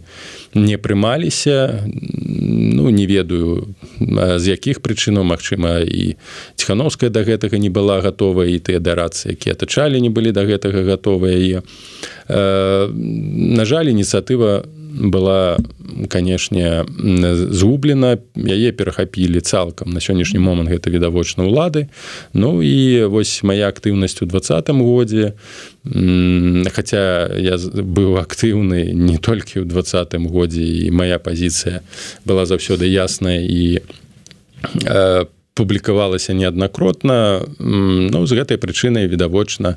не 0.56 0.78
прымаліся. 0.80 1.84
Ну 1.88 2.90
не 2.90 3.04
ведаю 3.04 3.76
з 4.00 4.46
якіх 4.48 4.80
прычынаў 4.80 5.28
Мачыма 5.28 5.84
і 5.84 6.16
ціхановская 6.56 7.12
да 7.12 7.28
гэтага 7.28 7.60
не 7.60 7.70
была 7.70 8.00
гатовая 8.00 8.48
і 8.48 8.64
тыя 8.64 8.80
дарацы 8.80 9.36
якія 9.36 9.60
атачалі 9.60 10.00
не 10.00 10.10
былі 10.10 10.32
да 10.32 10.48
гэтага 10.48 10.88
гатовыя. 10.88 11.36
І 11.36 11.60
на 12.32 13.64
жаль 13.68 13.92
ініцыятыва 13.92 14.64
была 14.98 15.58
канешне 16.10 16.86
згублена 17.52 18.18
яе 18.36 18.72
перахапілі 18.72 19.40
цалкам. 19.42 19.94
На 19.94 20.00
сённяшні 20.00 20.40
момант 20.42 20.70
гэта 20.70 20.90
відавочна 20.90 21.46
ўлады. 21.46 21.88
Ну 22.34 22.62
і 22.62 23.06
вось 23.06 23.44
моя 23.44 23.70
актыўнасць 23.70 24.22
у 24.22 24.26
двадцатым 24.26 24.82
годзе. 24.82 25.34
Хаця 26.74 27.30
я 27.38 27.56
быў 27.62 28.18
актыўны 28.18 28.92
не 28.92 29.18
толькі 29.18 29.62
ў 29.62 29.66
двадцатым 29.70 30.28
годзе 30.28 30.66
і 30.66 30.92
моя 30.92 31.20
пазіцыя 31.20 31.82
была 32.26 32.46
заўсёды 32.50 32.90
ясная. 32.90 33.42
І 33.46 33.80
по 34.74 35.37
публікавалася 35.58 36.38
неаднакротна 36.38 37.42
ну 37.58 38.20
з 38.30 38.32
гэтай 38.38 38.62
прычынай 38.62 39.10
відавочна 39.10 39.76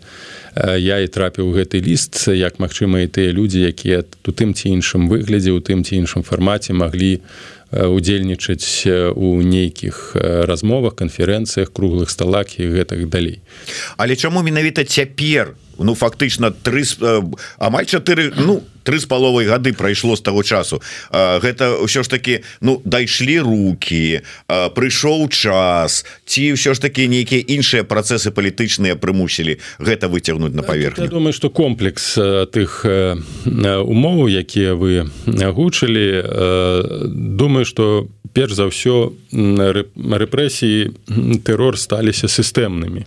я 0.77 1.01
і 1.01 1.09
трапіў 1.09 1.57
гэты 1.57 1.81
ліст 1.81 2.29
як 2.29 2.61
магчыма 2.61 3.01
і 3.01 3.09
тыя 3.09 3.33
людзі 3.33 3.65
якія 3.65 4.05
у 4.05 4.33
тым 4.37 4.53
ці 4.53 4.77
іншым 4.77 5.09
выглядзе 5.09 5.57
у 5.57 5.65
тым 5.65 5.81
ці 5.81 5.97
іншым 6.05 6.21
фармаце 6.21 6.77
маглі 6.77 7.25
удзельнічаць 7.71 8.85
у 9.15 9.41
нейкіх 9.41 10.17
размовах 10.19 10.99
канферэнцыях 10.99 11.73
круглых 11.73 12.11
сталак 12.11 12.59
і 12.59 12.67
гэтых 12.67 13.07
далей. 13.09 13.41
Але 13.97 14.17
чаму 14.17 14.43
менавіта 14.43 14.85
цяпер 14.85 15.55
у 15.55 15.70
ну 15.85 15.95
фактычна 15.95 16.51
три 16.51 16.83
э, 16.83 17.23
амаль 17.59 17.87
4 17.87 18.33
ну 18.37 18.63
три 18.83 18.99
з 18.99 19.07
паловай 19.07 19.47
гады 19.47 19.73
прайшло 19.73 20.17
з 20.17 20.21
таго 20.21 20.43
часу. 20.43 20.81
Гэта 21.13 21.85
ўсё 21.85 22.03
ж 22.03 22.09
таки 22.09 22.41
ну 22.61 22.81
дайшлі 22.85 23.41
руки 23.41 24.23
прыйшоў 24.49 25.29
час 25.29 26.05
ці 26.25 26.57
ўсё 26.57 26.75
ж 26.75 26.81
таки 26.81 27.07
нейкія 27.07 27.45
іншыя 27.45 27.85
працэсы 27.85 28.33
палітычныя 28.33 28.97
прымусілі 28.97 29.61
гэта 29.79 30.09
выцягнуць 30.09 30.55
на 30.55 30.63
паверхню? 30.63 31.09
думаю 31.09 31.33
что 31.33 31.51
комплекс 31.51 32.17
тых 32.51 32.85
умоў 33.47 34.29
якія 34.29 34.75
вы 34.75 35.07
агучылі 35.29 36.25
думаю 37.13 37.65
что 37.65 38.09
перш 38.33 38.53
за 38.55 38.67
ўсё 38.67 39.13
рэпрэсіі 39.33 40.95
тэрор 41.45 41.79
сталіся 41.79 42.29
сістэмнымі 42.29 43.05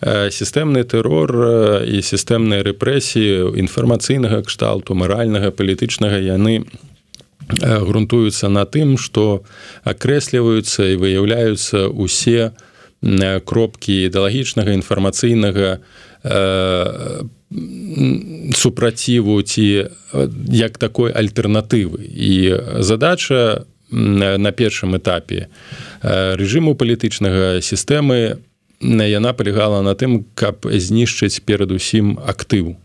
сістэмны 0.00 0.84
тэрор 0.88 1.84
і 1.84 2.00
сістэмныя 2.00 2.64
рэпрэсіі 2.64 3.52
інфармацыйнага 3.60 4.40
кшталту 4.48 4.96
маральнага 4.96 5.52
палітычнага 5.52 6.16
яны 6.16 6.64
грунтуюцца 7.60 8.48
на 8.48 8.64
тым 8.64 8.96
што 8.96 9.44
акрэсліваюцца 9.84 10.88
і 10.94 11.00
выяўляюцца 11.00 11.88
усе 11.92 12.52
кропкі 13.44 14.08
ідэалагічнага 14.08 14.72
інфармацыйнага 14.76 15.80
супраціву 18.54 19.42
ці 19.42 19.88
як 20.52 20.78
такой 20.78 21.10
альтэрнатывы. 21.12 22.04
І 22.06 22.56
задача 22.78 23.64
на 23.90 24.52
першым 24.52 24.96
этапе 24.96 25.48
рэжыму 26.02 26.76
палітычнага 26.78 27.58
сістэмы 27.60 28.38
яна 29.06 29.32
палягала 29.32 29.82
на 29.82 29.94
тым 29.94 30.24
каб 30.34 30.66
знішчыць 30.66 31.42
перадусім 31.44 32.18
актыву 32.24 32.76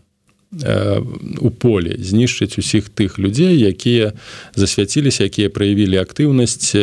у 1.40 1.50
поле 1.50 1.96
знішчыць 1.98 2.58
усіх 2.58 2.88
тых 2.88 3.18
людзей 3.18 3.58
якія 3.58 4.12
засвяціліся 4.54 5.26
якія 5.26 5.50
праявілі 5.50 5.98
актыўнасць 5.98 6.76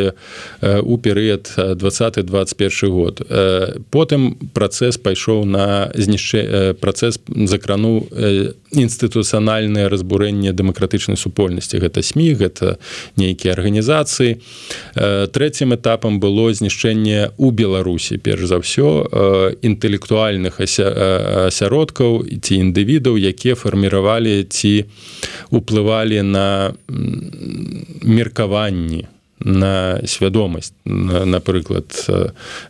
у 0.83 0.97
перыяд 0.97 1.47
2021 1.57 2.91
год. 2.91 3.23
Потым 3.89 4.35
працэс 4.53 4.99
пайшоў 4.99 5.45
на 5.47 5.89
знішчэ 5.95 6.75
працэс 6.75 7.23
закрануў 7.47 8.11
інстытуцыянальнае 8.73 9.87
разбурэнне 9.87 10.51
дэмакратычнай 10.51 11.17
супольнасці. 11.17 11.79
Гэта 11.79 12.03
сМ 12.03 12.35
гэта 12.35 12.77
нейкія 13.15 13.53
арганізацыі. 13.53 14.37
Трэцім 14.95 15.73
этапам 15.73 16.19
было 16.19 16.53
знішчэнне 16.53 17.31
у 17.37 17.51
беларусі. 17.51 18.17
Перш 18.17 18.51
за 18.51 18.59
ўсё 18.59 19.07
інтэлектуальных 19.61 20.59
асяродкаў 20.59 22.27
ці 22.43 22.53
індывідаў 22.59 23.17
якія 23.17 23.52
фарміравалі 23.55 24.43
ці 24.49 24.85
уплывалі 25.49 26.21
на 26.21 26.73
меркаванні 28.03 29.07
на 29.43 29.99
свядомасць 30.07 30.73
напрыклад 30.85 31.91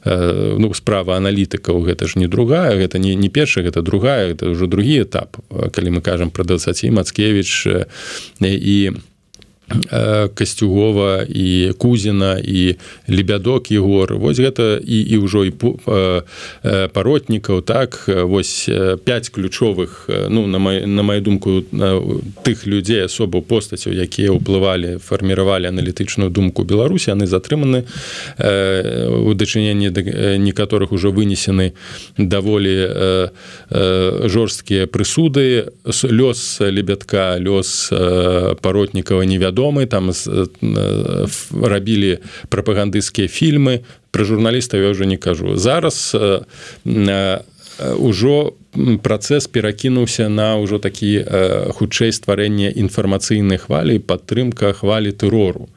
ну 0.04 0.74
справа 0.74 1.18
аналітыкаў 1.18 1.86
гэта 1.86 2.10
ж 2.10 2.18
не 2.18 2.28
другая 2.28 2.74
гэта 2.76 2.98
не 2.98 3.16
не 3.16 3.30
першая 3.30 3.64
гэта 3.64 3.82
другая 3.82 4.34
это 4.34 4.50
ўжо 4.50 4.66
другі 4.68 5.06
этап 5.06 5.38
калі 5.50 5.90
мы 5.98 6.02
кажам 6.02 6.34
пра 6.34 6.44
20 6.44 6.90
мацкевич 6.92 7.68
і 8.42 8.92
касцюгова 10.36 11.26
і 11.30 11.72
кузіна 11.78 12.38
і 12.44 12.76
лебядок 13.08 13.72
егор. 13.72 14.20
Вось 14.20 14.38
гэта 14.38 14.78
і 14.84 15.00
і 15.02 15.18
ўжо 15.24 15.48
і 15.48 15.52
паротнікаў 16.94 17.62
так? 17.64 18.04
Вось 18.08 18.68
5 18.68 19.30
ключовых 19.30 20.10
ну 20.30 20.48
на 20.48 20.60
май, 20.60 20.86
на 20.86 21.02
маю 21.04 21.22
думку 21.22 21.64
на 21.72 22.04
тых 22.44 22.68
людзей 22.68 23.08
асобу 23.08 23.42
постацяў 23.42 23.96
якія 23.96 24.36
ўплывалі 24.36 25.00
фарміравалі 25.00 25.72
аналітычную 25.72 26.30
думку 26.30 26.68
беларусі 26.68 27.16
яны 27.16 27.26
затрыманы. 27.26 27.88
У 29.24 29.34
дачыненні 29.34 29.90
некаторых 30.44 30.92
ужо 30.92 31.16
вынесены 31.16 31.72
даволі 32.18 32.92
жорсткія 34.28 34.92
прысуды. 34.92 35.72
Лёс 35.88 36.60
лебядка 36.60 37.40
лёс 37.40 37.90
паротнікава 38.60 39.24
невядома 39.24 39.53
вядомы 39.54 39.86
там 39.86 40.10
рабілі 41.62 42.18
прапагандысцкія 42.50 43.28
фільмы. 43.28 43.86
Пра 44.12 44.26
журналіста 44.26 44.78
я 44.78 44.90
ўжо 44.90 45.06
не 45.06 45.18
кажу. 45.18 45.58
Зараз 45.58 46.16
ўжо 47.98 48.54
працэс 49.02 49.48
перакінуўся 49.48 50.30
на 50.30 50.58
ўжо 50.58 50.78
такі 50.78 51.26
хутчэй 51.78 52.12
стварэнне 52.14 52.74
інфармацыйнай 52.74 53.58
хвалі 53.58 54.00
падтрымка 54.02 54.74
хвалі 54.74 55.12
тэрору. 55.14 55.70
Э, 55.70 55.73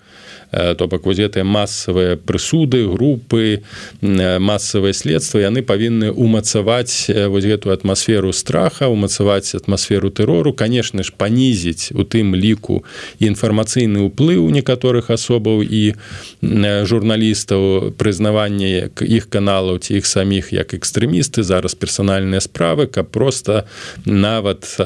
то 0.51 0.87
бок 0.87 1.07
вось 1.07 1.19
гэтыя 1.19 1.45
масавыя 1.45 2.17
прысуды 2.17 2.87
групы 2.87 3.63
масавыя 4.03 4.95
следства 4.95 5.43
яны 5.43 5.63
павінны 5.67 6.11
умацаваць 6.13 7.11
вось 7.29 7.45
гэтую 7.45 7.75
атмасферу 7.75 8.33
страха 8.33 8.89
умацаваць 8.89 9.55
атмасферу 9.55 10.11
тэрору 10.11 10.53
конечно 10.53 11.03
ж 11.03 11.13
панізіць 11.17 11.93
у 11.93 12.07
тым 12.07 12.35
ліку 12.35 12.85
інфармацыйны 13.19 14.07
ўплыў 14.07 14.49
некаторых 14.51 15.11
асобаў 15.11 15.63
і 15.67 15.95
журналістаў 16.43 17.93
прызнавання 17.99 18.67
як 18.89 19.03
іх 19.03 19.29
каналаў 19.29 19.83
ці 19.83 19.99
іх 19.99 20.07
саміх 20.07 20.53
як 20.53 20.75
экстрэмісты 20.75 21.43
зараз 21.43 21.75
персанальныя 21.75 22.41
справы 22.41 22.87
каб 22.87 23.11
просто 23.11 23.67
нават 24.05 24.79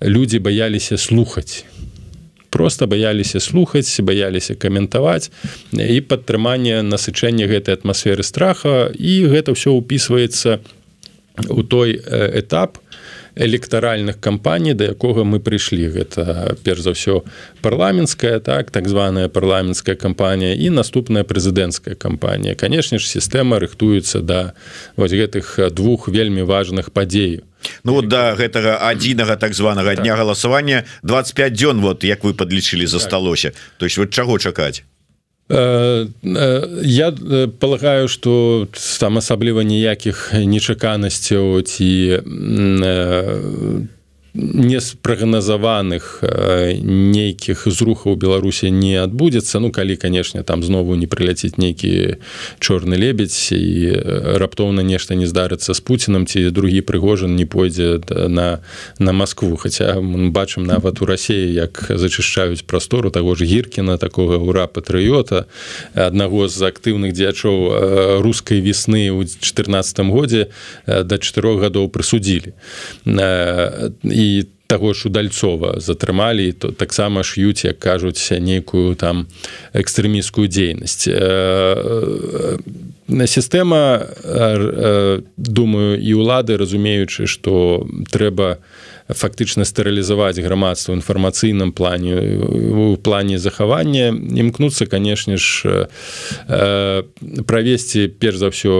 людзі 0.00 0.38
баяліся 0.38 0.96
слухаць 0.96 1.64
просто 2.50 2.86
баяліся 2.86 3.40
слухаць 3.40 4.00
баяліся 4.00 4.54
каментаваць 4.54 5.30
і 5.72 6.00
падтрыманне 6.00 6.82
насычэння 6.82 7.46
гэтай 7.46 7.78
атмасферы 7.78 8.22
страха 8.22 8.90
і 8.94 9.26
гэта 9.30 9.52
ўсё 9.52 9.76
ўпісваецца 9.76 10.60
у 11.50 11.62
той 11.62 12.00
этап 12.00 12.78
электаральных 13.36 14.18
кампаній 14.20 14.74
да 14.74 14.96
якога 14.96 15.24
мы 15.24 15.38
прыйшлі. 15.40 15.92
Гэта 15.92 16.56
перш 16.64 16.80
за 16.80 16.96
ўсё 16.96 17.22
парламенцкая 17.60 18.40
так 18.40 18.72
так 18.72 18.88
званая 18.88 19.28
парламенцкая 19.28 19.94
кампанія 19.94 20.56
і 20.56 20.72
наступная 20.72 21.22
прэзідэнцкая 21.22 21.94
кампанія. 21.94 22.56
Канешне 22.56 22.98
ж 22.98 23.04
сістэма 23.04 23.60
рыхтуецца 23.60 24.24
да 24.24 24.56
вось 24.96 25.12
гэтых 25.12 25.60
двух 25.76 26.08
вельмі 26.08 26.48
важных 26.48 26.90
падзеяў 26.90 27.44
Ну 27.84 27.92
вот 27.92 28.08
да 28.08 28.34
гэтага 28.34 28.78
адзінага 28.80 29.36
так 29.36 29.54
званага 29.54 29.94
так. 29.94 30.02
дня 30.02 30.16
галасавання 30.16 30.84
25 31.02 31.52
дзён 31.52 31.80
вот 31.80 32.04
як 32.04 32.24
вы 32.24 32.34
подлічылі 32.34 32.86
засталося 32.86 33.50
так. 33.50 33.58
то 33.78 33.86
есть 33.86 33.98
вот 33.98 34.10
чаго 34.10 34.38
чакаць 34.38 34.82
э, 35.48 36.06
э, 36.22 36.82
Я 36.82 37.08
э, 37.10 37.48
полагаю, 37.48 38.08
што 38.08 38.66
там 39.00 39.18
асабліва 39.18 39.62
ніякіх 39.62 40.34
нечаканасцяў 40.34 41.62
ці 41.62 42.20
неспрагназаваных 44.36 46.20
нейкіх 46.84 47.64
зрухаў 47.66 48.16
беларусі 48.20 48.70
не 48.70 49.00
адбудзецца 49.00 49.60
ну 49.64 49.72
калі 49.72 49.96
канешне 49.96 50.42
там 50.42 50.62
знову 50.62 50.94
не 50.94 51.08
прыляціць 51.08 51.56
нейкі 51.56 52.20
чорны 52.60 53.00
лебедзь 53.00 53.52
і 53.56 53.96
раптоўна 54.36 54.84
нешта 54.84 55.16
не 55.16 55.26
здарыцца 55.26 55.72
з 55.72 55.80
пуцінам 55.80 56.26
ці 56.28 56.50
другі 56.50 56.84
прыгожан 56.84 57.36
не 57.36 57.46
пойдзе 57.48 58.00
на 58.10 58.60
на 58.98 59.12
Москву. 59.12 59.56
Мы 59.56 60.30
бачым 60.30 60.64
нават 60.64 61.00
у 61.02 61.06
рассіі 61.06 61.52
як 61.54 61.86
зачышчаюць 61.88 62.62
прастору 62.66 63.10
таго 63.10 63.34
ж 63.34 63.44
гіркіна 63.44 63.96
такога 63.96 64.36
ура 64.36 64.66
патрыёта 64.66 65.46
аднаго 65.94 66.48
з 66.48 66.60
актыўных 66.62 67.12
дзячоў 67.16 68.20
рускай 68.20 68.60
весны 68.60 69.08
ў 69.08 69.24
14 69.24 70.00
годзе 70.12 70.52
да 70.86 71.18
чатырох 71.18 71.60
гадоў 71.64 71.88
прысудзілі. 71.88 72.52
І 73.06 74.25
таго 74.66 74.94
ж 74.94 75.08
удальцова 75.08 75.78
затрымалі 75.80 76.52
то 76.52 76.72
таксама 76.72 77.22
ш'юць 77.22 77.64
як 77.64 77.78
кажуць 77.78 78.18
нейкую 78.30 78.94
там 78.98 79.26
экстрэміскую 79.72 80.50
дзейнасць. 80.50 81.06
На 83.06 83.26
сістэма 83.30 84.10
думаю 85.36 85.94
і 86.02 86.10
ўлады 86.18 86.58
разумеючы 86.58 87.30
што 87.30 87.86
трэба 88.10 88.58
фактычна 89.08 89.64
стэрылізаваць 89.64 90.38
грамадства 90.42 90.94
інфармацыйным 90.94 91.72
плане 91.72 92.42
у 92.74 92.96
плане 92.96 93.38
захавання 93.38 94.10
імкнуцца 94.10 94.86
канешне 94.86 95.36
ж 95.36 95.86
правесці 97.46 98.08
перш 98.18 98.36
за 98.42 98.50
ўсё 98.50 98.74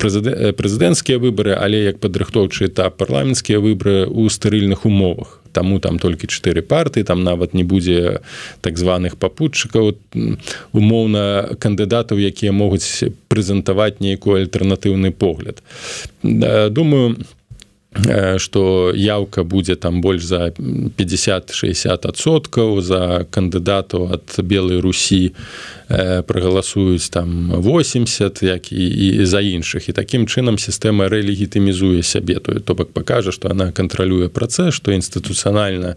прэзідэнцкія 0.00 1.20
выбары 1.20 1.52
але 1.52 1.84
як 1.92 2.00
падрыхтоўчы 2.00 2.72
этап 2.72 2.96
парламенцкія 2.96 3.60
выбары 3.60 4.08
ў 4.08 4.30
стэрыльных 4.32 4.86
умовах. 4.86 5.40
Таму 5.52 5.80
там 5.80 5.98
толькі 5.98 6.30
чатыры 6.30 6.62
парты 6.62 7.02
там 7.04 7.24
нават 7.24 7.54
не 7.54 7.64
будзе 7.64 8.22
так 8.60 8.78
званых 8.78 9.16
папутчыкаў 9.18 9.98
умоўна 10.72 11.56
кандыдатаў 11.58 12.16
якія 12.22 12.52
могуць 12.52 13.04
прэзентаваць 13.28 14.00
нейкую 14.00 14.40
альтэрнатыўны 14.40 15.10
погляд. 15.10 15.60
Думаю 16.22 17.20
что 18.38 18.94
яўка 18.94 19.42
будзе 19.42 19.74
там 19.74 19.98
больш 20.00 20.22
за 20.22 20.54
50-60соткаў 20.54 22.80
за 22.80 23.26
кандыдатаў 23.30 24.12
ад 24.14 24.38
белой 24.46 24.78
Русі 24.78 25.34
прагаласуюць 25.90 27.10
там 27.10 27.50
80 27.50 28.42
як 28.42 28.72
і, 28.72 28.86
і 28.86 29.26
за 29.26 29.40
іншых 29.42 29.88
і 29.88 29.92
такім 29.92 30.26
чынам 30.30 30.54
сістэма 30.54 31.10
рэлегітымізуе 31.10 32.02
сябе 32.06 32.38
то 32.38 32.60
то 32.60 32.74
бок 32.74 32.92
пакажа 32.94 33.32
што 33.34 33.50
она 33.50 33.72
кантралюе 33.72 34.28
працэс 34.30 34.74
што 34.74 34.92
інстытуцыянальна 34.94 35.96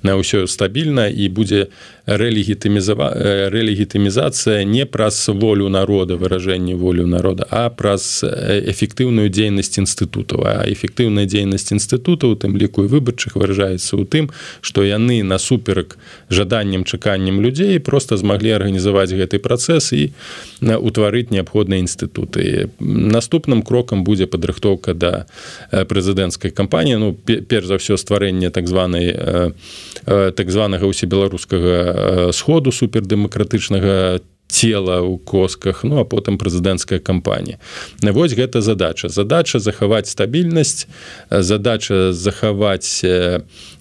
на 0.00 0.16
ўсё 0.16 0.48
стабільна 0.48 1.12
і 1.12 1.28
будзе 1.28 1.68
рэлегітымізава 2.06 3.48
рэлегітымізацыя 3.48 4.64
не 4.68 4.84
праз 4.84 5.24
волю 5.28 5.68
народа 5.68 6.16
выражэнне 6.20 6.76
волю 6.76 7.06
народа 7.06 7.48
а 7.50 7.70
праз 7.70 8.20
эфектыўную 8.24 9.32
дзейнасць 9.32 9.80
інстытутаў 9.80 10.44
а 10.44 10.54
эфектыўная 10.68 11.24
дзейнасць 11.24 11.72
інстытута 11.72 12.28
у 12.28 12.36
тым 12.36 12.60
ліку 12.60 12.84
і 12.84 12.92
выбарчых 12.92 13.40
выражаецца 13.40 13.96
ў 13.96 14.04
тым 14.04 14.28
што 14.60 14.84
яны 14.84 15.24
насуперак 15.24 15.96
жаданнем 16.28 16.84
чаканнем 16.84 17.40
людзей 17.40 17.80
просто 17.80 18.20
змаглі 18.20 18.52
арганізаваць 18.60 19.16
гэты 19.16 19.40
працэс 19.40 19.96
і 19.96 20.12
утварыць 20.60 21.32
неабходныя 21.32 21.80
інстытуты 21.80 22.68
наступным 22.84 23.64
крокам 23.64 24.04
будзе 24.04 24.28
падрыхтоўка 24.28 24.92
да 24.92 25.24
прэзідэнцкай 25.72 26.52
кампаніі 26.52 27.00
ну 27.00 27.16
перш 27.24 27.64
за 27.64 27.80
ўсё 27.80 27.96
стварэнне 27.96 28.52
так 28.52 28.68
званай 28.68 29.56
так 30.04 30.46
званага 30.52 30.84
усебеларускага 30.84 31.93
сходу 32.32 32.72
супердэмакратычнага 32.72 34.20
цела 34.48 35.00
ў 35.02 35.18
косках 35.24 35.82
ну 35.82 35.98
а 35.98 36.04
потым 36.04 36.38
прэзідэнцкая 36.38 37.00
кампанія. 37.00 37.58
Вось 38.02 38.36
гэта 38.36 38.60
задача. 38.60 39.08
Задача 39.08 39.58
захаваць 39.58 40.06
стабільнасць 40.10 40.86
задача 41.30 42.12
захаваць 42.12 43.02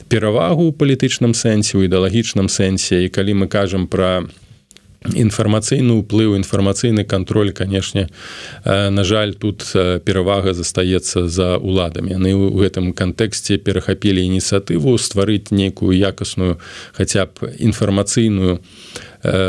перавагу 0.09 0.69
ў 0.69 0.73
палітычным 0.73 1.37
сэнсе 1.37 1.77
у 1.77 1.85
ідэалагічным 1.85 2.49
сэнсе. 2.49 3.05
І 3.05 3.13
калі 3.13 3.43
мы 3.43 3.47
кажам 3.47 3.87
пра 3.87 4.25
інфармацыйны 5.11 5.99
ўплыў 5.99 6.35
інфармацыйны 6.39 7.03
кантроль 7.03 7.51
канешне 7.51 8.07
на 8.63 9.03
жаль 9.03 9.35
тут 9.35 9.67
перавага 10.07 10.53
застаецца 10.53 11.27
за 11.27 11.57
уладамі 11.57 12.15
яны 12.15 12.31
ў 12.31 12.63
гэтым 12.63 12.93
кантэксце 12.95 13.59
перахапілі 13.59 14.23
ініцыятыву 14.23 14.95
стварыць 14.97 15.51
нейкую 15.51 15.91
якасную 15.91 16.59
хаця 16.95 17.27
б 17.27 17.51
інфармацыйную 17.59 18.63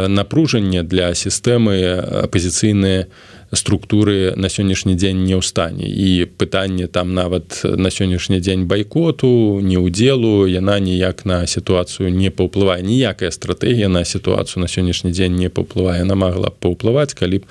напружанне 0.09 0.83
для 0.83 1.15
сістэмы 1.15 2.27
апозіцыйныя 2.27 3.07
структуры 3.55 4.33
на 4.37 4.49
сённяшні 4.49 4.95
дзень 4.95 5.25
не 5.25 5.35
ў 5.35 5.43
стане. 5.43 5.87
І 5.87 6.27
пытанне 6.27 6.87
там 6.87 7.15
нават 7.15 7.61
на 7.65 7.91
сённяшні 7.91 8.41
дзень 8.41 8.67
байкоту 8.67 9.61
не 9.63 9.79
ўдзелу 9.79 10.47
яна 10.47 10.79
ніяк 10.79 11.25
на 11.25 11.47
сітуацыю 11.47 12.11
не 12.11 12.31
паўплывае 12.31 12.83
ніякая 12.83 13.31
стратэгія 13.31 13.89
на 13.89 14.05
сітуацыю 14.05 14.63
на 14.63 14.69
сённяшні 14.69 15.11
дзень 15.11 15.37
не 15.37 15.49
паўплывае 15.49 16.03
она 16.03 16.15
могла 16.15 16.51
б 16.51 16.57
паўплываць 16.61 17.15
калі 17.15 17.39
б 17.39 17.45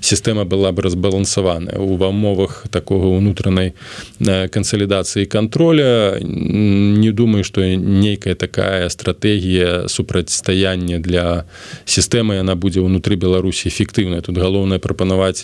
сістэма 0.00 0.44
была 0.44 0.72
бы 0.72 0.82
разбалансаваная 0.82 1.78
у 1.78 1.96
умовах 2.00 2.66
такого 2.70 3.16
унутранай 3.16 3.72
кансалідацыі 4.20 5.26
контроля 5.26 6.18
не 6.20 7.10
думаю 7.12 7.44
что 7.44 7.64
нейкая 7.64 8.34
такая 8.34 8.88
стратегія 8.88 9.88
супрацьстаяння 9.88 10.98
для 10.98 11.44
сістэмы 11.84 12.40
яна 12.40 12.54
будзе 12.54 12.80
ўнутры 12.80 13.16
беларусі 13.16 13.68
эфектыўная 13.68 14.20
тут 14.20 14.38
галоўнае 14.38 14.78
прапанаваць 14.78 15.39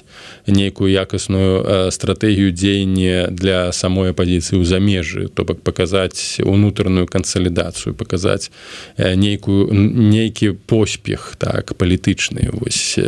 нейкую 0.47 0.91
якасную 0.93 1.91
стратэгію 1.91 2.53
дзеяння 2.53 3.29
для 3.31 3.73
самой 3.73 4.11
апозіцыі 4.11 4.61
ў 4.61 4.65
замежжы 4.65 5.29
то 5.29 5.45
бок 5.45 5.63
паказаць 5.63 6.41
унутраную 6.43 7.07
кансалідацыю 7.07 7.95
паказаць 7.95 8.51
нейкую 8.99 9.73
нейкі 9.73 10.57
поспех 10.67 11.37
так 11.39 11.75
палітычны 11.77 12.51
вось 12.53 12.99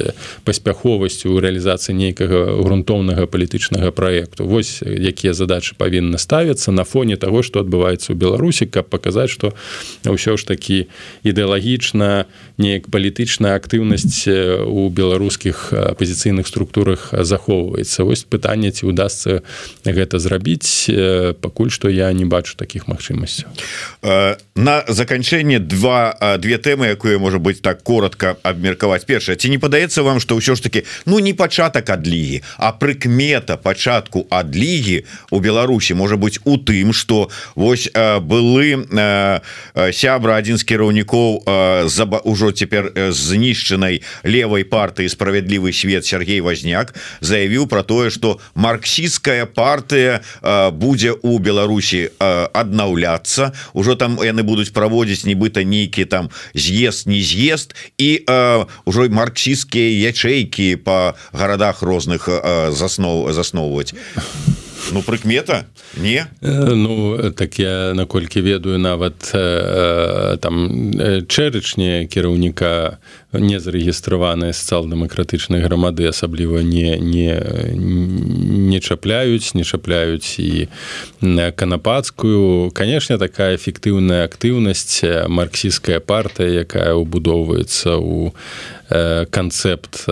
паспяховасцю 0.45 1.33
ў 1.33 1.43
рэалізацыі 1.43 1.95
нейкага 1.95 2.59
грунтоўнага 2.63 3.27
палітычнага 3.27 3.91
праекту. 3.91 4.47
Вось 4.47 4.83
якія 4.83 5.33
задачы 5.33 5.75
павінны 5.79 6.19
ставіцца 6.19 6.73
на 6.73 6.85
фоне 6.85 7.17
того 7.17 7.43
что 7.43 7.61
адбываецца 7.61 8.13
ў 8.13 8.17
беларусі 8.17 8.67
каб 8.67 8.89
паказаць 8.89 9.31
что 9.31 9.55
ўсё 10.05 10.37
ж 10.37 10.45
такі 10.45 10.79
ідэалагічна 11.23 12.27
неяк 12.59 12.91
палітычная 12.91 13.55
актыўнасць 13.57 14.27
у 14.29 14.89
беларускіх 14.91 15.73
апозіцыйных 15.73 16.47
структурах 16.69 17.15
захоўваецца. 17.25 18.05
Вось 18.05 18.29
пытанне 18.29 18.71
ці 18.71 18.87
удастся 18.87 19.41
гэта 19.85 20.21
зрабіць 20.21 20.93
пакуль 21.41 21.73
што 21.73 21.89
я 21.89 22.13
не 22.13 22.29
бачу 22.29 22.57
таких 22.57 22.89
магчымасцяў. 22.89 23.49
На 24.55 24.85
заканчэнне 24.89 25.59
два 25.59 26.37
две 26.39 26.59
тэмы 26.59 26.93
якую 26.93 27.19
можа 27.21 27.39
быть 27.39 27.63
так 27.63 27.83
коротко 27.83 28.37
абмеркаваць. 28.43 29.09
Першае 29.09 29.37
ці 29.37 29.49
не 29.49 29.59
падаецца 29.59 30.03
вам 30.03 30.21
что 30.21 30.37
ўсё 30.37 30.55
ж 30.55 30.61
таки 30.61 30.85
ну 31.07 31.19
не 31.19 31.33
пачатак 31.33 31.89
адлігі 31.89 32.45
а 32.59 32.73
прыкмета 32.73 33.57
пачатку 33.57 34.27
адлігі 34.29 35.09
у 35.31 35.41
Беларусі 35.41 35.95
можа 35.95 36.17
быть 36.17 36.39
у 36.45 36.61
тым 36.61 36.93
что 36.93 37.31
вось 37.57 37.89
былы 38.21 38.85
сябра 39.93 40.37
адзін 40.37 40.61
з 40.61 40.65
кіраўнікоў 40.69 41.89
за 41.89 42.05
ўжо 42.05 42.53
цяпер 42.53 42.93
знішчанай 43.13 44.03
левой 44.25 44.69
партыі 44.69 45.09
справядлівы 45.09 45.73
свет 45.73 46.05
Сергей 46.05 46.41
возняк 46.59 46.95
заявіў 47.21 47.67
про 47.67 47.83
тое 47.83 48.11
что 48.11 48.41
марксістская 48.55 49.47
партыя 49.47 50.21
будзе 50.73 51.15
у 51.23 51.39
Беларусі 51.39 52.11
аднаўляцца 52.19 53.53
ужо 53.75 53.95
там 53.95 54.19
яны 54.19 54.43
будуць 54.43 54.75
праводзіць 54.75 55.25
нібыта 55.25 55.63
нейкі 55.63 56.05
там 56.05 56.31
з'езд 56.55 57.07
не 57.07 57.21
з'езд 57.23 57.75
і 57.99 58.25
ўжо 58.87 59.09
марксістскія 59.09 60.11
ячэйкі 60.11 60.77
по 60.83 61.15
гарадах 61.33 61.83
розных 61.83 62.29
заснов 62.71 63.33
засноўваць 63.33 63.95
ну 64.93 65.03
прыкмета? 65.03 65.67
Не? 65.97 66.27
Ну 66.41 67.33
так 67.33 67.59
я 67.59 67.93
наколькі 67.95 68.41
ведаю 68.41 68.79
нават 68.79 69.31
там 70.41 70.55
чэрачне 71.29 72.07
кіраўніка 72.07 72.99
не 73.33 73.61
зарэгістраваныя 73.61 74.57
сацыял-дэмакратычнай 74.57 75.61
грамады 75.61 76.09
асабліва 76.09 76.65
не 76.65 76.97
не 76.97 77.37
не 77.77 78.81
чапляюць 78.81 79.53
не 79.53 79.65
чапляюць 79.65 80.41
і 80.41 80.69
канапацкую. 81.21 82.71
Канешне 82.73 83.19
такая 83.19 83.57
эфектыўная 83.57 84.25
актыўнасць 84.25 85.05
марксійская 85.29 86.01
партыя 86.01 86.65
якая 86.65 86.97
ўбудоўваецца 86.97 88.01
у 88.01 88.33
канцэпт 88.89 90.09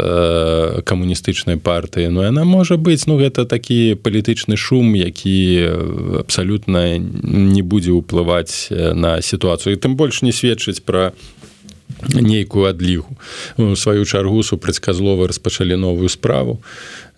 камуністычнай 0.84 1.56
партыі. 1.56 2.12
Ну 2.12 2.20
яна 2.20 2.44
можа 2.44 2.76
быць 2.76 3.08
ну 3.08 3.16
гэта 3.16 3.48
такі 3.48 3.96
палітычны 3.96 4.60
шум 4.60 4.92
які 4.92 6.20
абсалютна 6.20 7.00
не 7.00 7.64
будзе 7.64 7.96
ўплываць 7.96 8.68
на 8.70 9.24
сітуацыю. 9.24 9.80
Тым 9.80 9.96
больш 9.96 10.20
не 10.20 10.36
сведчыць 10.36 10.84
пра 10.84 11.16
нейкую 12.14 12.66
адлігу. 12.66 13.16
У 13.56 13.76
сваю 13.76 14.04
чаргу 14.04 14.42
супрацьказлова 14.42 15.26
распачалі 15.26 15.76
новую 15.76 16.08
справу 16.08 16.62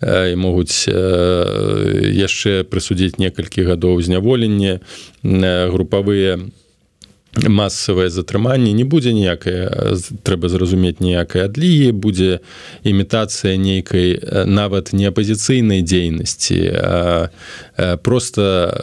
і 0.01 0.35
могуць 0.35 0.87
яшчэ 0.87 2.63
прысудзіць 2.63 3.19
некалькі 3.19 3.67
гадоў 3.67 4.01
зняволення. 4.01 4.79
Групавыя 5.23 6.39
масавае 7.47 8.09
затрыманне 8.09 8.73
не 8.73 8.83
будзе 8.83 9.13
ніякае 9.13 9.69
трэба 10.25 10.49
зразумець 10.49 10.99
ніякай 10.99 11.45
адлігі 11.45 11.91
будзе 11.93 12.39
імітацыя 12.83 13.55
нейкай 13.57 14.17
нават 14.45 14.93
не 14.93 15.05
апазіцыйнай 15.07 15.85
дзейнасці 15.85 16.73
просто 18.01 18.73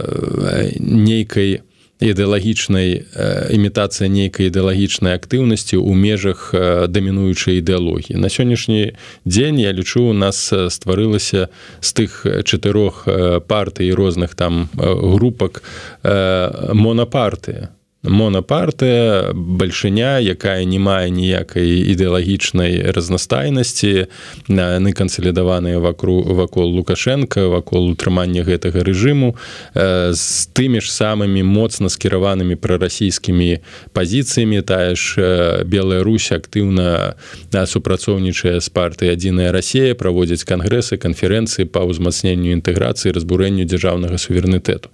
нейкай 0.78 1.65
ідэалагічнай 2.00 3.08
імітацыя 3.56 4.08
нейкай 4.12 4.52
ідэалагічнай 4.52 5.16
актыўнасці 5.16 5.80
ў 5.80 5.92
межах 5.96 6.52
дамінуючай 6.92 7.64
ідэалогіі. 7.64 8.20
На 8.20 8.28
сённяшні 8.28 8.92
дзень 9.24 9.60
я 9.60 9.72
лічу 9.72 10.12
у 10.12 10.16
нас 10.16 10.52
стварылася 10.52 11.48
з 11.80 11.90
тых 11.96 12.26
чатырох 12.44 13.08
партый 13.48 13.92
розных 13.96 14.36
там 14.36 14.68
групак 14.76 15.62
монапартыя 16.02 17.72
монапартыя 18.06 19.32
бальшыня 19.34 20.18
якая 20.22 20.64
не 20.64 20.78
мае 20.78 21.10
ніякай 21.10 21.82
ідэалагічнай 21.92 22.92
разнастайнасці 22.94 24.06
яны 24.48 24.90
кансалідаваныя 24.92 25.78
вакру 25.78 26.22
вакол 26.22 26.70
лукашенко 26.72 27.48
вакол 27.50 27.90
утрымання 27.90 28.46
гэтага 28.46 28.86
рэжыму 28.86 29.34
з 29.74 30.46
тымі 30.54 30.80
ж 30.80 30.92
самымі 30.92 31.42
моцна 31.42 31.88
скіраванымі 31.88 32.56
прарасійскімі 32.56 33.60
пазіцыямі. 33.92 34.62
Тая 34.62 34.94
ж 34.94 35.64
белая 35.64 36.02
русь 36.02 36.32
актыўна 36.32 37.16
супрацоўнічае 37.52 38.60
з 38.60 38.68
партыі 38.68 39.12
адзіная 39.12 39.52
Расія 39.52 39.94
праводзяць 39.94 40.44
кангрэсы 40.44 40.96
канферэнцыі 40.96 41.68
па 41.68 41.84
ўзмацненню 41.88 42.52
інтэграцыі 42.56 43.14
разбурэнню 43.16 43.64
дзяржаўнага 43.64 44.18
суверэнітэту. 44.18 44.88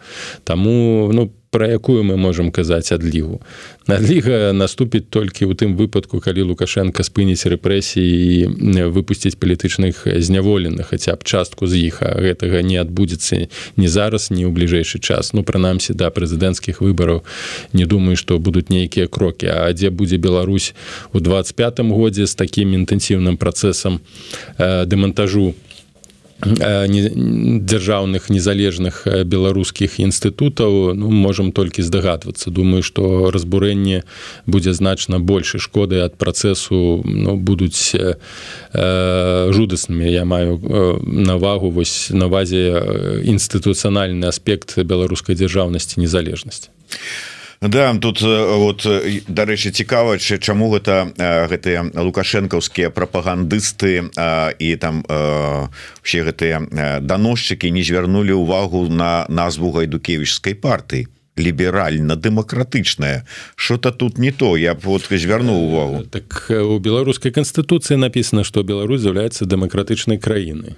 Таму 0.44 1.10
ну 1.12 1.28
по 1.28 1.41
про 1.52 1.68
якую 1.68 2.00
мы 2.02 2.16
можемм 2.16 2.48
казаць 2.50 2.96
адлігу 2.96 3.44
надліга 3.86 4.52
наступіць 4.56 5.04
толькі 5.10 5.44
ў 5.44 5.52
тым 5.52 5.76
выпадку 5.76 6.16
калі 6.24 6.48
лукашенко 6.48 7.04
спыніць 7.04 7.44
рэпрэсіі 7.44 8.08
і 8.08 8.88
выпусціць 8.88 9.36
палітычных 9.36 10.08
зняволеных 10.08 10.88
хаця 10.96 11.12
б 11.12 11.28
частку 11.28 11.68
з 11.68 11.92
іх 11.92 12.00
а 12.00 12.16
гэтага 12.16 12.62
не 12.64 12.80
адбудзецца 12.80 13.52
не 13.76 13.88
зараз 13.88 14.30
не 14.32 14.48
ў 14.48 14.50
бліжэйшы 14.54 14.98
час. 15.02 15.32
Ну 15.36 15.44
прынамсі 15.44 15.92
да 15.92 16.08
прэзідэнцкіх 16.08 16.80
выбараў 16.80 17.20
не 17.76 17.84
думаю 17.84 18.16
што 18.16 18.38
будуць 18.38 18.72
нейкія 18.72 19.06
крокі. 19.06 19.52
А 19.52 19.68
дзе 19.76 19.90
будзе 19.90 20.16
Беларусь 20.16 20.74
у 21.12 21.20
25 21.20 21.84
годзе 21.92 22.26
з 22.26 22.34
такім 22.34 22.72
інтэнсіўным 22.72 23.36
працэсам 23.36 24.00
э, 24.56 24.86
дэмантажу 24.86 25.52
дзяржаўных 26.42 28.30
незалежных 28.30 29.06
беларускіх 29.06 30.00
інстытутаў 30.00 30.94
ну 30.94 31.10
можам 31.10 31.52
толькі 31.52 31.82
здагадвацца 31.82 32.50
думаю 32.50 32.82
что 32.82 33.30
разбурэнне 33.30 34.02
будзе 34.46 34.72
значна 34.72 35.20
больше 35.20 35.58
шкоды 35.58 36.02
ад 36.02 36.18
працэсу 36.18 37.02
ну, 37.04 37.36
будуць 37.36 37.94
э, 37.94 38.18
жудаснымі 39.52 40.10
я 40.10 40.24
маю 40.24 40.58
навагу 41.02 41.70
вось 41.70 42.10
навазе 42.10 43.22
інстытуцыянальны 43.22 44.26
аспект 44.26 44.78
беларускай 44.78 45.36
дзяржаўнасці 45.36 46.00
незалежнасці 46.00 46.70
Да 47.62 47.94
тут 47.94 48.20
вот 48.22 48.82
дарэчы 49.30 49.70
цікава 49.70 50.18
чаму 50.18 50.66
гэта 50.74 51.14
гэтыя 51.46 51.94
лукашэнкаўскія 51.94 52.90
прапагандысты 52.90 54.10
і 54.58 54.68
там 54.82 55.06
все 56.02 56.18
гэтыя 56.26 56.66
даносчыкі 56.98 57.70
не 57.70 57.86
звярнулі 57.86 58.34
ўвагу 58.34 58.90
на 58.90 59.30
назву 59.30 59.70
гайдукевічскай 59.78 60.58
партыі. 60.58 61.06
Ліберальна-дэмакратычная. 61.38 63.24
Что-то 63.56 63.90
тут 63.92 64.18
не 64.18 64.32
то 64.32 64.56
я 64.56 64.74
вот 64.74 65.06
звярнуў 65.08 65.70
увагу. 65.70 66.04
так 66.04 66.50
у 66.50 66.78
беларускай 66.78 67.30
канстытуцыі 67.30 67.96
написано 67.96 68.44
что 68.44 68.62
Беларусь 68.62 69.00
з'яўляецца 69.00 69.46
дэмакратычнай 69.46 70.18
краінай 70.18 70.76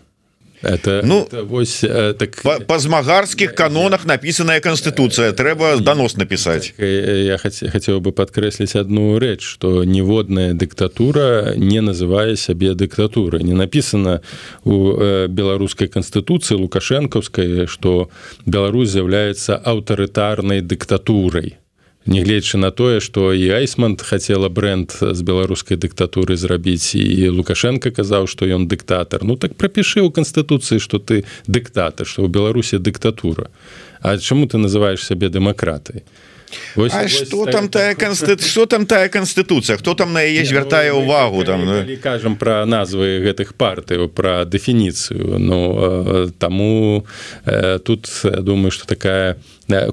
это 0.64 1.02
ну 1.04 1.24
это, 1.24 1.44
вось 1.44 1.80
так 2.18 2.40
па, 2.42 2.58
па 2.60 2.78
змагарскіх 2.78 3.54
канонах 3.54 4.04
написаная 4.04 4.60
конституцыя 4.60 5.32
трэба 5.32 5.76
донос 5.80 6.16
написать. 6.16 6.74
так, 6.78 7.26
я 7.26 7.38
хацеў 7.38 7.70
хацеў 7.70 8.00
бы 8.00 8.12
подкрэсліць 8.12 8.76
одну 8.76 9.18
рэч 9.18 9.42
что 9.42 9.84
ніводная 9.84 10.54
дыктатура 10.54 11.54
не 11.56 11.80
называе 11.80 12.36
сябе 12.36 12.74
дыктатуры 12.74 13.42
не 13.42 13.54
написано 13.54 14.20
у 14.64 14.96
беларускай 15.28 15.88
конституцыі 15.88 16.58
лукашэнкаўскай 16.58 17.66
что 17.66 18.10
Беларусь 18.46 18.90
з'яўляецца 18.90 19.56
аўтарытарнай 19.56 20.60
дыктатурай 20.60 21.58
Нягледзячы 22.04 22.58
на 22.60 22.68
тое, 22.70 23.00
што 23.00 23.32
і 23.32 23.48
Айсман 23.56 23.96
хацела 23.96 24.50
бренд 24.52 24.92
з 24.92 25.20
беларускай 25.24 25.80
дыктатуры 25.80 26.36
зрабіць 26.36 26.92
і 27.00 27.32
Лукашенко 27.32 27.88
казаў, 27.88 28.28
што 28.28 28.44
ён 28.44 28.68
дыктатар. 28.68 29.24
Ну 29.24 29.40
так 29.40 29.56
прапішы 29.56 30.04
ў 30.04 30.12
канстытуцыі, 30.12 30.84
што 30.84 31.00
ты 31.00 31.24
дыктатар, 31.48 32.04
што 32.04 32.24
ў 32.24 32.28
Беларусі 32.28 32.76
дыктатура. 32.76 33.48
А 34.04 34.20
чаму 34.20 34.44
ты 34.44 34.60
называеш 34.60 35.00
сябе 35.00 35.32
дэмакратай? 35.32 36.04
Вось, 36.74 36.92
а 36.94 37.02
вось 37.02 37.26
что 37.26 37.46
там 37.46 37.68
тая 37.68 37.94
конститу 37.94 38.44
что 38.44 38.66
там 38.66 38.86
тая 38.86 39.08
конституцыя 39.08 39.76
хто 39.76 39.94
там 39.94 40.12
на 40.12 40.22
яе 40.22 40.44
звяртае 40.44 40.92
ну, 40.92 41.02
увагу 41.02 41.44
там 41.44 41.64
ну? 41.64 41.84
кажам 42.02 42.36
про 42.36 42.64
назвы 42.66 43.20
гэтых 43.20 43.54
партыяў 43.54 44.08
про 44.08 44.44
дэфініцыю 44.44 45.38
Ну 45.38 46.30
таму 46.38 47.06
э, 47.44 47.78
тут 47.78 48.08
думаю 48.22 48.70
что 48.70 48.86
такая 48.86 49.36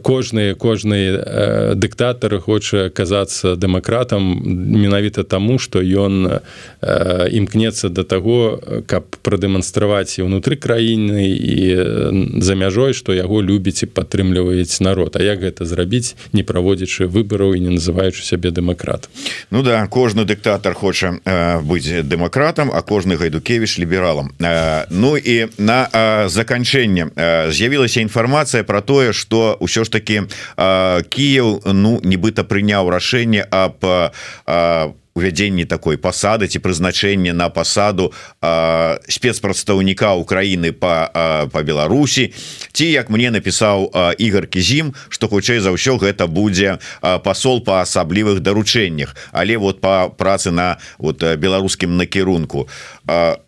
кожны 0.01 0.55
кожны 0.55 1.15
э, 1.15 1.73
дыктатар 1.75 2.39
хоча 2.39 2.89
казацца 2.89 3.55
дэмакратам 3.55 4.21
менавіта 4.43 5.23
таму 5.23 5.59
што 5.59 5.79
ён 5.79 6.27
э, 6.27 6.39
імкнецца 7.31 7.89
да 7.89 8.03
таго 8.03 8.59
каб 8.87 9.15
прадэманстраваць 9.23 10.19
і 10.19 10.27
ўнутры 10.27 10.55
краіны 10.55 11.31
і 11.31 12.41
за 12.41 12.55
мяжой 12.55 12.93
што 12.93 13.13
яго 13.13 13.41
любіць 13.41 13.83
і 13.83 13.87
падтрымліваюць 13.87 14.81
народ. 14.81 15.15
А 15.15 15.23
як 15.23 15.39
гэта 15.39 15.65
зрабіць 15.65 16.15
не 16.33 16.43
праводзячы 16.51 17.07
выбараў 17.07 17.55
і 17.55 17.63
не 17.63 17.71
называючы 17.79 18.23
сябе 18.27 18.51
дэмакрат 18.51 19.07
Ну 19.51 19.63
да 19.63 19.87
кожны 19.87 20.25
дыктатар 20.25 20.73
хоча 20.75 21.15
э, 21.23 21.59
быць 21.63 22.03
дэмакратам 22.03 22.71
а 22.73 22.81
кожны 22.81 23.15
гайдукевич 23.15 23.79
лібералам. 23.79 24.31
Э, 24.39 24.85
Ну 24.89 25.17
і 25.17 25.47
на 25.57 25.87
э, 25.91 26.29
заканчэнне 26.29 27.11
э, 27.15 27.51
з'явілася 27.51 28.01
інфармацыя 28.01 28.63
про 28.63 28.81
тое 28.81 29.13
что 29.13 29.57
ўсё 29.59 29.83
ж 29.83 29.91
таки 29.91 30.23
Кіев 31.09 31.61
ну 31.65 31.99
нібыта 32.03 32.43
прыняў 32.43 32.89
рашэнне 32.89 33.47
об 33.49 33.85
увядзенні 35.13 35.65
такой 35.65 35.97
пасады 35.97 36.47
ці 36.47 36.59
прызначэнне 36.59 37.33
на 37.33 37.49
пасаду 37.49 38.11
спецпрадстаўніка 39.07 40.15
Украіны 40.15 40.71
по 40.71 41.09
по 41.51 41.63
Беларусі. 41.63 42.33
Ці 42.71 42.85
як 42.91 43.09
мне 43.09 43.31
напісаў 43.31 43.91
Ігор 44.17 44.47
кізім 44.47 44.93
что 45.09 45.27
хутчэй 45.27 45.59
за 45.59 45.71
ўсё 45.71 45.97
гэта 45.99 46.27
будзе 46.27 46.79
посол 47.23 47.61
по 47.61 47.81
асаблівых 47.81 48.39
даручэннях 48.39 49.15
але 49.31 49.57
вот 49.57 49.81
по 49.81 50.09
працы 50.17 50.51
на 50.51 50.77
вот 50.97 51.23
беларускім 51.23 51.97
накірунку. 51.97 52.67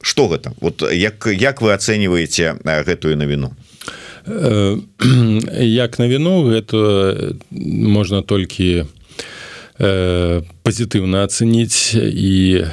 Что 0.02 0.28
гэта? 0.28 0.54
Вот 0.62 0.82
як 0.92 1.28
як 1.28 1.62
вы 1.62 1.74
ацэньваеце 1.74 2.60
гэтую 2.64 3.16
навіну? 3.18 3.56
Э, 4.26 4.78
як 5.60 6.00
на 6.00 6.08
віну 6.08 6.48
гэта 6.48 7.36
можна 7.52 8.22
толькі 8.22 8.84
э, 8.84 8.86
пазітыўна 9.78 11.24
ацэніць 11.26 11.98
і 11.98 12.66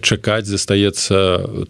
чакаць 0.00 0.48
застаецца 0.48 1.16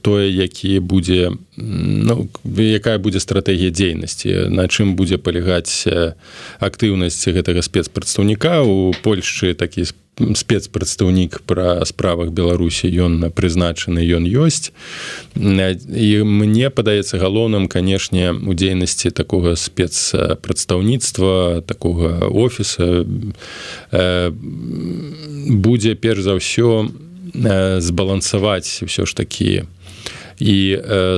тое 0.02 0.30
які 0.30 0.78
будзе 0.78 1.30
ну, 1.56 2.28
якая 2.58 2.98
будзе 2.98 3.20
стратэгія 3.20 3.70
дзейнасці 3.70 4.50
на 4.50 4.66
чым 4.70 4.94
будзе 4.94 5.18
палягаць 5.18 5.86
актыўнасць 6.58 7.26
гэтага 7.26 7.62
спецпрадстаўніка. 7.62 8.62
У 8.62 8.94
Польшчы 9.02 9.54
такі 9.54 9.84
спец 9.84 10.09
спецпрадстаўнік 10.35 11.41
пра 11.47 11.85
справах 11.85 12.31
беларусі 12.31 12.91
ён 12.91 13.31
прызначаны 13.35 14.05
ён 14.05 14.27
ёсць. 14.27 14.73
І 15.37 16.23
мне 16.25 16.71
падаецца 16.71 17.18
галоўным 17.18 17.68
канешне 17.68 18.33
у 18.33 18.55
дзейнасці 18.55 19.11
такога 19.11 19.57
спецпрадстаўніцтва 19.57 21.62
такога 21.66 22.29
офіса 22.29 23.05
будзе 25.51 25.95
перш 25.95 26.23
за 26.23 26.35
ўсё 26.37 26.89
збалансаваць 27.81 28.83
ўсё 28.85 29.07
ж 29.07 29.14
такі 29.14 29.62
і 30.41 30.57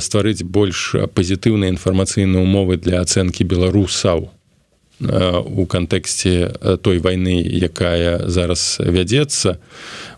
стварыць 0.03 0.43
больш 0.43 0.97
пазітыўныя 1.15 1.71
інфармацыйныя 1.71 2.43
умовы 2.43 2.77
для 2.77 3.01
ацэнкі 3.01 3.47
беларусаў 3.47 4.31
у 5.01 5.67
кантэксце 5.67 6.79
той 6.83 6.99
вайны 6.99 7.43
якая 7.43 8.29
зараз 8.29 8.79
вядзецца 8.79 9.59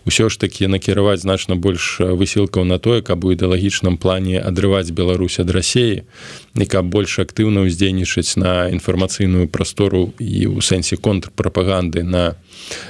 ўсё 0.05 0.29
ж 0.29 0.37
такі 0.37 0.69
накіраваць 0.69 1.25
значна 1.25 1.55
больш 1.55 1.97
высілкаў 1.99 2.65
на 2.69 2.77
тое 2.77 3.01
каб 3.01 3.25
у 3.25 3.33
ідэалагічным 3.33 3.97
плане 3.97 4.37
адрываць 4.37 4.93
Беларусь 4.93 5.39
ад 5.41 5.49
рассеі 5.49 6.05
і 6.53 6.65
каб 6.69 6.85
больш 6.85 7.17
актыўна 7.17 7.65
ўздзейнічаць 7.65 8.37
на 8.37 8.69
інфармацыйную 8.69 9.49
прастору 9.49 10.13
і 10.21 10.53
ў 10.53 10.61
сэнсе 10.61 11.01
контрпрапаганды 11.01 12.05
на 12.05 12.37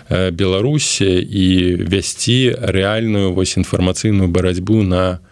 беларусі 0.09 1.07
і 1.21 1.47
вясці 1.79 2.51
рэальную 2.59 3.31
вось 3.31 3.55
інфармацыйную 3.55 4.27
барацьбу 4.27 4.83
на 4.83 5.23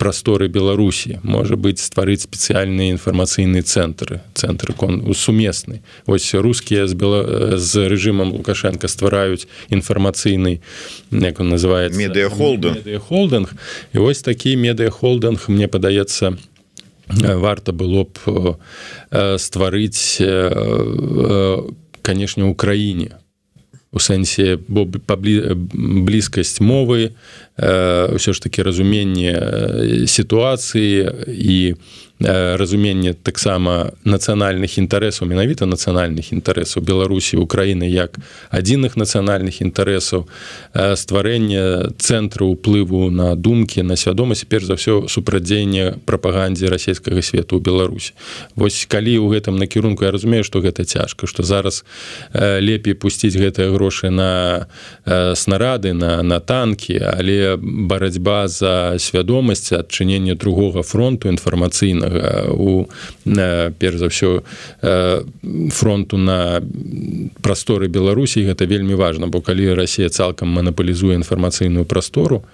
прасторы 0.00 0.48
беларусі 0.48 1.20
можа 1.22 1.60
быть 1.60 1.78
стварыць 1.78 2.24
спецыяльныя 2.24 2.96
інфармацыйныя 2.96 3.60
цэнтры 3.60 4.24
цэнтры 4.32 4.72
кон 4.72 5.04
сумесны 5.12 5.84
ось 6.08 6.32
рускія 6.32 6.88
з 6.88 6.96
бела 6.96 7.20
з 7.60 7.84
рэжымам 7.84 8.32
лукашенко 8.32 8.88
ствараюць 8.88 9.44
інфармацыйны 9.68 10.64
як 11.12 11.40
он 11.44 11.52
называет 11.52 11.92
медыахолдинг 11.92 12.80
холдинг 13.04 13.52
і 13.92 13.98
вось 14.00 14.24
такі 14.24 14.56
медыахолдинг 14.56 15.52
мне 15.52 15.68
падаецца 15.68 16.32
варта 17.44 17.76
было 17.76 18.08
б 18.08 18.56
стварыць 19.36 20.16
канешне 22.00 22.48
ў 22.48 22.54
краіне 22.56 23.19
у 23.92 23.98
сэнсе 23.98 24.58
бо 24.68 24.86
паблі 24.86 25.54
блізкасць 26.06 26.62
мовы 26.62 27.10
ўсё 27.58 28.30
ж 28.32 28.38
таки 28.38 28.62
разуменне 28.62 29.34
сітуацыі 30.06 31.10
і 31.26 31.74
разуменне 32.20 33.14
таксама 33.14 33.92
нацыянальных 34.04 34.76
інтарэсаў 34.76 35.24
менавіта 35.24 35.64
нацыянальных 35.64 36.32
інтарэсаў 36.36 36.84
беларусі 36.84 37.40
украіны 37.40 37.88
як 37.88 38.20
адзіных 38.52 39.00
нацыянальных 39.00 39.64
інтарэсаў 39.64 40.28
стварэнне 40.76 41.96
цэнтру 41.96 42.52
ўплыву 42.52 43.08
на 43.08 43.32
думкі 43.36 43.82
на 43.82 43.96
свядомасць 43.96 44.44
перш 44.44 44.68
за 44.68 44.76
ўсё 44.76 45.08
супрадзеянне 45.08 46.04
прапагандзе 46.04 46.68
расійскага 46.68 47.24
свету 47.24 47.56
ў 47.56 47.64
беларусі. 47.64 48.12
Восьось 48.52 48.84
калі 48.84 49.16
ў 49.16 49.40
гэтым 49.40 49.56
накірунку 49.56 50.04
я 50.04 50.12
разумею 50.12 50.44
што 50.44 50.60
гэта 50.60 50.84
цяжка 50.84 51.24
што 51.24 51.40
зараз 51.40 51.88
лепей 52.36 52.92
пусціць 52.92 53.32
гэтыя 53.32 53.72
грошы 53.72 54.12
на 54.12 54.68
снарады 55.08 55.96
на 55.96 56.20
на 56.20 56.40
танкі 56.40 57.00
але 57.00 57.56
барацьба 57.56 58.44
за 58.44 59.00
свядомасць 59.00 59.72
адчынення 59.72 60.36
другога 60.36 60.84
фронту 60.84 61.32
інфармацыйнага 61.32 62.09
у 62.54 62.86
перш 63.78 63.96
за 63.96 64.08
ўсё 64.10 64.42
фронту 65.70 66.16
на 66.16 66.60
прасторы 67.40 67.88
беларусій 67.88 68.44
гэта 68.46 68.66
вельмі 68.66 68.94
важна 68.94 69.26
бо 69.26 69.40
калі 69.40 69.74
Росія 69.74 70.08
цалкам 70.08 70.48
манапалізуе 70.48 71.14
інфармацыйную 71.14 71.84
прастору 71.84 72.44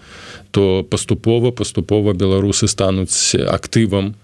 то 0.51 0.85
паступова 0.85 1.51
паступова 1.51 2.13
беларусы 2.13 2.69
стануць 2.69 3.35
актывам 3.35 4.15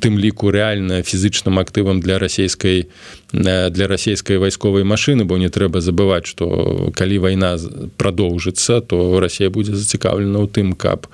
тым 0.00 0.18
ліку 0.18 0.50
рэальна 0.50 1.02
фізычным 1.02 1.58
актывам 1.58 2.00
для 2.00 2.18
расійскай 2.18 2.86
э, 3.32 3.70
для 3.70 3.86
расійскай 3.86 4.38
вайсковай 4.38 4.84
машыны 4.84 5.24
бо 5.24 5.38
не 5.38 5.48
трэба 5.48 5.80
забываць 5.80 6.26
што 6.26 6.90
калі 6.94 7.18
вайна 7.18 7.58
прадоўжыцца 7.98 8.80
то 8.80 9.20
Росія 9.20 9.50
будзе 9.50 9.74
зацікаўлена 9.74 10.38
ў 10.38 10.46
тым 10.48 10.72
каб 10.72 11.06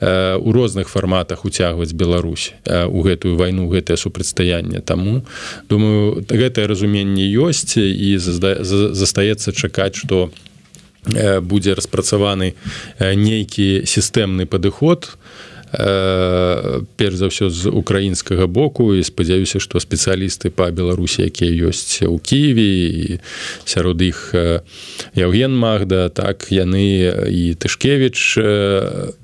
э, 0.00 0.36
у 0.36 0.52
розных 0.52 0.88
фарматах 0.88 1.44
уцягваць 1.44 1.92
Беларусь 1.92 2.52
э, 2.64 2.86
у 2.86 3.02
гэтую 3.02 3.36
вайну 3.36 3.68
гэтае 3.68 3.96
супрацьстаянне. 3.96 4.80
Таму 4.80 5.26
думаю 5.68 6.24
гэтае 6.28 6.66
разуменне 6.66 7.26
ёсць 7.26 7.76
і 7.78 8.18
застаецца 8.18 9.52
чакаць 9.52 9.96
што 9.98 10.30
будзе 11.40 11.72
распрацаваны 11.74 12.54
нейкі 13.00 13.86
сістэмны 13.86 14.44
падыход 14.46 15.16
перш 15.72 17.14
за 17.14 17.28
ўсё 17.28 17.50
з 17.50 17.68
украінскага 17.68 18.46
боку. 18.46 18.94
І 18.94 19.02
спадзяюся 19.02 19.60
што 19.60 19.80
спецыялісты 19.82 20.50
па 20.50 20.70
беларусі 20.70 21.26
якія 21.26 21.68
ёсць 21.68 22.02
у 22.06 22.18
Киеве 22.18 22.62
і 22.62 23.20
сярод 23.64 24.00
іх 24.02 24.32
Яўген 25.14 25.52
Магда 25.52 26.08
так 26.08 26.48
яны 26.52 27.10
і 27.28 27.54
тышкевич 27.58 28.38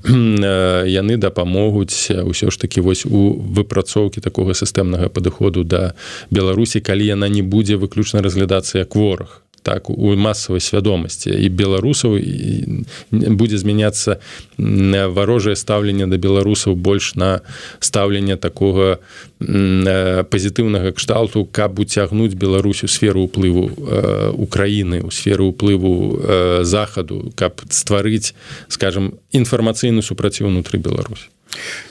яны 0.04 1.14
дапамогуць 1.16 2.10
ўсё 2.10 2.50
ж 2.50 2.56
таки 2.58 2.80
вось 2.80 3.06
у 3.06 3.38
выпрацоўкі 3.38 4.20
такога 4.20 4.54
сістэмнага 4.54 5.08
падыходу 5.08 5.64
да 5.64 5.94
Беларусі 6.30 6.80
калі 6.80 7.06
яна 7.06 7.28
не 7.28 7.42
будзе 7.42 7.76
выключна 7.76 8.22
разглядацца 8.22 8.84
як 8.84 8.94
вораг 8.94 9.43
так 9.64 9.90
у 9.90 10.12
масавай 10.16 10.60
свядомасці 10.60 11.32
і 11.32 11.48
беларусаў 11.48 12.20
будзе 13.10 13.56
змяняцца 13.58 14.20
варожае 14.60 15.56
стаўленне 15.56 16.06
да 16.06 16.20
беларусаў 16.20 16.76
больш 16.76 17.16
на 17.16 17.40
стаўленне 17.80 18.36
такога 18.36 19.00
пазітыўнага 19.40 20.92
кшталту 20.92 21.48
каб 21.48 21.80
уцягнуць 21.80 22.36
Беларусь 22.36 22.84
у 22.84 22.88
сферу 22.92 23.24
ўплыву 23.24 23.72
Украіны 24.36 25.00
у 25.00 25.10
сферу 25.10 25.48
ўплыву 25.56 26.20
захаду 26.62 27.32
каб 27.32 27.64
стварыць 27.72 28.36
скажем 28.68 29.16
інфармацыйны 29.32 30.04
супраціў 30.04 30.52
унутры 30.52 30.76
Беларусі 30.76 31.32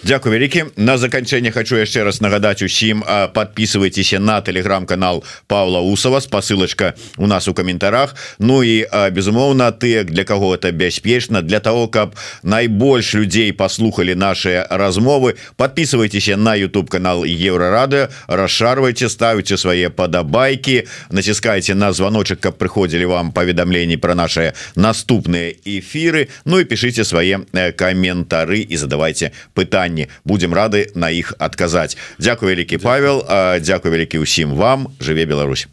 Дякую 0.04 0.36
вялікі. 0.36 0.64
На 0.76 0.98
заканчэнне 0.98 1.52
хочу 1.52 1.76
яшчэ 1.80 2.04
раз 2.04 2.20
нагадаць 2.22 2.62
усім 2.62 3.04
подписывайтеся 3.34 4.20
на 4.20 4.42
телеграм-канал 4.42 5.24
Павла 5.48 5.80
усова 5.80 6.20
спасылочка 6.20 6.94
у 7.18 7.28
нас 7.28 7.48
у 7.48 7.54
каментарах. 7.54 8.16
Ну 8.40 8.64
і 8.64 8.86
безумоўна 9.12 9.72
ты 9.72 10.04
для 10.04 10.24
кого 10.24 10.56
это 10.56 10.72
бяспечна 10.72 11.42
для 11.42 11.60
того 11.60 11.88
каб 11.88 12.16
найбольш 12.44 13.14
людзей 13.14 13.54
послухали 13.54 14.14
наши 14.14 14.66
размовы 14.70 15.36
подписывайтеся 15.56 16.38
на 16.38 16.56
YouTube 16.56 16.90
канал 16.90 17.24
еврорады 17.24 18.10
расшарвайте 18.28 19.10
ставите 19.10 19.58
свае 19.58 19.90
падабайки 19.90 20.88
націскайте 21.10 21.76
на 21.76 21.94
звоночек 21.94 22.40
каб 22.40 22.58
прыходзілі 22.58 23.06
вам 23.06 23.32
паведамленні 23.32 23.98
про 23.98 24.16
наши 24.16 24.54
наступныя 24.76 25.56
эфиры 25.66 26.28
Ну 26.46 26.60
і 26.60 26.66
пишите 26.66 27.04
свае 27.04 27.40
каментары 27.76 28.60
і 28.70 28.78
задавайте 28.78 29.32
пытанні. 29.54 30.10
Будем 30.26 30.54
рады 30.54 30.90
на 30.96 31.10
іх 31.10 31.34
адказаць. 31.40 31.98
Дякую 32.20 32.52
вялікі 32.52 32.78
Павел 32.78 33.24
Дякую 33.62 33.94
вялікі 33.94 34.20
ўсім 34.20 34.54
вам. 34.58 34.88
Жыве 35.00 35.26
Беларусь 35.26 35.68